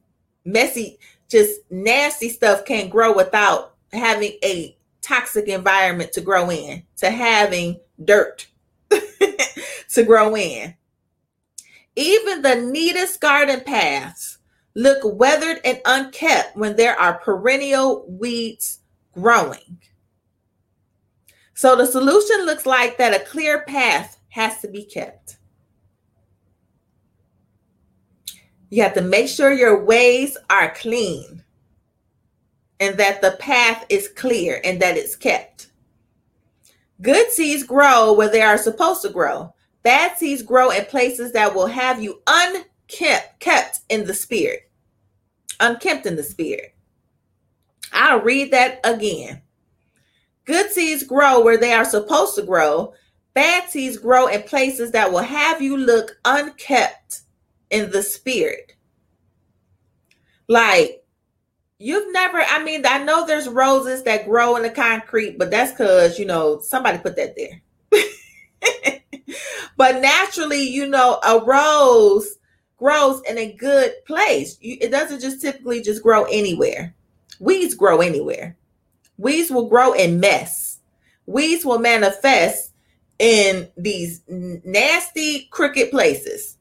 Messy, 0.43 0.99
just 1.28 1.61
nasty 1.69 2.30
stuff 2.30 2.65
can't 2.65 2.89
grow 2.89 3.13
without 3.13 3.75
having 3.91 4.34
a 4.43 4.78
toxic 5.01 5.47
environment 5.47 6.11
to 6.13 6.21
grow 6.21 6.49
in, 6.51 6.84
to 6.97 7.09
having 7.09 7.80
dirt 8.03 8.47
to 9.89 10.03
grow 10.03 10.36
in. 10.36 10.75
Even 11.95 12.41
the 12.41 12.55
neatest 12.55 13.19
garden 13.19 13.61
paths 13.61 14.38
look 14.75 14.99
weathered 15.03 15.59
and 15.65 15.82
unkept 15.86 16.55
when 16.55 16.75
there 16.75 16.99
are 16.99 17.15
perennial 17.19 18.05
weeds 18.07 18.80
growing. 19.13 19.82
So 21.55 21.75
the 21.75 21.88
solution 21.88 22.45
looks 22.45 22.67
like 22.67 22.99
that 22.99 23.19
a 23.19 23.25
clear 23.25 23.63
path 23.63 24.19
has 24.30 24.61
to 24.61 24.67
be 24.67 24.84
kept. 24.84 25.36
You 28.70 28.84
have 28.84 28.93
to 28.95 29.01
make 29.01 29.30
sure 29.30 29.53
your 29.53 29.84
ways 29.84 30.38
are 30.49 30.74
clean 30.76 31.43
and 32.80 32.97
that 32.97 33.22
the 33.22 33.38
path 33.39 33.86
is 33.89 34.09
clear 34.09 34.61
and 34.63 34.82
that 34.82 34.97
it's 34.97 35.15
kept. 35.15 35.68
Good 37.01 37.32
seeds 37.32 37.63
grow 37.63 38.13
where 38.13 38.30
they 38.30 38.41
are 38.41 38.57
supposed 38.57 39.01
to 39.03 39.09
grow. 39.09 39.53
Bad 39.84 40.18
seeds 40.18 40.41
grow 40.41 40.72
in 40.72 40.86
places 40.86 41.32
that 41.32 41.53
will 41.53 41.68
have 41.68 42.01
you 42.01 42.22
unkept, 42.28 43.39
kept 43.39 43.80
in 43.89 44.05
the 44.05 44.13
spirit. 44.13 44.70
Unkempt 45.59 46.05
in 46.05 46.15
the 46.15 46.24
spirit. 46.24 46.76
I'll 47.93 48.22
read 48.22 48.51
that 48.51 48.80
again. 48.84 49.41
Good 50.45 50.72
seeds 50.72 51.03
grow 51.03 51.41
where 51.41 51.57
they 51.57 51.74
are 51.74 51.86
supposed 51.86 52.36
to 52.36 52.43
grow. 52.43 52.93
Bad 53.34 53.70
seeds 53.70 53.97
grow 53.97 54.28
in 54.28 54.43
places 54.43 54.91
that 54.91 55.11
will 55.11 55.20
have 55.20 55.61
you 55.61 55.78
look 55.78 56.18
unkept 56.26 57.22
in 57.70 57.91
the 57.91 58.03
spirit. 58.03 58.74
Like 60.47 61.03
You've 61.80 62.11
never, 62.11 62.39
I 62.39 62.63
mean, 62.63 62.86
I 62.88 63.03
know 63.03 63.26
there's 63.26 63.47
roses 63.47 64.01
that 64.03 64.26
grow 64.26 64.55
in 64.55 64.63
the 64.63 64.70
concrete, 64.70 65.38
but 65.38 65.51
that's 65.51 65.72
because, 65.72 66.18
you 66.18 66.26
know, 66.26 66.59
somebody 66.59 66.97
put 66.97 67.15
that 67.18 67.36
there. 67.36 67.61
but 69.78 70.01
naturally, 70.01 70.63
you 70.63 70.88
know, 70.88 71.20
a 71.24 71.39
rose 71.45 72.38
grows 72.78 73.22
in 73.30 73.38
a 73.38 73.53
good 73.53 73.93
place. 74.05 74.57
You, 74.59 74.78
it 74.82 74.89
doesn't 74.89 75.22
just 75.22 75.39
typically 75.39 75.84
just 75.84 76.01
grow 76.01 76.24
anywhere. 76.26 76.95
Weeds 77.39 77.76
grow 77.76 78.01
anywhere. 78.01 78.57
Weeds 79.20 79.51
will 79.51 79.70
grow 79.70 79.93
in 79.93 80.20
mess. 80.20 80.80
Weeds 81.28 81.63
will 81.63 81.80
manifest 81.80 82.74
in 83.20 83.68
these 83.78 84.24
nasty, 84.28 85.47
crooked 85.51 85.91
places. 85.91 86.57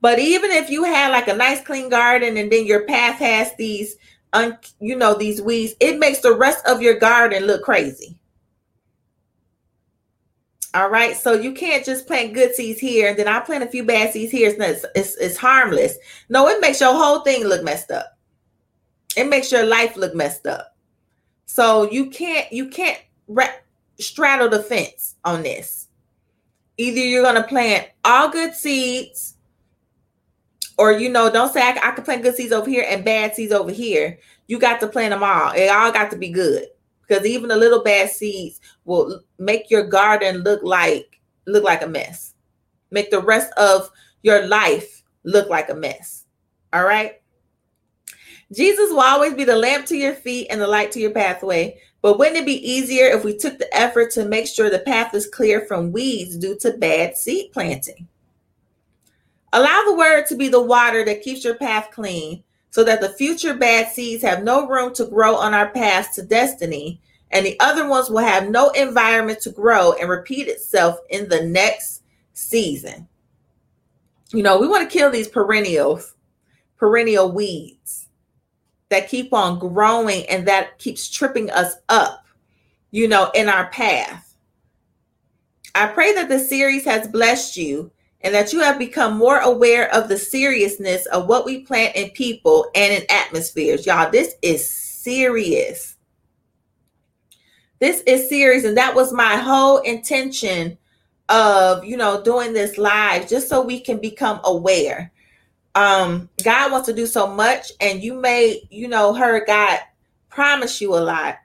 But 0.00 0.18
even 0.18 0.50
if 0.50 0.70
you 0.70 0.84
had 0.84 1.10
like 1.10 1.28
a 1.28 1.36
nice 1.36 1.62
clean 1.62 1.88
garden 1.88 2.36
and 2.36 2.50
then 2.50 2.66
your 2.66 2.86
path 2.86 3.18
has 3.18 3.54
these, 3.56 3.96
un, 4.32 4.58
you 4.80 4.96
know, 4.96 5.14
these 5.14 5.42
weeds, 5.42 5.74
it 5.80 5.98
makes 5.98 6.20
the 6.20 6.34
rest 6.34 6.64
of 6.66 6.80
your 6.80 6.98
garden 6.98 7.44
look 7.44 7.62
crazy. 7.62 8.16
All 10.72 10.88
right. 10.88 11.16
So 11.16 11.32
you 11.32 11.52
can't 11.52 11.84
just 11.84 12.06
plant 12.06 12.32
good 12.32 12.54
seeds 12.54 12.80
here 12.80 13.08
and 13.10 13.18
then 13.18 13.28
I 13.28 13.40
plant 13.40 13.64
a 13.64 13.68
few 13.68 13.84
bad 13.84 14.12
seeds 14.12 14.32
here. 14.32 14.54
It's, 14.56 14.86
it's, 14.94 15.16
it's 15.16 15.36
harmless. 15.36 15.98
No, 16.28 16.48
it 16.48 16.60
makes 16.60 16.80
your 16.80 16.94
whole 16.94 17.20
thing 17.20 17.44
look 17.44 17.64
messed 17.64 17.90
up. 17.90 18.16
It 19.16 19.28
makes 19.28 19.50
your 19.50 19.66
life 19.66 19.96
look 19.96 20.14
messed 20.14 20.46
up. 20.46 20.76
So 21.46 21.90
you 21.90 22.10
can't, 22.10 22.50
you 22.52 22.68
can't 22.68 22.98
straddle 23.98 24.48
the 24.48 24.62
fence 24.62 25.16
on 25.24 25.42
this. 25.42 25.88
Either 26.78 27.00
you're 27.00 27.24
going 27.24 27.34
to 27.34 27.42
plant 27.42 27.88
all 28.04 28.30
good 28.30 28.54
seeds 28.54 29.34
or 30.80 30.92
you 30.92 31.10
know, 31.10 31.30
don't 31.30 31.52
say 31.52 31.60
I, 31.60 31.78
I 31.82 31.90
can 31.90 32.04
plant 32.04 32.22
good 32.22 32.34
seeds 32.34 32.52
over 32.52 32.68
here 32.68 32.86
and 32.88 33.04
bad 33.04 33.34
seeds 33.34 33.52
over 33.52 33.70
here. 33.70 34.18
You 34.46 34.58
got 34.58 34.80
to 34.80 34.86
plant 34.86 35.10
them 35.10 35.22
all. 35.22 35.52
It 35.52 35.68
all 35.68 35.92
got 35.92 36.10
to 36.10 36.16
be 36.16 36.30
good 36.30 36.68
because 37.06 37.26
even 37.26 37.50
the 37.50 37.56
little 37.56 37.84
bad 37.84 38.08
seeds 38.08 38.62
will 38.86 39.20
make 39.38 39.70
your 39.70 39.86
garden 39.86 40.38
look 40.38 40.62
like 40.62 41.20
look 41.46 41.64
like 41.64 41.82
a 41.82 41.86
mess. 41.86 42.34
Make 42.90 43.10
the 43.10 43.20
rest 43.20 43.52
of 43.58 43.90
your 44.22 44.46
life 44.46 45.02
look 45.22 45.50
like 45.50 45.68
a 45.68 45.74
mess. 45.74 46.24
All 46.72 46.84
right. 46.84 47.20
Jesus 48.50 48.90
will 48.90 49.00
always 49.00 49.34
be 49.34 49.44
the 49.44 49.56
lamp 49.56 49.84
to 49.86 49.96
your 49.96 50.14
feet 50.14 50.46
and 50.48 50.62
the 50.62 50.66
light 50.66 50.92
to 50.92 51.00
your 51.00 51.12
pathway. 51.12 51.78
But 52.00 52.18
wouldn't 52.18 52.38
it 52.38 52.46
be 52.46 52.66
easier 52.66 53.08
if 53.08 53.22
we 53.22 53.36
took 53.36 53.58
the 53.58 53.72
effort 53.76 54.12
to 54.12 54.24
make 54.24 54.46
sure 54.46 54.70
the 54.70 54.78
path 54.78 55.14
is 55.14 55.26
clear 55.26 55.60
from 55.66 55.92
weeds 55.92 56.38
due 56.38 56.56
to 56.60 56.72
bad 56.78 57.18
seed 57.18 57.52
planting? 57.52 58.08
Allow 59.52 59.84
the 59.86 59.96
word 59.96 60.26
to 60.26 60.36
be 60.36 60.48
the 60.48 60.62
water 60.62 61.04
that 61.04 61.22
keeps 61.22 61.44
your 61.44 61.56
path 61.56 61.90
clean 61.92 62.44
so 62.70 62.84
that 62.84 63.00
the 63.00 63.08
future 63.10 63.54
bad 63.54 63.92
seeds 63.92 64.22
have 64.22 64.44
no 64.44 64.68
room 64.68 64.94
to 64.94 65.06
grow 65.06 65.34
on 65.34 65.54
our 65.54 65.70
path 65.70 66.14
to 66.14 66.22
destiny, 66.22 67.00
and 67.32 67.44
the 67.44 67.58
other 67.58 67.88
ones 67.88 68.08
will 68.08 68.18
have 68.18 68.48
no 68.48 68.70
environment 68.70 69.40
to 69.40 69.50
grow 69.50 69.92
and 69.94 70.08
repeat 70.08 70.46
itself 70.46 70.98
in 71.10 71.28
the 71.28 71.44
next 71.44 72.02
season. 72.32 73.08
You 74.32 74.44
know, 74.44 74.60
we 74.60 74.68
want 74.68 74.88
to 74.88 74.98
kill 74.98 75.10
these 75.10 75.26
perennials, 75.26 76.14
perennial 76.76 77.32
weeds 77.32 78.08
that 78.88 79.08
keep 79.08 79.32
on 79.32 79.58
growing 79.58 80.24
and 80.26 80.46
that 80.46 80.78
keeps 80.78 81.10
tripping 81.10 81.50
us 81.50 81.74
up, 81.88 82.24
you 82.92 83.08
know, 83.08 83.30
in 83.34 83.48
our 83.48 83.68
path. 83.70 84.36
I 85.74 85.88
pray 85.88 86.14
that 86.14 86.28
the 86.28 86.38
series 86.38 86.84
has 86.84 87.08
blessed 87.08 87.56
you 87.56 87.90
and 88.22 88.34
that 88.34 88.52
you 88.52 88.60
have 88.60 88.78
become 88.78 89.16
more 89.16 89.38
aware 89.38 89.92
of 89.94 90.08
the 90.08 90.18
seriousness 90.18 91.06
of 91.06 91.26
what 91.26 91.46
we 91.46 91.60
plant 91.60 91.96
in 91.96 92.10
people 92.10 92.70
and 92.74 92.92
in 92.92 93.02
atmospheres. 93.10 93.86
Y'all, 93.86 94.10
this 94.10 94.34
is 94.42 94.68
serious. 94.68 95.96
This 97.78 98.02
is 98.02 98.28
serious. 98.28 98.64
And 98.64 98.76
that 98.76 98.94
was 98.94 99.12
my 99.12 99.36
whole 99.36 99.78
intention 99.78 100.76
of, 101.30 101.84
you 101.84 101.96
know, 101.96 102.22
doing 102.22 102.52
this 102.52 102.76
live 102.76 103.26
just 103.26 103.48
so 103.48 103.62
we 103.62 103.80
can 103.80 103.98
become 103.98 104.40
aware. 104.44 105.12
Um, 105.74 106.28
God 106.44 106.72
wants 106.72 106.86
to 106.86 106.92
do 106.92 107.06
so 107.06 107.28
much, 107.28 107.70
and 107.80 108.02
you 108.02 108.12
may, 108.12 108.66
you 108.70 108.88
know, 108.88 109.14
heard 109.14 109.46
God 109.46 109.78
promise 110.28 110.80
you 110.80 110.94
a 110.94 110.98
lot. 110.98 111.38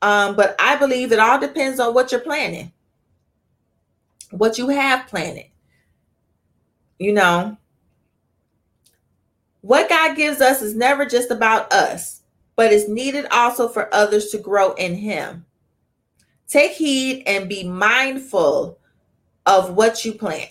Um, 0.00 0.36
but 0.36 0.54
I 0.58 0.76
believe 0.76 1.12
it 1.12 1.18
all 1.18 1.38
depends 1.38 1.80
on 1.80 1.92
what 1.92 2.12
you're 2.12 2.20
planning, 2.20 2.72
what 4.30 4.58
you 4.58 4.68
have 4.68 5.06
planted 5.08 5.51
you 7.02 7.12
know, 7.12 7.56
what 9.62 9.88
God 9.88 10.16
gives 10.16 10.40
us 10.40 10.62
is 10.62 10.74
never 10.74 11.04
just 11.06 11.30
about 11.30 11.72
us, 11.72 12.22
but 12.56 12.72
is 12.72 12.88
needed 12.88 13.26
also 13.30 13.68
for 13.68 13.92
others 13.94 14.28
to 14.28 14.38
grow 14.38 14.72
in 14.74 14.94
Him. 14.94 15.44
Take 16.48 16.72
heed 16.72 17.22
and 17.26 17.48
be 17.48 17.64
mindful 17.64 18.78
of 19.46 19.74
what 19.74 20.04
you 20.04 20.12
plant. 20.12 20.50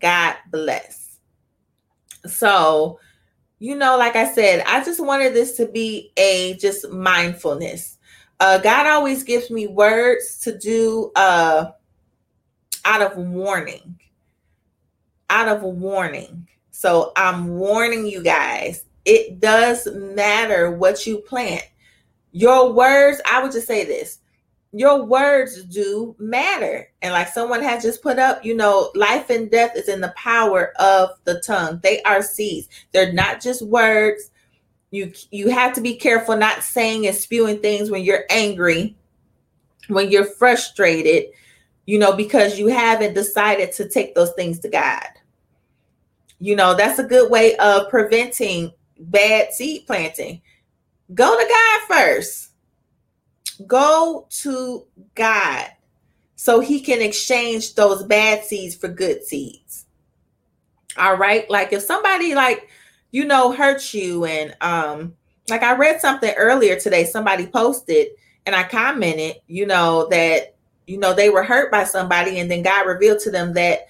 God 0.00 0.36
bless. 0.50 1.18
So, 2.26 2.98
you 3.58 3.76
know, 3.76 3.96
like 3.96 4.16
I 4.16 4.32
said, 4.32 4.64
I 4.66 4.82
just 4.82 5.04
wanted 5.04 5.34
this 5.34 5.56
to 5.58 5.66
be 5.66 6.12
a 6.16 6.54
just 6.54 6.88
mindfulness. 6.90 7.98
Uh, 8.40 8.58
God 8.58 8.86
always 8.86 9.22
gives 9.22 9.50
me 9.50 9.66
words 9.66 10.38
to 10.40 10.56
do 10.58 11.12
uh, 11.16 11.72
out 12.84 13.02
of 13.02 13.16
warning 13.16 13.98
out 15.34 15.48
of 15.48 15.62
warning. 15.62 16.46
So 16.70 17.12
I'm 17.16 17.48
warning 17.48 18.06
you 18.06 18.22
guys, 18.22 18.84
it 19.04 19.40
does 19.40 19.86
matter 19.92 20.70
what 20.70 21.06
you 21.06 21.18
plant. 21.18 21.64
Your 22.32 22.72
words, 22.72 23.20
I 23.30 23.42
would 23.42 23.52
just 23.52 23.66
say 23.66 23.84
this 23.84 24.20
your 24.76 25.04
words 25.04 25.62
do 25.64 26.16
matter. 26.18 26.90
And 27.00 27.12
like 27.12 27.28
someone 27.28 27.62
has 27.62 27.84
just 27.84 28.02
put 28.02 28.18
up, 28.18 28.44
you 28.44 28.56
know, 28.56 28.90
life 28.96 29.30
and 29.30 29.48
death 29.48 29.76
is 29.76 29.88
in 29.88 30.00
the 30.00 30.12
power 30.16 30.72
of 30.80 31.10
the 31.22 31.40
tongue. 31.46 31.78
They 31.84 32.02
are 32.02 32.22
seeds. 32.22 32.68
They're 32.90 33.12
not 33.12 33.40
just 33.40 33.62
words. 33.62 34.32
You 34.90 35.12
you 35.30 35.48
have 35.50 35.74
to 35.74 35.80
be 35.80 35.94
careful 35.94 36.36
not 36.36 36.64
saying 36.64 37.06
and 37.06 37.14
spewing 37.14 37.60
things 37.60 37.88
when 37.88 38.02
you're 38.02 38.24
angry, 38.30 38.96
when 39.86 40.10
you're 40.10 40.24
frustrated, 40.24 41.26
you 41.86 41.98
know, 41.98 42.12
because 42.12 42.58
you 42.58 42.66
haven't 42.66 43.14
decided 43.14 43.70
to 43.72 43.88
take 43.88 44.16
those 44.16 44.32
things 44.32 44.58
to 44.60 44.68
God. 44.68 45.06
You 46.44 46.56
know, 46.56 46.74
that's 46.74 46.98
a 46.98 47.04
good 47.04 47.30
way 47.30 47.56
of 47.56 47.88
preventing 47.88 48.70
bad 48.98 49.54
seed 49.54 49.86
planting. 49.86 50.42
Go 51.14 51.38
to 51.38 51.48
God 51.48 51.80
first. 51.88 52.50
Go 53.66 54.26
to 54.42 54.84
God 55.14 55.68
so 56.36 56.60
he 56.60 56.80
can 56.80 57.00
exchange 57.00 57.76
those 57.76 58.02
bad 58.02 58.44
seeds 58.44 58.74
for 58.74 58.88
good 58.88 59.24
seeds. 59.24 59.86
All 60.98 61.16
right? 61.16 61.48
Like 61.48 61.72
if 61.72 61.80
somebody 61.80 62.34
like 62.34 62.68
you 63.10 63.24
know 63.24 63.52
hurts 63.52 63.94
you 63.94 64.26
and 64.26 64.54
um 64.60 65.14
like 65.48 65.62
I 65.62 65.74
read 65.74 66.02
something 66.02 66.34
earlier 66.36 66.78
today 66.78 67.06
somebody 67.06 67.46
posted 67.46 68.08
and 68.44 68.54
I 68.54 68.64
commented, 68.64 69.36
you 69.46 69.64
know, 69.64 70.08
that 70.10 70.56
you 70.86 70.98
know 70.98 71.14
they 71.14 71.30
were 71.30 71.42
hurt 71.42 71.72
by 71.72 71.84
somebody 71.84 72.38
and 72.38 72.50
then 72.50 72.62
God 72.62 72.86
revealed 72.86 73.20
to 73.20 73.30
them 73.30 73.54
that 73.54 73.86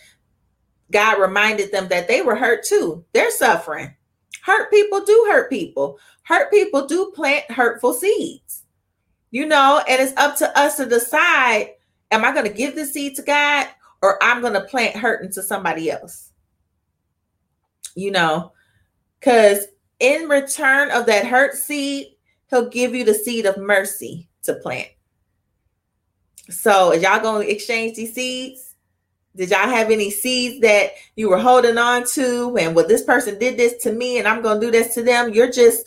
God 0.91 1.21
reminded 1.21 1.73
them 1.73 1.89
that 1.89 2.09
they 2.09 2.23
were 2.23 2.37
hurt 2.37 2.65
too. 2.65 3.05
They're 3.13 3.31
suffering. 3.31 3.95
Hurt 4.43 4.71
people 4.71 5.01
do 5.05 5.27
hurt 5.31 5.51
people. 5.51 5.99
Hurt 6.23 6.51
people 6.51 6.87
do 6.87 7.13
plant 7.15 7.51
hurtful 7.51 7.95
seeds. 7.95 8.65
You 9.31 9.47
know, 9.47 9.83
and 9.89 10.01
it's 10.01 10.17
up 10.17 10.37
to 10.37 10.59
us 10.59 10.77
to 10.77 10.87
decide 10.87 11.73
am 12.11 12.25
I 12.25 12.33
going 12.33 12.47
to 12.47 12.53
give 12.53 12.75
the 12.77 12.87
seed 12.87 13.17
to 13.17 13.23
God 13.23 13.67
or 14.03 14.23
I'm 14.23 14.41
going 14.41 14.53
to 14.53 14.61
plant 14.61 14.97
hurt 14.97 15.23
into 15.25 15.43
somebody 15.43 15.91
else? 15.91 16.31
You 17.97 18.11
know, 18.11 18.53
because 19.19 19.67
in 19.99 20.29
return 20.29 20.91
of 20.91 21.07
that 21.07 21.27
hurt 21.27 21.55
seed, 21.55 22.09
he'll 22.51 22.69
give 22.69 22.95
you 22.95 23.05
the 23.05 23.15
seed 23.15 23.47
of 23.47 23.57
mercy 23.57 24.29
to 24.43 24.55
plant. 24.55 24.89
So, 26.51 26.93
is 26.93 27.03
y'all 27.03 27.21
going 27.21 27.47
to 27.47 27.53
exchange 27.53 27.97
these 27.97 28.15
seeds? 28.15 28.74
Did 29.37 29.51
y'all 29.51 29.69
have 29.69 29.91
any 29.91 30.11
seeds 30.11 30.61
that 30.61 30.93
you 31.17 31.29
were 31.29 31.39
holding 31.39 31.77
on 31.77 32.05
to? 32.13 32.57
And 32.57 32.75
well, 32.75 32.87
this 32.87 33.03
person 33.03 33.39
did 33.39 33.57
this 33.57 33.83
to 33.83 33.93
me, 33.93 34.19
and 34.19 34.29
I'm 34.29 34.43
going 34.43 34.61
to 34.61 34.67
do 34.67 34.71
this 34.71 34.95
to 34.95 35.03
them. 35.03 35.35
You're 35.35 35.51
just 35.51 35.87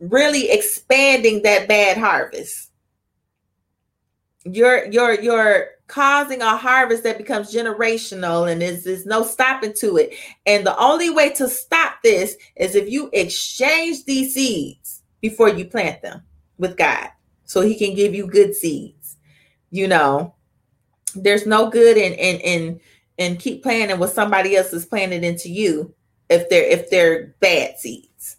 really 0.00 0.50
expanding 0.50 1.42
that 1.42 1.68
bad 1.68 1.96
harvest. 1.96 2.70
You're 4.44 4.90
you're 4.90 5.20
you're 5.20 5.68
causing 5.86 6.42
a 6.42 6.56
harvest 6.56 7.04
that 7.04 7.18
becomes 7.18 7.54
generational, 7.54 8.50
and 8.50 8.60
there's, 8.60 8.82
there's 8.82 9.06
no 9.06 9.22
stopping 9.22 9.74
to 9.74 9.98
it. 9.98 10.14
And 10.46 10.66
the 10.66 10.76
only 10.76 11.10
way 11.10 11.30
to 11.34 11.48
stop 11.48 12.02
this 12.02 12.36
is 12.56 12.74
if 12.74 12.90
you 12.90 13.10
exchange 13.12 14.04
these 14.04 14.34
seeds 14.34 15.02
before 15.20 15.50
you 15.50 15.66
plant 15.66 16.02
them 16.02 16.22
with 16.58 16.76
God, 16.76 17.10
so 17.44 17.60
He 17.60 17.78
can 17.78 17.94
give 17.94 18.14
you 18.14 18.26
good 18.26 18.56
seeds. 18.56 19.18
You 19.70 19.86
know, 19.86 20.34
there's 21.14 21.46
no 21.46 21.70
good 21.70 21.96
in 21.96 22.12
in 22.14 22.40
in 22.40 22.80
and 23.18 23.38
keep 23.38 23.62
planting 23.62 23.98
what 23.98 24.10
somebody 24.10 24.56
else 24.56 24.72
is 24.72 24.86
planted 24.86 25.24
into 25.24 25.48
you 25.48 25.94
if 26.28 26.48
they're 26.48 26.64
if 26.64 26.90
they're 26.90 27.34
bad 27.40 27.78
seeds 27.78 28.36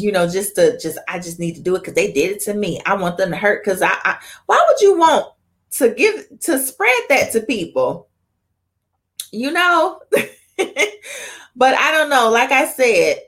you 0.00 0.12
know, 0.12 0.28
just 0.28 0.54
to 0.56 0.78
just 0.78 0.98
I 1.08 1.18
just 1.18 1.38
need 1.38 1.54
to 1.56 1.62
do 1.62 1.74
it 1.76 1.80
because 1.80 1.94
they 1.94 2.12
did 2.12 2.36
it 2.36 2.40
to 2.42 2.54
me. 2.54 2.80
I 2.86 2.94
want 2.94 3.16
them 3.16 3.30
to 3.30 3.36
hurt 3.36 3.64
because 3.64 3.82
I, 3.82 3.92
I 4.04 4.18
why 4.46 4.64
would 4.68 4.80
you 4.80 4.98
want 4.98 5.26
to 5.72 5.90
give 5.90 6.40
to 6.40 6.58
spread 6.58 7.02
that 7.08 7.32
to 7.32 7.40
people? 7.40 8.08
You 9.32 9.50
know? 9.50 10.00
but 11.56 11.74
I 11.74 11.92
don't 11.92 12.10
know. 12.10 12.30
Like 12.30 12.52
I 12.52 12.66
said, 12.66 13.20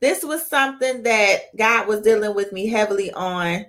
this 0.00 0.22
was 0.22 0.46
something 0.46 1.02
that 1.04 1.56
God 1.56 1.88
was 1.88 2.02
dealing 2.02 2.34
with 2.34 2.52
me 2.52 2.66
heavily 2.66 3.12
on, 3.12 3.66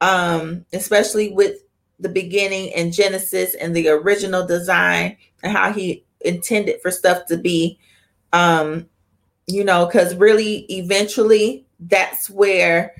um, 0.00 0.66
especially 0.72 1.32
with 1.32 1.60
the 2.00 2.08
beginning 2.08 2.72
and 2.74 2.92
Genesis 2.92 3.54
and 3.54 3.74
the 3.74 3.88
original 3.88 4.46
design 4.46 5.16
and 5.42 5.52
how 5.52 5.72
he 5.72 6.04
intended 6.22 6.80
for 6.82 6.90
stuff 6.90 7.26
to 7.26 7.36
be 7.36 7.78
um 8.32 8.86
you 9.46 9.64
know 9.64 9.86
because 9.86 10.14
really 10.16 10.66
eventually 10.70 11.66
that's 11.80 12.28
where 12.28 12.94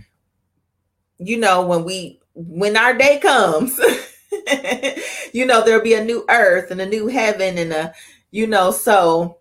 you 1.18 1.36
know 1.36 1.64
when 1.66 1.84
we 1.84 2.18
when 2.34 2.76
our 2.76 2.96
day 2.96 3.18
comes 3.18 3.78
you 5.32 5.44
know 5.44 5.62
there'll 5.64 5.82
be 5.82 5.94
a 5.94 6.04
new 6.04 6.24
earth 6.30 6.70
and 6.70 6.80
a 6.80 6.86
new 6.86 7.06
heaven 7.08 7.58
and 7.58 7.72
a 7.72 7.92
you 8.30 8.46
know 8.46 8.70
so 8.70 9.38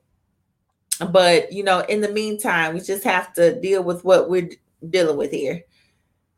but 1.12 1.52
you 1.54 1.64
know 1.64 1.80
in 1.82 2.02
the 2.02 2.12
meantime 2.12 2.74
we 2.74 2.82
just 2.82 3.04
have 3.04 3.34
to 3.34 3.60
deal 3.62 3.82
with 3.82 4.04
what 4.04 4.30
we're 4.30 4.50
dealing 4.90 5.18
with 5.18 5.32
here 5.32 5.64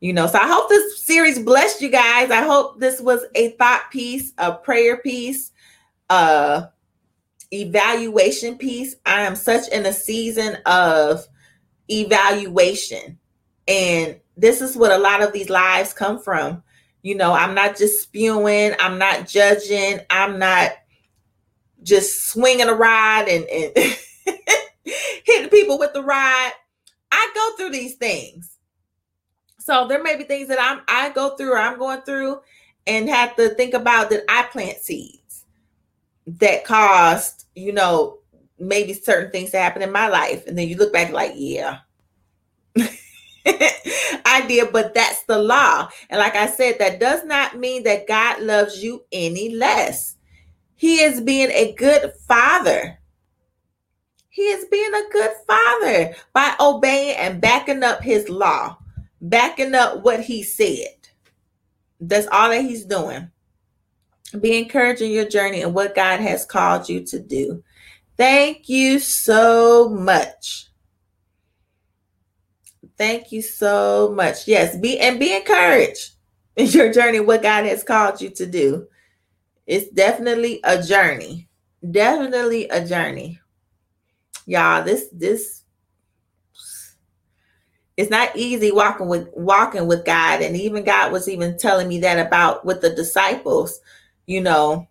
you 0.02 0.12
know 0.12 0.26
so 0.26 0.38
i 0.38 0.46
hope 0.46 0.68
this 0.68 1.02
series 1.04 1.38
blessed 1.38 1.80
you 1.80 1.88
guys. 1.88 2.30
I 2.30 2.42
hope 2.42 2.80
this 2.80 3.00
was 3.00 3.24
a 3.34 3.50
thought 3.50 3.90
piece 3.90 4.32
a 4.36 4.52
prayer 4.52 4.98
piece 4.98 5.52
uh 6.10 6.66
evaluation 7.52 8.56
piece. 8.56 8.96
I 9.06 9.22
am 9.22 9.36
such 9.36 9.68
in 9.68 9.86
a 9.86 9.92
season 9.92 10.56
of 10.66 11.26
evaluation 11.88 13.18
and 13.68 14.18
this 14.36 14.60
is 14.60 14.76
what 14.76 14.90
a 14.90 14.98
lot 14.98 15.22
of 15.22 15.32
these 15.32 15.50
lives 15.50 15.92
come 15.92 16.20
from. 16.20 16.62
You 17.02 17.14
know 17.14 17.32
i'm 17.32 17.54
not 17.54 17.76
just 17.76 18.02
spewing 18.02 18.74
i'm 18.80 18.98
not 18.98 19.26
judging 19.28 20.00
i'm 20.10 20.38
not 20.38 20.72
just 21.82 22.30
swinging 22.30 22.68
a 22.68 22.74
rod 22.74 23.28
and, 23.28 23.44
and 23.44 23.72
hitting 25.24 25.50
people 25.50 25.78
with 25.78 25.92
the 25.92 26.02
rod. 26.02 26.52
I 27.10 27.30
go 27.34 27.56
through 27.56 27.70
these 27.70 27.96
things 27.96 28.51
so 29.62 29.86
there 29.86 30.02
may 30.02 30.16
be 30.16 30.24
things 30.24 30.48
that 30.48 30.58
i'm 30.60 30.82
i 30.88 31.08
go 31.10 31.36
through 31.36 31.52
or 31.52 31.58
i'm 31.58 31.78
going 31.78 32.00
through 32.02 32.40
and 32.86 33.08
have 33.08 33.36
to 33.36 33.50
think 33.50 33.74
about 33.74 34.10
that 34.10 34.24
i 34.28 34.42
plant 34.44 34.78
seeds 34.78 35.44
that 36.26 36.64
caused 36.64 37.46
you 37.54 37.72
know 37.72 38.18
maybe 38.58 38.92
certain 38.92 39.30
things 39.30 39.50
to 39.50 39.58
happen 39.58 39.82
in 39.82 39.92
my 39.92 40.08
life 40.08 40.46
and 40.46 40.58
then 40.58 40.68
you 40.68 40.76
look 40.76 40.92
back 40.92 41.12
like 41.12 41.32
yeah 41.36 41.78
I 43.44 44.44
did, 44.46 44.72
but 44.72 44.94
that's 44.94 45.24
the 45.24 45.38
law. 45.38 45.88
And 46.10 46.18
like 46.18 46.36
I 46.36 46.46
said, 46.46 46.78
that 46.78 47.00
does 47.00 47.24
not 47.24 47.58
mean 47.58 47.82
that 47.84 48.06
God 48.06 48.40
loves 48.40 48.82
you 48.82 49.04
any 49.10 49.54
less. 49.54 50.16
He 50.76 51.00
is 51.02 51.20
being 51.20 51.50
a 51.50 51.74
good 51.74 52.12
father. 52.26 52.98
He 54.28 54.42
is 54.42 54.64
being 54.66 54.94
a 54.94 55.12
good 55.12 55.32
father 55.46 56.14
by 56.32 56.54
obeying 56.58 57.16
and 57.18 57.40
backing 57.40 57.82
up 57.82 58.02
his 58.02 58.28
law, 58.28 58.78
backing 59.22 59.74
up 59.74 60.02
what 60.02 60.20
he 60.20 60.42
said. 60.42 61.08
That's 62.00 62.26
all 62.26 62.50
that 62.50 62.62
he's 62.62 62.84
doing. 62.84 63.30
Be 64.38 64.58
encouraging 64.58 65.12
your 65.12 65.28
journey 65.28 65.62
and 65.62 65.72
what 65.72 65.94
God 65.94 66.20
has 66.20 66.44
called 66.44 66.88
you 66.88 67.04
to 67.06 67.20
do. 67.20 67.62
Thank 68.16 68.68
you 68.68 68.98
so 68.98 69.88
much. 69.88 70.68
Thank 72.98 73.32
you 73.32 73.42
so 73.42 74.12
much. 74.14 74.48
Yes, 74.48 74.76
be 74.76 74.98
and 74.98 75.18
be 75.18 75.34
encouraged 75.34 76.14
in 76.56 76.66
your 76.66 76.92
journey, 76.92 77.20
what 77.20 77.42
God 77.42 77.64
has 77.64 77.82
called 77.82 78.20
you 78.20 78.30
to 78.30 78.46
do. 78.46 78.86
It's 79.66 79.88
definitely 79.90 80.60
a 80.64 80.82
journey. 80.82 81.48
Definitely 81.88 82.68
a 82.68 82.84
journey. 82.84 83.40
Y'all, 84.46 84.84
this 84.84 85.06
this 85.12 85.61
it's 88.02 88.10
not 88.10 88.36
easy 88.36 88.72
walking 88.72 89.08
with 89.08 89.28
walking 89.34 89.86
with 89.86 90.04
God. 90.04 90.42
And 90.42 90.56
even 90.56 90.84
God 90.84 91.12
was 91.12 91.28
even 91.28 91.56
telling 91.56 91.88
me 91.88 92.00
that 92.00 92.24
about 92.24 92.64
with 92.64 92.80
the 92.82 92.90
disciples, 92.90 93.80
you 94.26 94.40
know, 94.40 94.88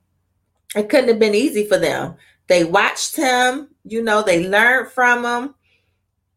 it 0.76 0.89
couldn't 0.89 1.09
have 1.09 1.20
been 1.20 1.36
easy 1.36 1.66
for 1.66 1.78
them. 1.78 2.16
They 2.47 2.64
watched 2.64 3.16
him, 3.16 3.70
you 3.84 4.01
know, 4.01 4.24
they 4.24 4.47
learned 4.47 4.91
from 4.91 5.26
him 5.26 5.55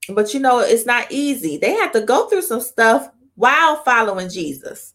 but 0.09 0.35
you 0.35 0.41
know, 0.41 0.61
it's 0.61 0.87
not 0.87 1.11
easy. 1.11 1.57
They 1.57 1.73
had 1.73 1.93
to 1.93 2.01
go 2.01 2.29
through 2.29 2.43
some 2.43 2.61
stuff 2.61 3.11
while 3.37 3.77
following 3.85 4.29
Jesus. 4.29 4.95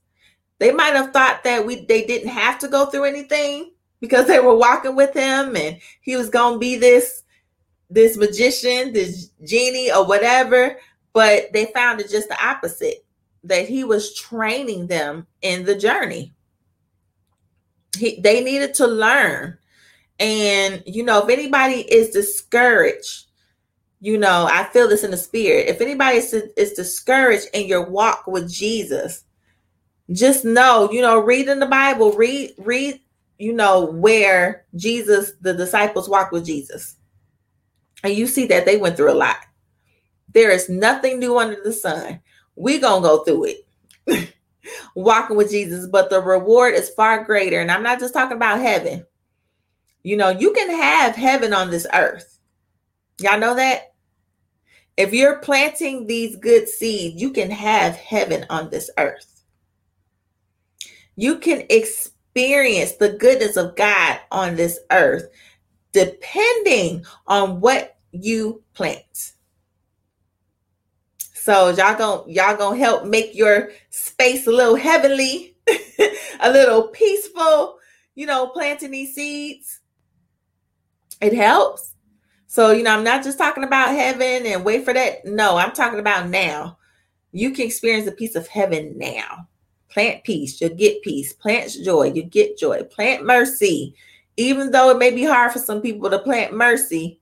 They 0.59 0.71
might 0.71 0.93
have 0.93 1.11
thought 1.11 1.43
that 1.43 1.65
we 1.65 1.85
they 1.85 2.05
didn't 2.05 2.29
have 2.29 2.59
to 2.59 2.67
go 2.67 2.85
through 2.85 3.05
anything 3.05 3.71
because 4.01 4.27
they 4.27 4.39
were 4.39 4.55
walking 4.57 4.95
with 4.95 5.13
him 5.13 5.55
and 5.55 5.79
he 6.01 6.15
was 6.15 6.29
going 6.29 6.55
to 6.55 6.59
be 6.59 6.75
this 6.75 7.23
this 7.89 8.17
magician, 8.17 8.93
this 8.93 9.31
genie 9.43 9.91
or 9.91 10.05
whatever, 10.05 10.77
but 11.13 11.51
they 11.53 11.65
found 11.67 11.99
it 11.99 12.09
just 12.09 12.29
the 12.29 12.45
opposite 12.45 13.05
that 13.43 13.67
he 13.67 13.83
was 13.83 14.15
training 14.15 14.87
them 14.87 15.25
in 15.41 15.65
the 15.65 15.75
journey. 15.75 16.33
He, 17.97 18.19
they 18.21 18.43
needed 18.43 18.73
to 18.75 18.87
learn. 18.87 19.57
And 20.19 20.83
you 20.85 21.03
know, 21.03 21.23
if 21.23 21.29
anybody 21.29 21.81
is 21.81 22.09
discouraged 22.09 23.29
you 24.01 24.17
know, 24.17 24.47
I 24.49 24.63
feel 24.65 24.87
this 24.87 25.03
in 25.03 25.11
the 25.11 25.17
spirit. 25.17 25.67
If 25.67 25.81
anybody 25.81 26.17
is, 26.17 26.33
is 26.33 26.73
discouraged 26.73 27.47
in 27.53 27.67
your 27.67 27.89
walk 27.89 28.27
with 28.27 28.49
Jesus, 28.49 29.25
just 30.11 30.45
know, 30.45 30.89
you 30.91 31.01
know, 31.01 31.19
read 31.19 31.49
in 31.49 31.59
the 31.59 31.65
Bible, 31.65 32.13
read, 32.13 32.53
read, 32.57 33.01
you 33.37 33.53
know, 33.53 33.85
where 33.85 34.65
Jesus, 34.75 35.33
the 35.41 35.53
disciples 35.53 36.07
walked 36.07 36.31
with 36.31 36.45
Jesus. 36.45 36.95
And 38.03 38.13
you 38.13 38.25
see 38.25 38.45
that 38.47 38.65
they 38.65 38.77
went 38.77 38.95
through 38.95 39.11
a 39.11 39.13
lot. 39.13 39.37
There 40.33 40.51
is 40.51 40.69
nothing 40.69 41.19
new 41.19 41.37
under 41.37 41.61
the 41.63 41.73
sun. 41.73 42.19
we 42.55 42.79
going 42.79 43.01
to 43.01 43.07
go 43.07 43.23
through 43.23 43.55
it, 44.07 44.33
walking 44.95 45.37
with 45.37 45.49
Jesus, 45.49 45.87
but 45.87 46.09
the 46.09 46.21
reward 46.21 46.75
is 46.75 46.89
far 46.89 47.23
greater. 47.23 47.59
And 47.59 47.71
I'm 47.71 47.83
not 47.83 47.99
just 47.99 48.13
talking 48.13 48.37
about 48.37 48.59
heaven. 48.59 49.05
You 50.03 50.17
know, 50.17 50.29
you 50.29 50.53
can 50.53 50.69
have 50.69 51.15
heaven 51.15 51.53
on 51.53 51.69
this 51.69 51.87
earth. 51.93 52.39
Y'all 53.19 53.39
know 53.39 53.55
that? 53.55 53.93
If 54.97 55.13
you're 55.13 55.39
planting 55.39 56.07
these 56.07 56.35
good 56.35 56.67
seeds, 56.67 57.21
you 57.21 57.31
can 57.31 57.49
have 57.51 57.95
heaven 57.95 58.45
on 58.49 58.69
this 58.69 58.89
earth. 58.97 59.43
You 61.15 61.37
can 61.39 61.63
experience 61.69 62.93
the 62.93 63.13
goodness 63.13 63.57
of 63.57 63.75
God 63.75 64.19
on 64.31 64.55
this 64.55 64.79
earth 64.91 65.27
depending 65.91 67.05
on 67.27 67.59
what 67.59 67.97
you 68.11 68.63
plant. 68.73 69.33
So 71.49 71.69
y'all 71.69 71.97
going 71.97 72.31
y'all 72.31 72.55
gonna 72.55 72.77
help 72.77 73.05
make 73.05 73.33
your 73.33 73.71
space 73.89 74.45
a 74.45 74.51
little 74.51 74.75
heavenly, 74.75 75.57
a 76.41 76.51
little 76.51 76.89
peaceful, 76.89 77.79
you 78.13 78.27
know, 78.27 78.45
planting 78.49 78.91
these 78.91 79.15
seeds. 79.15 79.79
It 81.19 81.33
helps. 81.33 81.95
So, 82.45 82.69
you 82.69 82.83
know, 82.83 82.91
I'm 82.91 83.03
not 83.03 83.23
just 83.23 83.39
talking 83.39 83.63
about 83.63 83.95
heaven 83.95 84.45
and 84.45 84.63
wait 84.63 84.85
for 84.85 84.93
that. 84.93 85.25
No, 85.25 85.57
I'm 85.57 85.71
talking 85.71 85.97
about 85.97 86.29
now. 86.29 86.77
You 87.31 87.49
can 87.49 87.65
experience 87.65 88.05
a 88.07 88.11
piece 88.11 88.35
of 88.35 88.47
heaven 88.47 88.93
now. 88.99 89.47
Plant 89.87 90.23
peace, 90.23 90.61
you'll 90.61 90.75
get 90.75 91.01
peace. 91.01 91.33
Plant 91.33 91.75
joy, 91.83 92.11
you 92.11 92.21
get 92.21 92.59
joy. 92.59 92.83
Plant 92.83 93.25
mercy. 93.25 93.95
Even 94.37 94.69
though 94.69 94.91
it 94.91 94.99
may 94.99 95.09
be 95.09 95.23
hard 95.23 95.51
for 95.51 95.57
some 95.57 95.81
people 95.81 96.11
to 96.11 96.19
plant 96.19 96.53
mercy, 96.53 97.19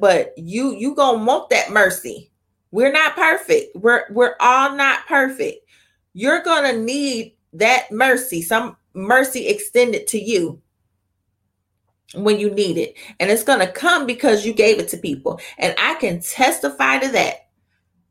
but 0.00 0.32
you 0.38 0.74
you 0.74 0.94
gonna 0.94 1.22
want 1.22 1.50
that 1.50 1.70
mercy. 1.70 2.31
We're 2.72 2.92
not 2.92 3.14
perfect. 3.14 3.76
We're 3.76 4.06
we're 4.10 4.34
all 4.40 4.74
not 4.74 5.06
perfect. 5.06 5.66
You're 6.14 6.42
gonna 6.42 6.72
need 6.72 7.36
that 7.52 7.92
mercy, 7.92 8.42
some 8.42 8.76
mercy 8.94 9.46
extended 9.46 10.06
to 10.08 10.18
you 10.18 10.60
when 12.14 12.38
you 12.38 12.50
need 12.50 12.78
it. 12.78 12.94
And 13.20 13.30
it's 13.30 13.44
going 13.44 13.60
to 13.60 13.70
come 13.70 14.06
because 14.06 14.44
you 14.44 14.52
gave 14.52 14.78
it 14.78 14.88
to 14.88 14.96
people. 14.96 15.40
And 15.58 15.74
I 15.78 15.94
can 15.94 16.20
testify 16.20 16.98
to 16.98 17.08
that. 17.12 17.48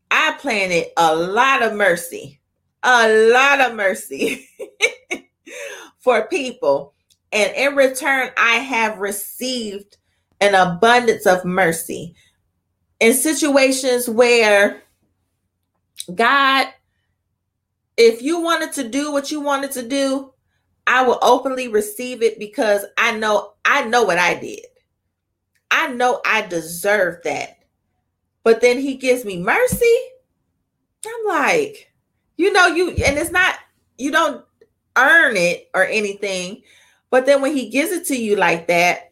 I 0.10 0.36
planted 0.40 0.88
a 0.98 1.16
lot 1.16 1.62
of 1.62 1.74
mercy, 1.74 2.42
a 2.84 3.32
lot 3.32 3.62
of 3.62 3.76
mercy 3.76 4.48
for 6.00 6.28
people. 6.28 6.94
And 7.32 7.56
in 7.56 7.76
return, 7.76 8.32
I 8.38 8.56
have 8.56 8.98
received 8.98 9.98
an 10.42 10.56
abundance 10.56 11.26
of 11.26 11.46
mercy 11.46 12.16
in 13.02 13.14
situations 13.16 14.08
where 14.08 14.84
God, 16.14 16.68
if 17.98 18.22
you 18.22 18.40
wanted 18.40 18.74
to 18.74 18.88
do 18.88 19.12
what 19.12 19.32
you 19.32 19.42
wanted 19.42 19.72
to 19.72 19.88
do, 19.88 20.34
I 20.86 21.04
will 21.04 21.20
openly 21.22 21.68
receive 21.68 22.22
it 22.22 22.40
because 22.40 22.86
I 22.98 23.18
know 23.18 23.54
I 23.66 23.86
know 23.86 24.04
what 24.04 24.20
I 24.20 24.36
did. 24.36 24.66
I 25.72 25.90
know 25.90 26.22
I 26.26 26.44
deserve 26.44 27.24
that. 27.24 27.58
But 28.44 28.62
then 28.62 28.80
he 28.80 28.96
gives 28.96 29.26
me 29.26 29.42
mercy. 29.42 29.98
I'm 31.06 31.28
like, 31.28 31.92
you 32.38 32.54
know, 32.54 32.68
you 32.68 32.90
and 32.90 33.18
it's 33.18 33.32
not 33.32 33.56
you 33.98 34.12
don't 34.12 34.46
earn 34.96 35.38
it 35.38 35.70
or 35.74 35.86
anything, 35.86 36.62
but 37.10 37.26
then 37.26 37.42
when 37.42 37.56
he 37.56 37.70
gives 37.70 37.92
it 37.92 38.06
to 38.08 38.16
you 38.16 38.36
like 38.36 38.68
that, 38.68 39.11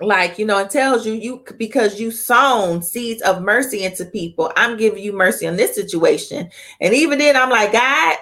like 0.00 0.38
you 0.38 0.44
know, 0.44 0.58
it 0.58 0.70
tells 0.70 1.06
you 1.06 1.14
you 1.14 1.44
because 1.56 1.98
you 1.98 2.10
sown 2.10 2.82
seeds 2.82 3.22
of 3.22 3.42
mercy 3.42 3.84
into 3.84 4.04
people. 4.04 4.52
I'm 4.56 4.76
giving 4.76 5.02
you 5.02 5.12
mercy 5.12 5.46
on 5.46 5.56
this 5.56 5.74
situation, 5.74 6.50
and 6.80 6.94
even 6.94 7.18
then, 7.18 7.36
I'm 7.36 7.50
like, 7.50 7.72
God, 7.72 8.16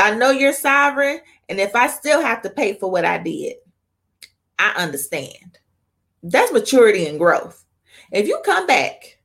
I 0.00 0.14
know 0.14 0.30
you're 0.30 0.52
sovereign, 0.52 1.20
and 1.48 1.60
if 1.60 1.76
I 1.76 1.88
still 1.88 2.22
have 2.22 2.42
to 2.42 2.50
pay 2.50 2.74
for 2.74 2.90
what 2.90 3.04
I 3.04 3.18
did, 3.18 3.56
I 4.58 4.70
understand. 4.76 5.58
That's 6.22 6.52
maturity 6.52 7.06
and 7.06 7.18
growth. 7.18 7.62
If 8.10 8.26
you 8.26 8.40
come 8.44 8.66
back 8.66 9.18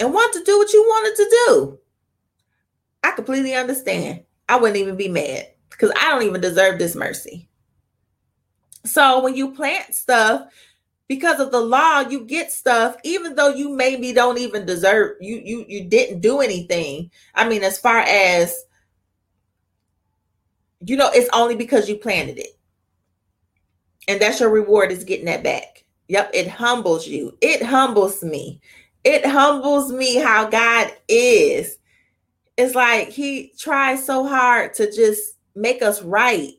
and 0.00 0.12
want 0.12 0.32
to 0.34 0.44
do 0.44 0.58
what 0.58 0.72
you 0.72 0.82
wanted 0.82 1.16
to 1.16 1.30
do, 1.46 1.78
I 3.04 3.10
completely 3.12 3.54
understand. 3.54 4.24
I 4.48 4.56
wouldn't 4.56 4.78
even 4.78 4.96
be 4.96 5.08
mad 5.08 5.48
because 5.70 5.92
I 6.00 6.10
don't 6.10 6.22
even 6.22 6.40
deserve 6.40 6.78
this 6.78 6.96
mercy. 6.96 7.48
So 8.84 9.22
when 9.22 9.34
you 9.34 9.52
plant 9.52 9.94
stuff, 9.94 10.48
because 11.08 11.40
of 11.40 11.50
the 11.50 11.60
law, 11.60 12.00
you 12.00 12.24
get 12.24 12.50
stuff, 12.52 12.96
even 13.04 13.34
though 13.34 13.48
you 13.48 13.70
maybe 13.70 14.12
don't 14.12 14.38
even 14.38 14.64
deserve 14.66 15.16
you 15.20 15.40
you 15.44 15.64
you 15.68 15.84
didn't 15.84 16.20
do 16.20 16.40
anything. 16.40 17.10
I 17.34 17.48
mean, 17.48 17.62
as 17.62 17.78
far 17.78 17.98
as 17.98 18.64
you 20.86 20.96
know, 20.96 21.10
it's 21.12 21.30
only 21.32 21.56
because 21.56 21.88
you 21.88 21.96
planted 21.96 22.38
it. 22.38 22.58
And 24.08 24.20
that's 24.20 24.40
your 24.40 24.50
reward 24.50 24.92
is 24.92 25.04
getting 25.04 25.26
that 25.26 25.42
back. 25.42 25.84
Yep, 26.08 26.30
it 26.34 26.48
humbles 26.48 27.06
you. 27.06 27.36
It 27.40 27.62
humbles 27.62 28.22
me. 28.22 28.60
It 29.02 29.24
humbles 29.24 29.92
me 29.92 30.16
how 30.16 30.48
God 30.48 30.92
is. 31.08 31.78
It's 32.56 32.74
like 32.74 33.08
he 33.08 33.52
tries 33.58 34.04
so 34.04 34.26
hard 34.26 34.74
to 34.74 34.92
just 34.92 35.36
make 35.54 35.82
us 35.82 36.02
right. 36.02 36.52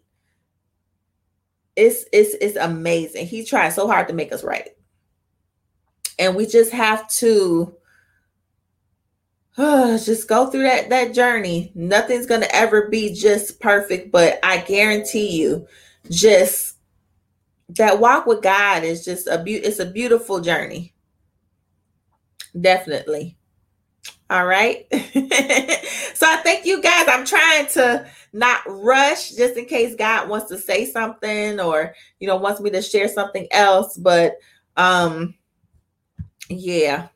It's 1.76 2.06
it's 2.14 2.36
it's 2.42 2.58
amazing. 2.58 3.28
He 3.28 3.44
tries 3.44 3.76
so 3.76 3.88
hard 3.88 4.08
to 4.08 4.14
make 4.14 4.32
us 4.32 4.44
right. 4.44 4.70
And 6.18 6.36
we 6.36 6.46
just 6.46 6.72
have 6.72 7.08
to 7.10 7.76
uh, 9.58 9.98
just 10.04 10.28
go 10.28 10.50
through 10.50 10.64
that 10.64 10.90
that 10.90 11.14
journey. 11.14 11.72
Nothing's 11.76 12.26
to 12.28 12.56
ever 12.56 12.88
be 12.90 13.14
just 13.14 13.60
perfect, 13.60 14.12
but 14.12 14.40
I 14.44 14.60
guarantee 14.60 15.38
you 15.38 15.68
just 16.10 16.76
that 17.70 18.00
walk 18.00 18.26
with 18.26 18.42
God 18.42 18.84
is 18.84 19.04
just 19.04 19.28
a 19.28 19.42
be- 19.42 19.56
it's 19.56 19.80
a 19.80 19.86
beautiful 19.86 20.40
journey. 20.40 20.94
Definitely. 22.60 23.38
All 24.30 24.46
right. 24.46 24.88
so 24.92 24.98
I 26.26 26.38
thank 26.44 26.66
you 26.66 26.82
guys. 26.82 27.06
I'm 27.08 27.26
trying 27.26 27.68
to 27.68 28.08
not 28.36 28.62
rush 28.68 29.32
just 29.32 29.56
in 29.56 29.66
case 29.66 29.96
God 29.96 30.28
wants 30.28 30.48
to 30.50 30.58
say 30.58 30.86
something 30.86 31.60
or 31.60 31.96
you 32.20 32.28
know 32.28 32.36
wants 32.36 32.60
me 32.60 32.70
to 32.72 32.82
share 32.82 33.08
something 33.08 33.48
else, 33.52 33.98
but 33.98 34.38
um 34.76 35.34
yeah. 36.50 37.08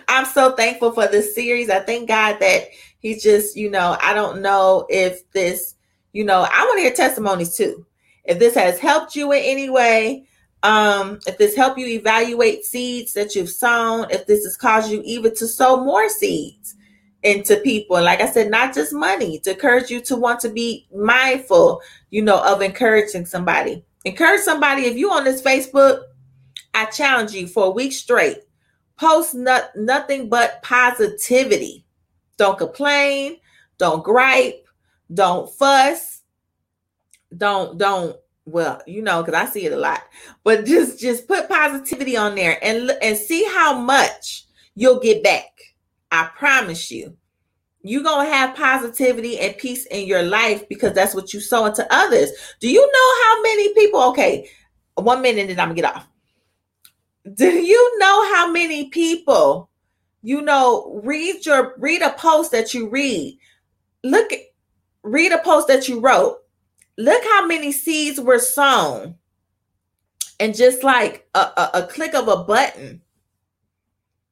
I'm 0.09 0.25
so 0.25 0.53
thankful 0.53 0.93
for 0.93 1.07
this 1.09 1.35
series. 1.35 1.69
I 1.69 1.81
thank 1.81 2.09
God 2.09 2.39
that 2.41 2.69
He's 3.01 3.23
just, 3.23 3.57
you 3.57 3.71
know, 3.71 3.97
I 4.01 4.15
don't 4.15 4.41
know 4.41 4.87
if 4.89 5.29
this, 5.33 5.75
you 6.13 6.25
know, 6.25 6.47
I 6.51 6.65
want 6.65 6.79
to 6.79 6.83
hear 6.83 6.93
testimonies 6.93 7.57
too. 7.57 7.87
If 8.25 8.39
this 8.39 8.55
has 8.55 8.79
helped 8.79 9.15
you 9.15 9.33
in 9.33 9.43
any 9.43 9.69
way, 9.69 10.27
um, 10.63 11.19
if 11.27 11.39
this 11.39 11.55
helped 11.55 11.79
you 11.79 11.87
evaluate 11.87 12.65
seeds 12.65 13.13
that 13.13 13.35
you've 13.35 13.51
sown, 13.51 14.07
if 14.11 14.27
this 14.27 14.45
has 14.45 14.57
caused 14.57 14.91
you 14.91 15.03
even 15.05 15.35
to 15.37 15.47
sow 15.47 15.85
more 15.85 16.09
seeds 16.09 16.77
into 17.23 17.57
people, 17.57 17.97
and 17.97 18.05
like 18.05 18.21
I 18.21 18.31
said, 18.31 18.51
not 18.51 18.75
just 18.75 18.93
money, 18.93 19.39
to 19.41 19.51
encourage 19.53 19.91
you 19.91 20.01
to 20.03 20.17
want 20.17 20.41
to 20.41 20.49
be 20.49 20.87
mindful, 20.95 21.81
you 22.11 22.23
know, 22.23 22.43
of 22.45 22.63
encouraging 22.63 23.27
somebody. 23.27 23.85
Encourage 24.05 24.43
somebody. 24.43 24.83
If 24.83 24.97
you 24.97 25.11
on 25.11 25.25
this 25.25 25.43
Facebook, 25.43 26.03
I 26.75 26.85
challenge 26.87 27.33
you 27.33 27.49
for 27.49 27.67
a 27.67 27.71
week 27.71 27.93
straight 27.93 28.39
Post 28.99 29.35
not, 29.35 29.71
nothing 29.77 30.29
but 30.29 30.61
positivity. 30.63 31.87
Don't 32.37 32.59
complain, 32.59 33.37
don't 33.79 34.03
gripe, 34.03 34.67
don't 35.15 35.53
fuss, 35.55 36.23
don't 37.37 37.79
don't 37.79 38.17
well, 38.45 38.83
you 38.87 39.03
know, 39.03 39.23
because 39.23 39.41
I 39.41 39.47
see 39.51 39.67
it 39.67 39.73
a 39.73 39.77
lot. 39.77 40.03
But 40.43 40.67
just 40.67 40.99
just 40.99 41.29
put 41.29 41.49
positivity 41.49 42.17
on 42.17 42.35
there 42.35 42.59
and 42.63 42.91
and 43.01 43.17
see 43.17 43.45
how 43.45 43.79
much 43.79 44.47
you'll 44.75 44.99
get 44.99 45.23
back. 45.23 45.47
I 46.11 46.31
promise 46.37 46.91
you. 46.91 47.17
You're 47.83 48.03
gonna 48.03 48.29
have 48.29 48.57
positivity 48.57 49.39
and 49.39 49.57
peace 49.57 49.87
in 49.87 50.07
your 50.07 50.23
life 50.23 50.69
because 50.69 50.93
that's 50.93 51.15
what 51.15 51.33
you 51.33 51.41
sow 51.41 51.67
into 51.67 51.87
others. 51.91 52.31
Do 52.61 52.69
you 52.69 52.81
know 52.81 53.25
how 53.25 53.43
many 53.43 53.73
people? 53.75 54.03
Okay, 54.11 54.51
one 54.95 55.23
minute 55.23 55.49
and 55.51 55.61
I'm 55.61 55.69
gonna 55.69 55.81
get 55.81 55.95
off 55.95 56.09
do 57.35 57.51
you 57.51 57.99
know 57.99 58.35
how 58.35 58.51
many 58.51 58.89
people 58.89 59.69
you 60.23 60.41
know 60.41 61.01
read 61.05 61.45
your 61.45 61.75
read 61.79 62.03
a 62.03 62.11
post 62.13 62.53
that 62.53 62.75
you 62.75 62.89
read 62.89 63.39
look 64.05 64.31
read 65.03 65.33
a 65.33 65.39
post 65.39 65.69
that 65.69 65.89
you 65.89 66.01
wrote 66.01 66.39
look 66.97 67.23
how 67.25 67.47
many 67.47 67.73
seeds 67.73 68.21
were 68.21 68.39
sown 68.39 69.15
and 70.41 70.57
just 70.57 70.83
like 70.83 71.29
a, 71.35 71.39
a, 71.39 71.71
a 71.75 71.87
click 71.87 72.15
of 72.15 72.29
a 72.29 72.45
button 72.45 73.01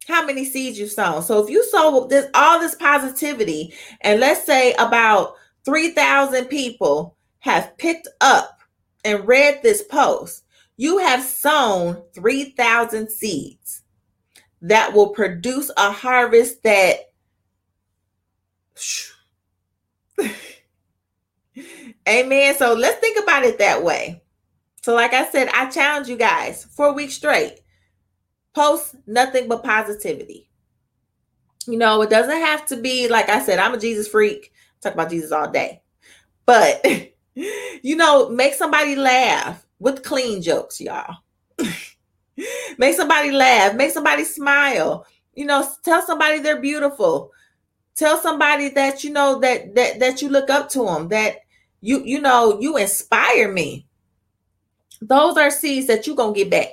how 0.07 0.25
many 0.25 0.45
seeds 0.45 0.79
you 0.79 0.87
sown 0.87 1.23
so 1.23 1.43
if 1.43 1.51
you 1.51 1.65
sow 1.65 2.07
this 2.07 2.27
all 2.35 2.61
this 2.61 2.75
positivity 2.75 3.73
and 4.03 4.21
let's 4.21 4.45
say 4.45 4.73
about 4.75 5.35
3000 5.65 6.47
people 6.47 7.17
have 7.41 7.77
picked 7.79 8.09
up 8.21 8.61
and 9.05 9.27
read 9.27 9.63
this 9.63 9.83
post 9.83 10.45
you 10.77 10.99
have 10.99 11.23
sown 11.23 12.03
3,000 12.15 13.11
seeds 13.11 13.83
that 14.63 14.93
will 14.93 15.11
produce 15.11 15.71
a 15.77 15.91
harvest 15.91 16.63
that 16.63 16.97
Amen. 22.09 22.55
So 22.57 22.75
let's 22.75 23.01
think 23.01 23.19
about 23.23 23.45
it 23.45 23.59
that 23.59 23.83
way. 23.83 24.23
So, 24.83 24.95
like 24.95 25.13
I 25.13 25.29
said, 25.31 25.49
I 25.53 25.69
challenge 25.69 26.09
you 26.09 26.17
guys 26.17 26.65
for 26.65 26.87
a 26.87 26.93
week 26.93 27.11
straight. 27.11 27.61
Post 28.57 28.95
nothing 29.07 29.49
but 29.49 29.63
positivity. 29.63 30.49
You 31.67 31.77
know, 31.77 32.01
it 32.01 32.09
doesn't 32.09 32.39
have 32.39 32.65
to 32.69 32.79
be 32.79 33.07
like 33.07 33.29
I 33.29 33.45
said, 33.45 33.59
I'm 33.59 33.75
a 33.75 33.79
Jesus 33.79 34.09
freak. 34.09 34.51
Talk 34.81 34.95
about 34.95 35.11
Jesus 35.11 35.31
all 35.31 35.51
day. 35.51 35.83
But 36.47 36.83
you 37.35 37.97
know, 37.97 38.31
make 38.31 38.55
somebody 38.55 38.97
laugh 38.97 39.67
with 39.79 40.03
clean 40.03 40.41
jokes, 40.41 40.81
y'all. 40.81 41.17
make 42.79 42.97
somebody 42.97 43.31
laugh, 43.31 43.75
make 43.75 43.91
somebody 43.91 44.25
smile. 44.25 45.07
You 45.35 45.45
know, 45.45 45.69
tell 45.85 46.01
somebody 46.01 46.39
they're 46.39 46.59
beautiful. 46.59 47.33
Tell 47.95 48.17
somebody 48.17 48.71
that 48.71 49.05
you 49.05 49.11
know 49.11 49.39
that 49.41 49.75
that 49.75 49.99
that 49.99 50.23
you 50.23 50.31
look 50.31 50.49
up 50.49 50.71
to 50.71 50.87
them, 50.87 51.09
that 51.09 51.41
you 51.83 52.03
you 52.07 52.23
know 52.23 52.59
you 52.59 52.79
inspire 52.79 53.53
me. 53.53 53.87
Those 55.03 55.37
are 55.37 55.51
seeds 55.51 55.89
that 55.89 56.07
you're 56.07 56.17
gonna 56.17 56.33
get 56.33 56.49
back. 56.49 56.71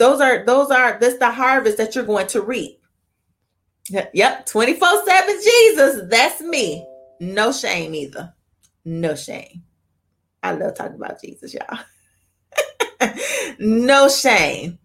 Those 0.00 0.22
are 0.22 0.46
those 0.46 0.70
are 0.70 0.98
this 0.98 1.18
the 1.18 1.30
harvest 1.30 1.76
that 1.76 1.94
you're 1.94 2.06
going 2.06 2.26
to 2.28 2.40
reap. 2.40 2.80
Yep, 3.90 4.46
24 4.46 5.04
7 5.04 5.34
Jesus. 5.44 6.00
That's 6.08 6.40
me. 6.40 6.86
No 7.20 7.52
shame 7.52 7.94
either. 7.94 8.32
No 8.86 9.14
shame. 9.14 9.62
I 10.42 10.52
love 10.52 10.74
talking 10.74 10.96
about 10.96 11.20
Jesus, 11.20 11.54
y'all. 11.54 11.80
no 13.58 14.08
shame 14.08 14.78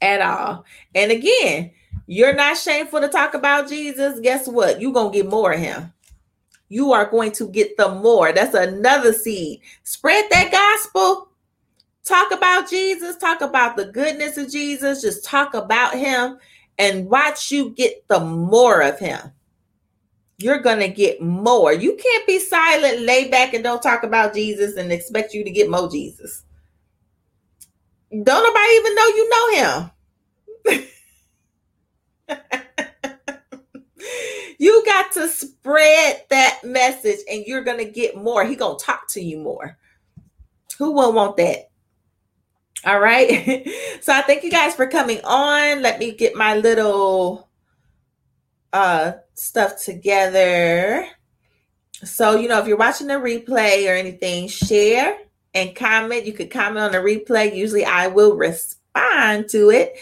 at 0.00 0.20
all. 0.20 0.64
And 0.94 1.10
again, 1.10 1.72
you're 2.06 2.36
not 2.36 2.56
shameful 2.56 3.00
to 3.00 3.08
talk 3.08 3.34
about 3.34 3.68
Jesus. 3.68 4.20
Guess 4.20 4.46
what? 4.46 4.80
You're 4.80 4.92
going 4.92 5.10
to 5.10 5.18
get 5.22 5.28
more 5.28 5.54
of 5.54 5.58
him. 5.58 5.92
You 6.68 6.92
are 6.92 7.10
going 7.10 7.32
to 7.32 7.48
get 7.48 7.76
the 7.76 7.88
more. 7.88 8.32
That's 8.32 8.54
another 8.54 9.12
seed. 9.12 9.60
Spread 9.82 10.26
that 10.30 10.52
gospel. 10.52 11.30
Talk 12.04 12.32
about 12.32 12.68
Jesus. 12.68 13.16
Talk 13.16 13.40
about 13.40 13.76
the 13.76 13.86
goodness 13.86 14.36
of 14.36 14.50
Jesus. 14.50 15.00
Just 15.00 15.24
talk 15.24 15.54
about 15.54 15.94
him 15.94 16.36
and 16.78 17.08
watch 17.08 17.50
you 17.50 17.70
get 17.70 18.06
the 18.08 18.20
more 18.20 18.82
of 18.82 18.98
him. 18.98 19.32
You're 20.36 20.60
going 20.60 20.80
to 20.80 20.88
get 20.88 21.22
more. 21.22 21.72
You 21.72 21.96
can't 21.96 22.26
be 22.26 22.38
silent, 22.38 23.00
lay 23.00 23.30
back, 23.30 23.54
and 23.54 23.64
don't 23.64 23.82
talk 23.82 24.02
about 24.02 24.34
Jesus 24.34 24.76
and 24.76 24.92
expect 24.92 25.32
you 25.32 25.44
to 25.44 25.50
get 25.50 25.70
more 25.70 25.88
Jesus. 25.88 26.44
Don't 28.10 28.26
nobody 28.26 28.72
even 28.74 28.94
know 28.94 29.06
you 29.06 29.30
know 29.30 29.48
him. 29.56 29.90
you 34.58 34.82
got 34.84 35.10
to 35.12 35.28
spread 35.28 36.24
that 36.30 36.60
message 36.64 37.20
and 37.30 37.46
you're 37.46 37.64
going 37.64 37.78
to 37.78 37.90
get 37.90 38.16
more. 38.16 38.44
He 38.44 38.56
going 38.56 38.78
to 38.78 38.84
talk 38.84 39.08
to 39.10 39.22
you 39.22 39.38
more. 39.38 39.78
Who 40.78 40.92
will 40.92 41.12
want 41.12 41.36
that? 41.38 41.70
All 42.86 43.00
right. 43.00 43.66
so 44.00 44.12
I 44.12 44.22
thank 44.22 44.44
you 44.44 44.50
guys 44.50 44.74
for 44.74 44.86
coming 44.86 45.20
on. 45.24 45.82
Let 45.82 45.98
me 45.98 46.12
get 46.12 46.34
my 46.34 46.56
little 46.56 47.48
uh 48.72 49.12
stuff 49.34 49.82
together. 49.82 51.06
So, 52.04 52.36
you 52.36 52.48
know, 52.48 52.60
if 52.60 52.66
you're 52.66 52.76
watching 52.76 53.06
the 53.06 53.14
replay 53.14 53.88
or 53.88 53.94
anything, 53.94 54.48
share 54.48 55.18
and 55.54 55.74
comment. 55.74 56.26
You 56.26 56.32
could 56.32 56.50
comment 56.50 56.78
on 56.84 56.92
the 56.92 56.98
replay. 56.98 57.54
Usually 57.54 57.84
I 57.84 58.08
will 58.08 58.36
respond 58.36 59.48
to 59.50 59.70
it. 59.70 59.94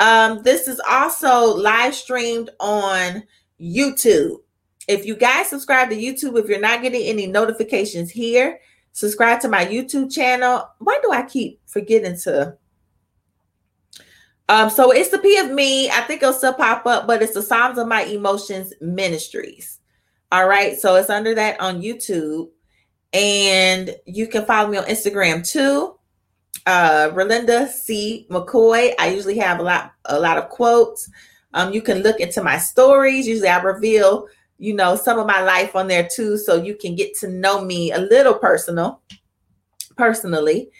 Um, 0.00 0.42
this 0.42 0.68
is 0.68 0.80
also 0.88 1.56
live 1.56 1.94
streamed 1.94 2.50
on 2.60 3.24
YouTube. 3.60 4.36
If 4.86 5.04
you 5.04 5.16
guys 5.16 5.48
subscribe 5.48 5.90
to 5.90 5.96
YouTube, 5.96 6.38
if 6.38 6.48
you're 6.48 6.60
not 6.60 6.82
getting 6.82 7.02
any 7.02 7.26
notifications 7.26 8.10
here, 8.10 8.60
subscribe 8.98 9.40
to 9.40 9.48
my 9.48 9.64
YouTube 9.64 10.12
channel. 10.12 10.68
Why 10.78 10.98
do 11.04 11.12
I 11.12 11.22
keep 11.22 11.60
forgetting 11.66 12.16
to? 12.24 12.56
Um, 14.48 14.70
so 14.70 14.90
it's 14.90 15.10
the 15.10 15.18
P 15.18 15.38
of 15.38 15.52
me. 15.52 15.88
I 15.88 16.00
think 16.00 16.20
it'll 16.20 16.34
still 16.34 16.52
pop 16.52 16.84
up, 16.84 17.06
but 17.06 17.22
it's 17.22 17.34
the 17.34 17.42
Psalms 17.42 17.78
of 17.78 17.86
My 17.86 18.02
Emotions 18.02 18.72
Ministries. 18.80 19.78
All 20.32 20.48
right. 20.48 20.76
So 20.76 20.96
it's 20.96 21.10
under 21.10 21.32
that 21.36 21.60
on 21.60 21.80
YouTube. 21.80 22.48
And 23.12 23.94
you 24.04 24.26
can 24.26 24.44
follow 24.44 24.68
me 24.68 24.78
on 24.78 24.84
Instagram 24.86 25.48
too. 25.48 25.94
Uh 26.66 27.10
Ralinda 27.10 27.68
C. 27.68 28.26
McCoy. 28.30 28.94
I 28.98 29.10
usually 29.10 29.38
have 29.38 29.60
a 29.60 29.62
lot 29.62 29.92
a 30.06 30.18
lot 30.18 30.38
of 30.38 30.48
quotes. 30.48 31.08
Um, 31.54 31.72
you 31.72 31.82
can 31.82 32.02
look 32.02 32.18
into 32.18 32.42
my 32.42 32.58
stories. 32.58 33.28
Usually 33.28 33.48
I 33.48 33.62
reveal, 33.62 34.26
you 34.58 34.74
know, 34.74 34.96
some 34.96 35.18
of 35.18 35.26
my 35.26 35.42
life 35.42 35.74
on 35.76 35.88
there 35.88 36.08
too, 36.12 36.36
so 36.36 36.62
you 36.62 36.74
can 36.74 36.94
get 36.94 37.14
to 37.18 37.28
know 37.28 37.64
me 37.64 37.92
a 37.92 37.98
little 37.98 38.34
personal, 38.34 39.00
personally. 39.96 40.70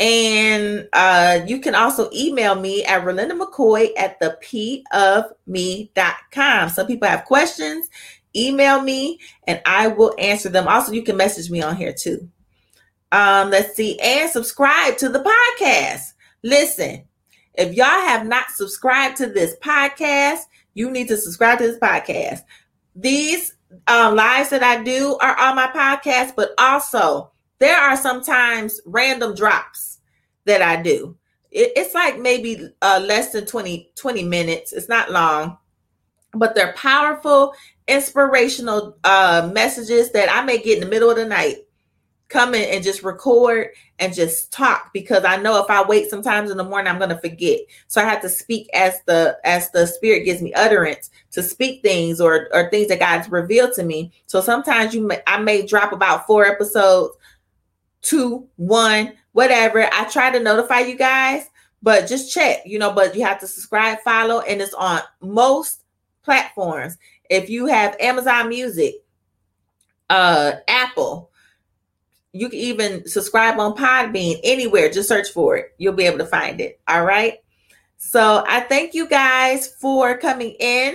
And 0.00 0.88
uh, 0.92 1.40
you 1.46 1.60
can 1.60 1.74
also 1.74 2.10
email 2.12 2.56
me 2.56 2.84
at 2.84 3.04
Ralinda 3.04 3.40
McCoy 3.40 3.90
at 3.96 4.18
the 4.20 4.36
P 4.40 4.84
of 4.92 5.24
me.com. 5.46 6.68
Some 6.68 6.86
people 6.86 7.08
have 7.08 7.24
questions 7.24 7.88
email 8.36 8.80
me 8.80 9.20
and 9.46 9.60
I 9.66 9.88
will 9.88 10.14
answer 10.18 10.48
them. 10.48 10.68
Also, 10.68 10.92
you 10.92 11.02
can 11.02 11.16
message 11.16 11.50
me 11.50 11.62
on 11.62 11.76
here 11.76 11.92
too. 11.92 12.28
Um, 13.12 13.50
let's 13.50 13.76
see, 13.76 13.98
and 14.00 14.28
subscribe 14.30 14.96
to 14.98 15.08
the 15.08 15.20
podcast. 15.20 16.14
Listen, 16.42 17.04
if 17.54 17.74
y'all 17.74 17.86
have 17.86 18.26
not 18.26 18.50
subscribed 18.50 19.18
to 19.18 19.26
this 19.26 19.54
podcast, 19.62 20.40
you 20.74 20.90
need 20.90 21.06
to 21.08 21.16
subscribe 21.16 21.58
to 21.58 21.68
this 21.68 21.78
podcast. 21.78 22.40
These 22.94 23.54
um, 23.88 24.16
lives 24.16 24.50
that 24.50 24.62
I 24.62 24.82
do 24.82 25.16
are 25.20 25.38
on 25.38 25.56
my 25.56 25.68
podcast, 25.68 26.34
but 26.36 26.50
also 26.58 27.32
there 27.58 27.78
are 27.78 27.96
sometimes 27.96 28.80
random 28.86 29.34
drops 29.34 29.98
that 30.44 30.62
I 30.62 30.80
do. 30.80 31.16
It, 31.50 31.72
it's 31.76 31.94
like 31.94 32.18
maybe 32.18 32.68
uh, 32.82 33.00
less 33.04 33.32
than 33.32 33.46
20, 33.46 33.90
20 33.96 34.24
minutes. 34.24 34.72
It's 34.72 34.88
not 34.88 35.10
long, 35.10 35.58
but 36.32 36.54
they're 36.54 36.74
powerful 36.74 37.54
inspirational 37.86 38.96
uh 39.04 39.50
messages 39.52 40.10
that 40.12 40.32
I 40.32 40.42
may 40.42 40.56
get 40.56 40.78
in 40.78 40.84
the 40.84 40.88
middle 40.88 41.10
of 41.10 41.16
the 41.16 41.26
night 41.26 41.63
come 42.34 42.52
in 42.52 42.68
and 42.68 42.82
just 42.82 43.04
record 43.04 43.68
and 44.00 44.12
just 44.12 44.52
talk 44.52 44.92
because 44.92 45.24
I 45.24 45.36
know 45.36 45.62
if 45.62 45.70
I 45.70 45.84
wait 45.84 46.10
sometimes 46.10 46.50
in 46.50 46.56
the 46.56 46.64
morning 46.64 46.92
I'm 46.92 46.98
to 46.98 47.18
forget. 47.18 47.60
So 47.86 48.00
I 48.00 48.04
have 48.04 48.20
to 48.22 48.28
speak 48.28 48.68
as 48.74 49.00
the 49.06 49.38
as 49.44 49.70
the 49.70 49.86
spirit 49.86 50.24
gives 50.24 50.42
me 50.42 50.52
utterance 50.54 51.10
to 51.30 51.44
speak 51.44 51.80
things 51.82 52.20
or 52.20 52.48
or 52.52 52.68
things 52.70 52.88
that 52.88 52.98
God's 52.98 53.30
revealed 53.30 53.72
to 53.74 53.84
me. 53.84 54.10
So 54.26 54.40
sometimes 54.40 54.92
you 54.94 55.06
may 55.06 55.22
I 55.28 55.38
may 55.38 55.64
drop 55.64 55.92
about 55.92 56.26
4 56.26 56.44
episodes, 56.44 57.16
2, 58.02 58.44
1, 58.56 59.12
whatever. 59.30 59.88
I 59.92 60.04
try 60.10 60.32
to 60.32 60.40
notify 60.40 60.80
you 60.80 60.96
guys, 60.96 61.48
but 61.82 62.08
just 62.08 62.34
check, 62.34 62.62
you 62.66 62.80
know, 62.80 62.92
but 62.92 63.14
you 63.14 63.24
have 63.24 63.38
to 63.40 63.46
subscribe, 63.46 64.00
follow 64.00 64.40
and 64.40 64.60
it's 64.60 64.74
on 64.74 65.02
most 65.20 65.84
platforms. 66.24 66.98
If 67.30 67.48
you 67.48 67.66
have 67.66 67.96
Amazon 68.00 68.48
Music, 68.48 68.96
uh, 70.10 70.54
Apple, 70.66 71.30
you 72.34 72.48
can 72.48 72.58
even 72.58 73.06
subscribe 73.06 73.60
on 73.60 73.74
Podbean 73.74 74.40
anywhere. 74.42 74.90
Just 74.90 75.08
search 75.08 75.28
for 75.28 75.56
it. 75.56 75.66
You'll 75.78 75.94
be 75.94 76.04
able 76.04 76.18
to 76.18 76.26
find 76.26 76.60
it. 76.60 76.80
All 76.88 77.04
right. 77.04 77.34
So 77.96 78.44
I 78.48 78.60
thank 78.60 78.92
you 78.92 79.08
guys 79.08 79.68
for 79.80 80.18
coming 80.18 80.56
in. 80.58 80.94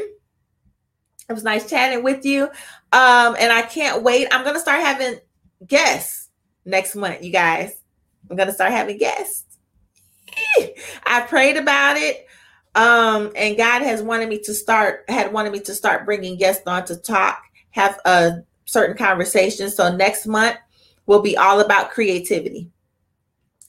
It 1.30 1.34
was 1.34 1.46
nice 1.46 1.70
chatting 1.70 2.04
with 2.04 2.26
you. 2.26 2.44
Um, 2.92 3.38
and 3.40 3.54
I 3.54 3.62
can't 3.62 4.04
wait. 4.04 4.28
I'm 4.32 4.44
gonna 4.44 4.60
start 4.60 4.82
having 4.82 5.18
guests 5.66 6.28
next 6.66 6.96
month, 6.96 7.24
you 7.24 7.32
guys. 7.32 7.74
I'm 8.30 8.36
gonna 8.36 8.52
start 8.52 8.72
having 8.72 8.98
guests. 8.98 9.46
I 11.06 11.22
prayed 11.22 11.56
about 11.56 11.96
it. 11.96 12.28
Um, 12.76 13.32
and 13.36 13.56
God 13.56 13.82
has 13.82 14.04
wanted 14.04 14.28
me 14.28 14.40
to 14.40 14.54
start, 14.54 15.06
had 15.08 15.32
wanted 15.32 15.54
me 15.54 15.62
to 15.62 15.74
start 15.74 16.06
bringing 16.06 16.38
guests 16.38 16.68
on 16.68 16.84
to 16.86 16.98
talk, 16.98 17.42
have 17.72 17.98
a 18.04 18.40
certain 18.66 18.98
conversation. 18.98 19.70
So 19.70 19.96
next 19.96 20.28
month 20.28 20.58
will 21.10 21.22
be 21.22 21.36
all 21.36 21.60
about 21.60 21.90
creativity. 21.90 22.70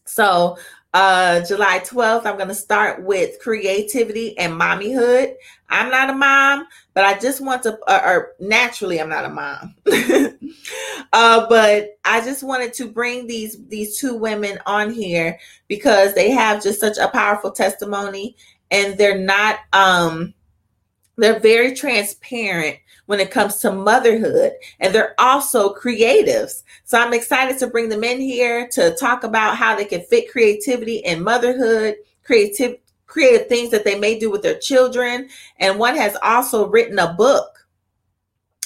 So 0.05 0.59
uh 0.93 1.41
July 1.47 1.78
12th, 1.78 2.26
I'm 2.26 2.36
gonna 2.36 2.55
start 2.55 3.03
with 3.03 3.38
creativity 3.41 4.36
and 4.36 4.53
mommyhood. 4.53 5.34
I'm 5.70 5.91
not 5.91 6.11
a 6.11 6.14
mom, 6.14 6.66
but 6.93 7.05
I 7.05 7.18
just 7.18 7.41
want 7.41 7.62
to, 7.62 7.78
uh, 7.86 8.03
or 8.05 8.32
naturally, 8.41 9.01
I'm 9.01 9.09
not 9.09 9.24
a 9.24 9.28
mom. 9.30 9.74
uh, 11.12 11.47
but 11.49 11.97
I 12.05 12.20
just 12.20 12.43
wanted 12.43 12.74
to 12.74 12.88
bring 12.88 13.26
these 13.26 13.57
these 13.68 13.99
two 13.99 14.16
women 14.16 14.59
on 14.66 14.93
here 14.93 15.38
because 15.66 16.12
they 16.12 16.30
have 16.32 16.62
just 16.62 16.78
such 16.78 16.99
a 16.99 17.09
powerful 17.09 17.53
testimony 17.53 18.36
and 18.70 18.99
they're 18.99 19.18
not 19.18 19.61
um 19.72 20.34
they're 21.16 21.41
very 21.41 21.74
transparent 21.74 22.76
when 23.11 23.18
it 23.18 23.32
comes 23.32 23.56
to 23.56 23.72
motherhood 23.72 24.52
and 24.78 24.94
they're 24.94 25.16
also 25.18 25.74
creatives. 25.74 26.62
So 26.84 26.96
i'm 26.96 27.12
excited 27.12 27.58
to 27.58 27.66
bring 27.66 27.88
them 27.88 28.04
in 28.04 28.20
here 28.20 28.68
to 28.68 28.94
talk 28.94 29.24
about 29.24 29.56
how 29.56 29.74
they 29.74 29.84
can 29.84 30.02
fit 30.02 30.30
creativity 30.30 31.04
and 31.04 31.24
motherhood 31.24 31.96
creative 32.22 32.76
creative 33.08 33.48
things 33.48 33.72
that 33.72 33.82
they 33.82 33.98
may 33.98 34.16
do 34.16 34.30
with 34.30 34.42
their 34.42 34.61
children. 34.61 35.28
And 35.58 35.76
one 35.76 35.96
has 35.96 36.16
also 36.22 36.68
written 36.68 37.00
a 37.00 37.12
book 37.12 37.66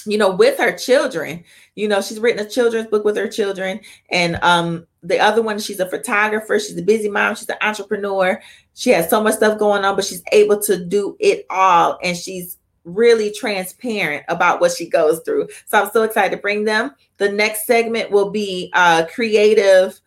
you 0.05 0.19
know 0.19 0.29
with 0.29 0.59
her 0.59 0.77
children. 0.77 1.43
You 1.73 1.87
know 1.87 1.99
she's 1.99 2.19
written 2.19 2.45
a 2.45 2.47
children's 2.47 2.89
book 2.89 3.03
with 3.03 3.17
her 3.17 3.27
children. 3.27 3.79
And 4.11 4.37
um 4.43 4.85
the 5.01 5.17
other 5.17 5.41
one 5.41 5.57
she's 5.57 5.79
a 5.79 5.89
photographer 5.89 6.59
she's 6.59 6.77
a 6.77 6.83
busy 6.83 7.09
mom 7.09 7.33
she's 7.33 7.49
an 7.49 7.57
entrepreneur. 7.61 8.39
She 8.75 8.91
has 8.91 9.09
so 9.09 9.23
much 9.23 9.37
stuff 9.37 9.57
going 9.57 9.83
on 9.83 9.95
but 9.95 10.05
she's 10.05 10.21
able 10.31 10.61
to 10.61 10.85
do 10.85 11.17
it 11.19 11.47
all. 11.49 11.97
And 12.03 12.15
she's 12.15 12.59
really 12.85 13.31
transparent 13.31 14.23
about 14.29 14.61
what 14.61 14.71
she 14.71 14.87
goes 14.87 15.19
through 15.25 15.47
so 15.65 15.81
i'm 15.81 15.89
so 15.91 16.03
excited 16.03 16.35
to 16.35 16.41
bring 16.41 16.63
them 16.63 16.93
the 17.17 17.29
next 17.29 17.65
segment 17.65 18.11
will 18.11 18.29
be 18.29 18.71
uh 18.73 19.05
creative 19.13 19.99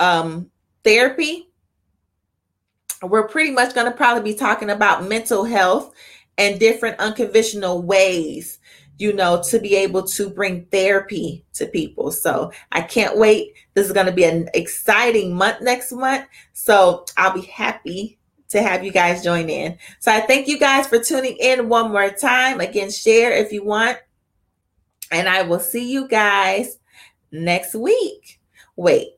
um 0.00 0.50
therapy 0.84 1.48
we're 3.02 3.28
pretty 3.28 3.50
much 3.50 3.74
going 3.74 3.90
to 3.90 3.96
probably 3.96 4.32
be 4.32 4.36
talking 4.36 4.70
about 4.70 5.08
mental 5.08 5.44
health 5.44 5.94
and 6.36 6.60
different 6.60 6.98
unconventional 6.98 7.80
ways 7.80 8.60
you 9.00 9.14
know, 9.14 9.42
to 9.42 9.58
be 9.58 9.74
able 9.76 10.02
to 10.02 10.28
bring 10.28 10.66
therapy 10.66 11.42
to 11.54 11.64
people. 11.64 12.12
So 12.12 12.52
I 12.70 12.82
can't 12.82 13.16
wait. 13.16 13.54
This 13.72 13.86
is 13.86 13.92
going 13.92 14.04
to 14.04 14.12
be 14.12 14.24
an 14.24 14.50
exciting 14.52 15.34
month 15.34 15.62
next 15.62 15.90
month. 15.90 16.26
So 16.52 17.06
I'll 17.16 17.32
be 17.32 17.46
happy 17.46 18.18
to 18.50 18.62
have 18.62 18.84
you 18.84 18.92
guys 18.92 19.24
join 19.24 19.48
in. 19.48 19.78
So 20.00 20.12
I 20.12 20.20
thank 20.20 20.48
you 20.48 20.58
guys 20.58 20.86
for 20.86 20.98
tuning 20.98 21.36
in 21.38 21.68
one 21.68 21.90
more 21.90 22.10
time. 22.10 22.60
Again, 22.60 22.90
share 22.90 23.32
if 23.32 23.52
you 23.52 23.64
want. 23.64 23.98
And 25.10 25.28
I 25.28 25.42
will 25.42 25.60
see 25.60 25.90
you 25.90 26.06
guys 26.06 26.78
next 27.32 27.74
week. 27.74 28.40
Wait, 28.76 29.08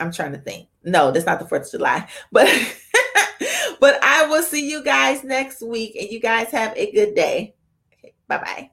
I'm 0.00 0.12
trying 0.12 0.32
to 0.32 0.38
think. 0.38 0.68
No, 0.84 1.10
that's 1.10 1.26
not 1.26 1.38
the 1.38 1.44
4th 1.44 1.66
of 1.66 1.70
July. 1.70 2.08
But 2.30 2.48
but 3.80 4.02
I 4.02 4.26
will 4.26 4.42
see 4.42 4.68
you 4.68 4.82
guys 4.82 5.24
next 5.24 5.62
week 5.62 5.96
and 5.96 6.10
you 6.10 6.20
guys 6.20 6.50
have 6.50 6.76
a 6.76 6.90
good 6.92 7.14
day. 7.14 7.54
Okay, 7.94 8.14
bye-bye. 8.28 8.71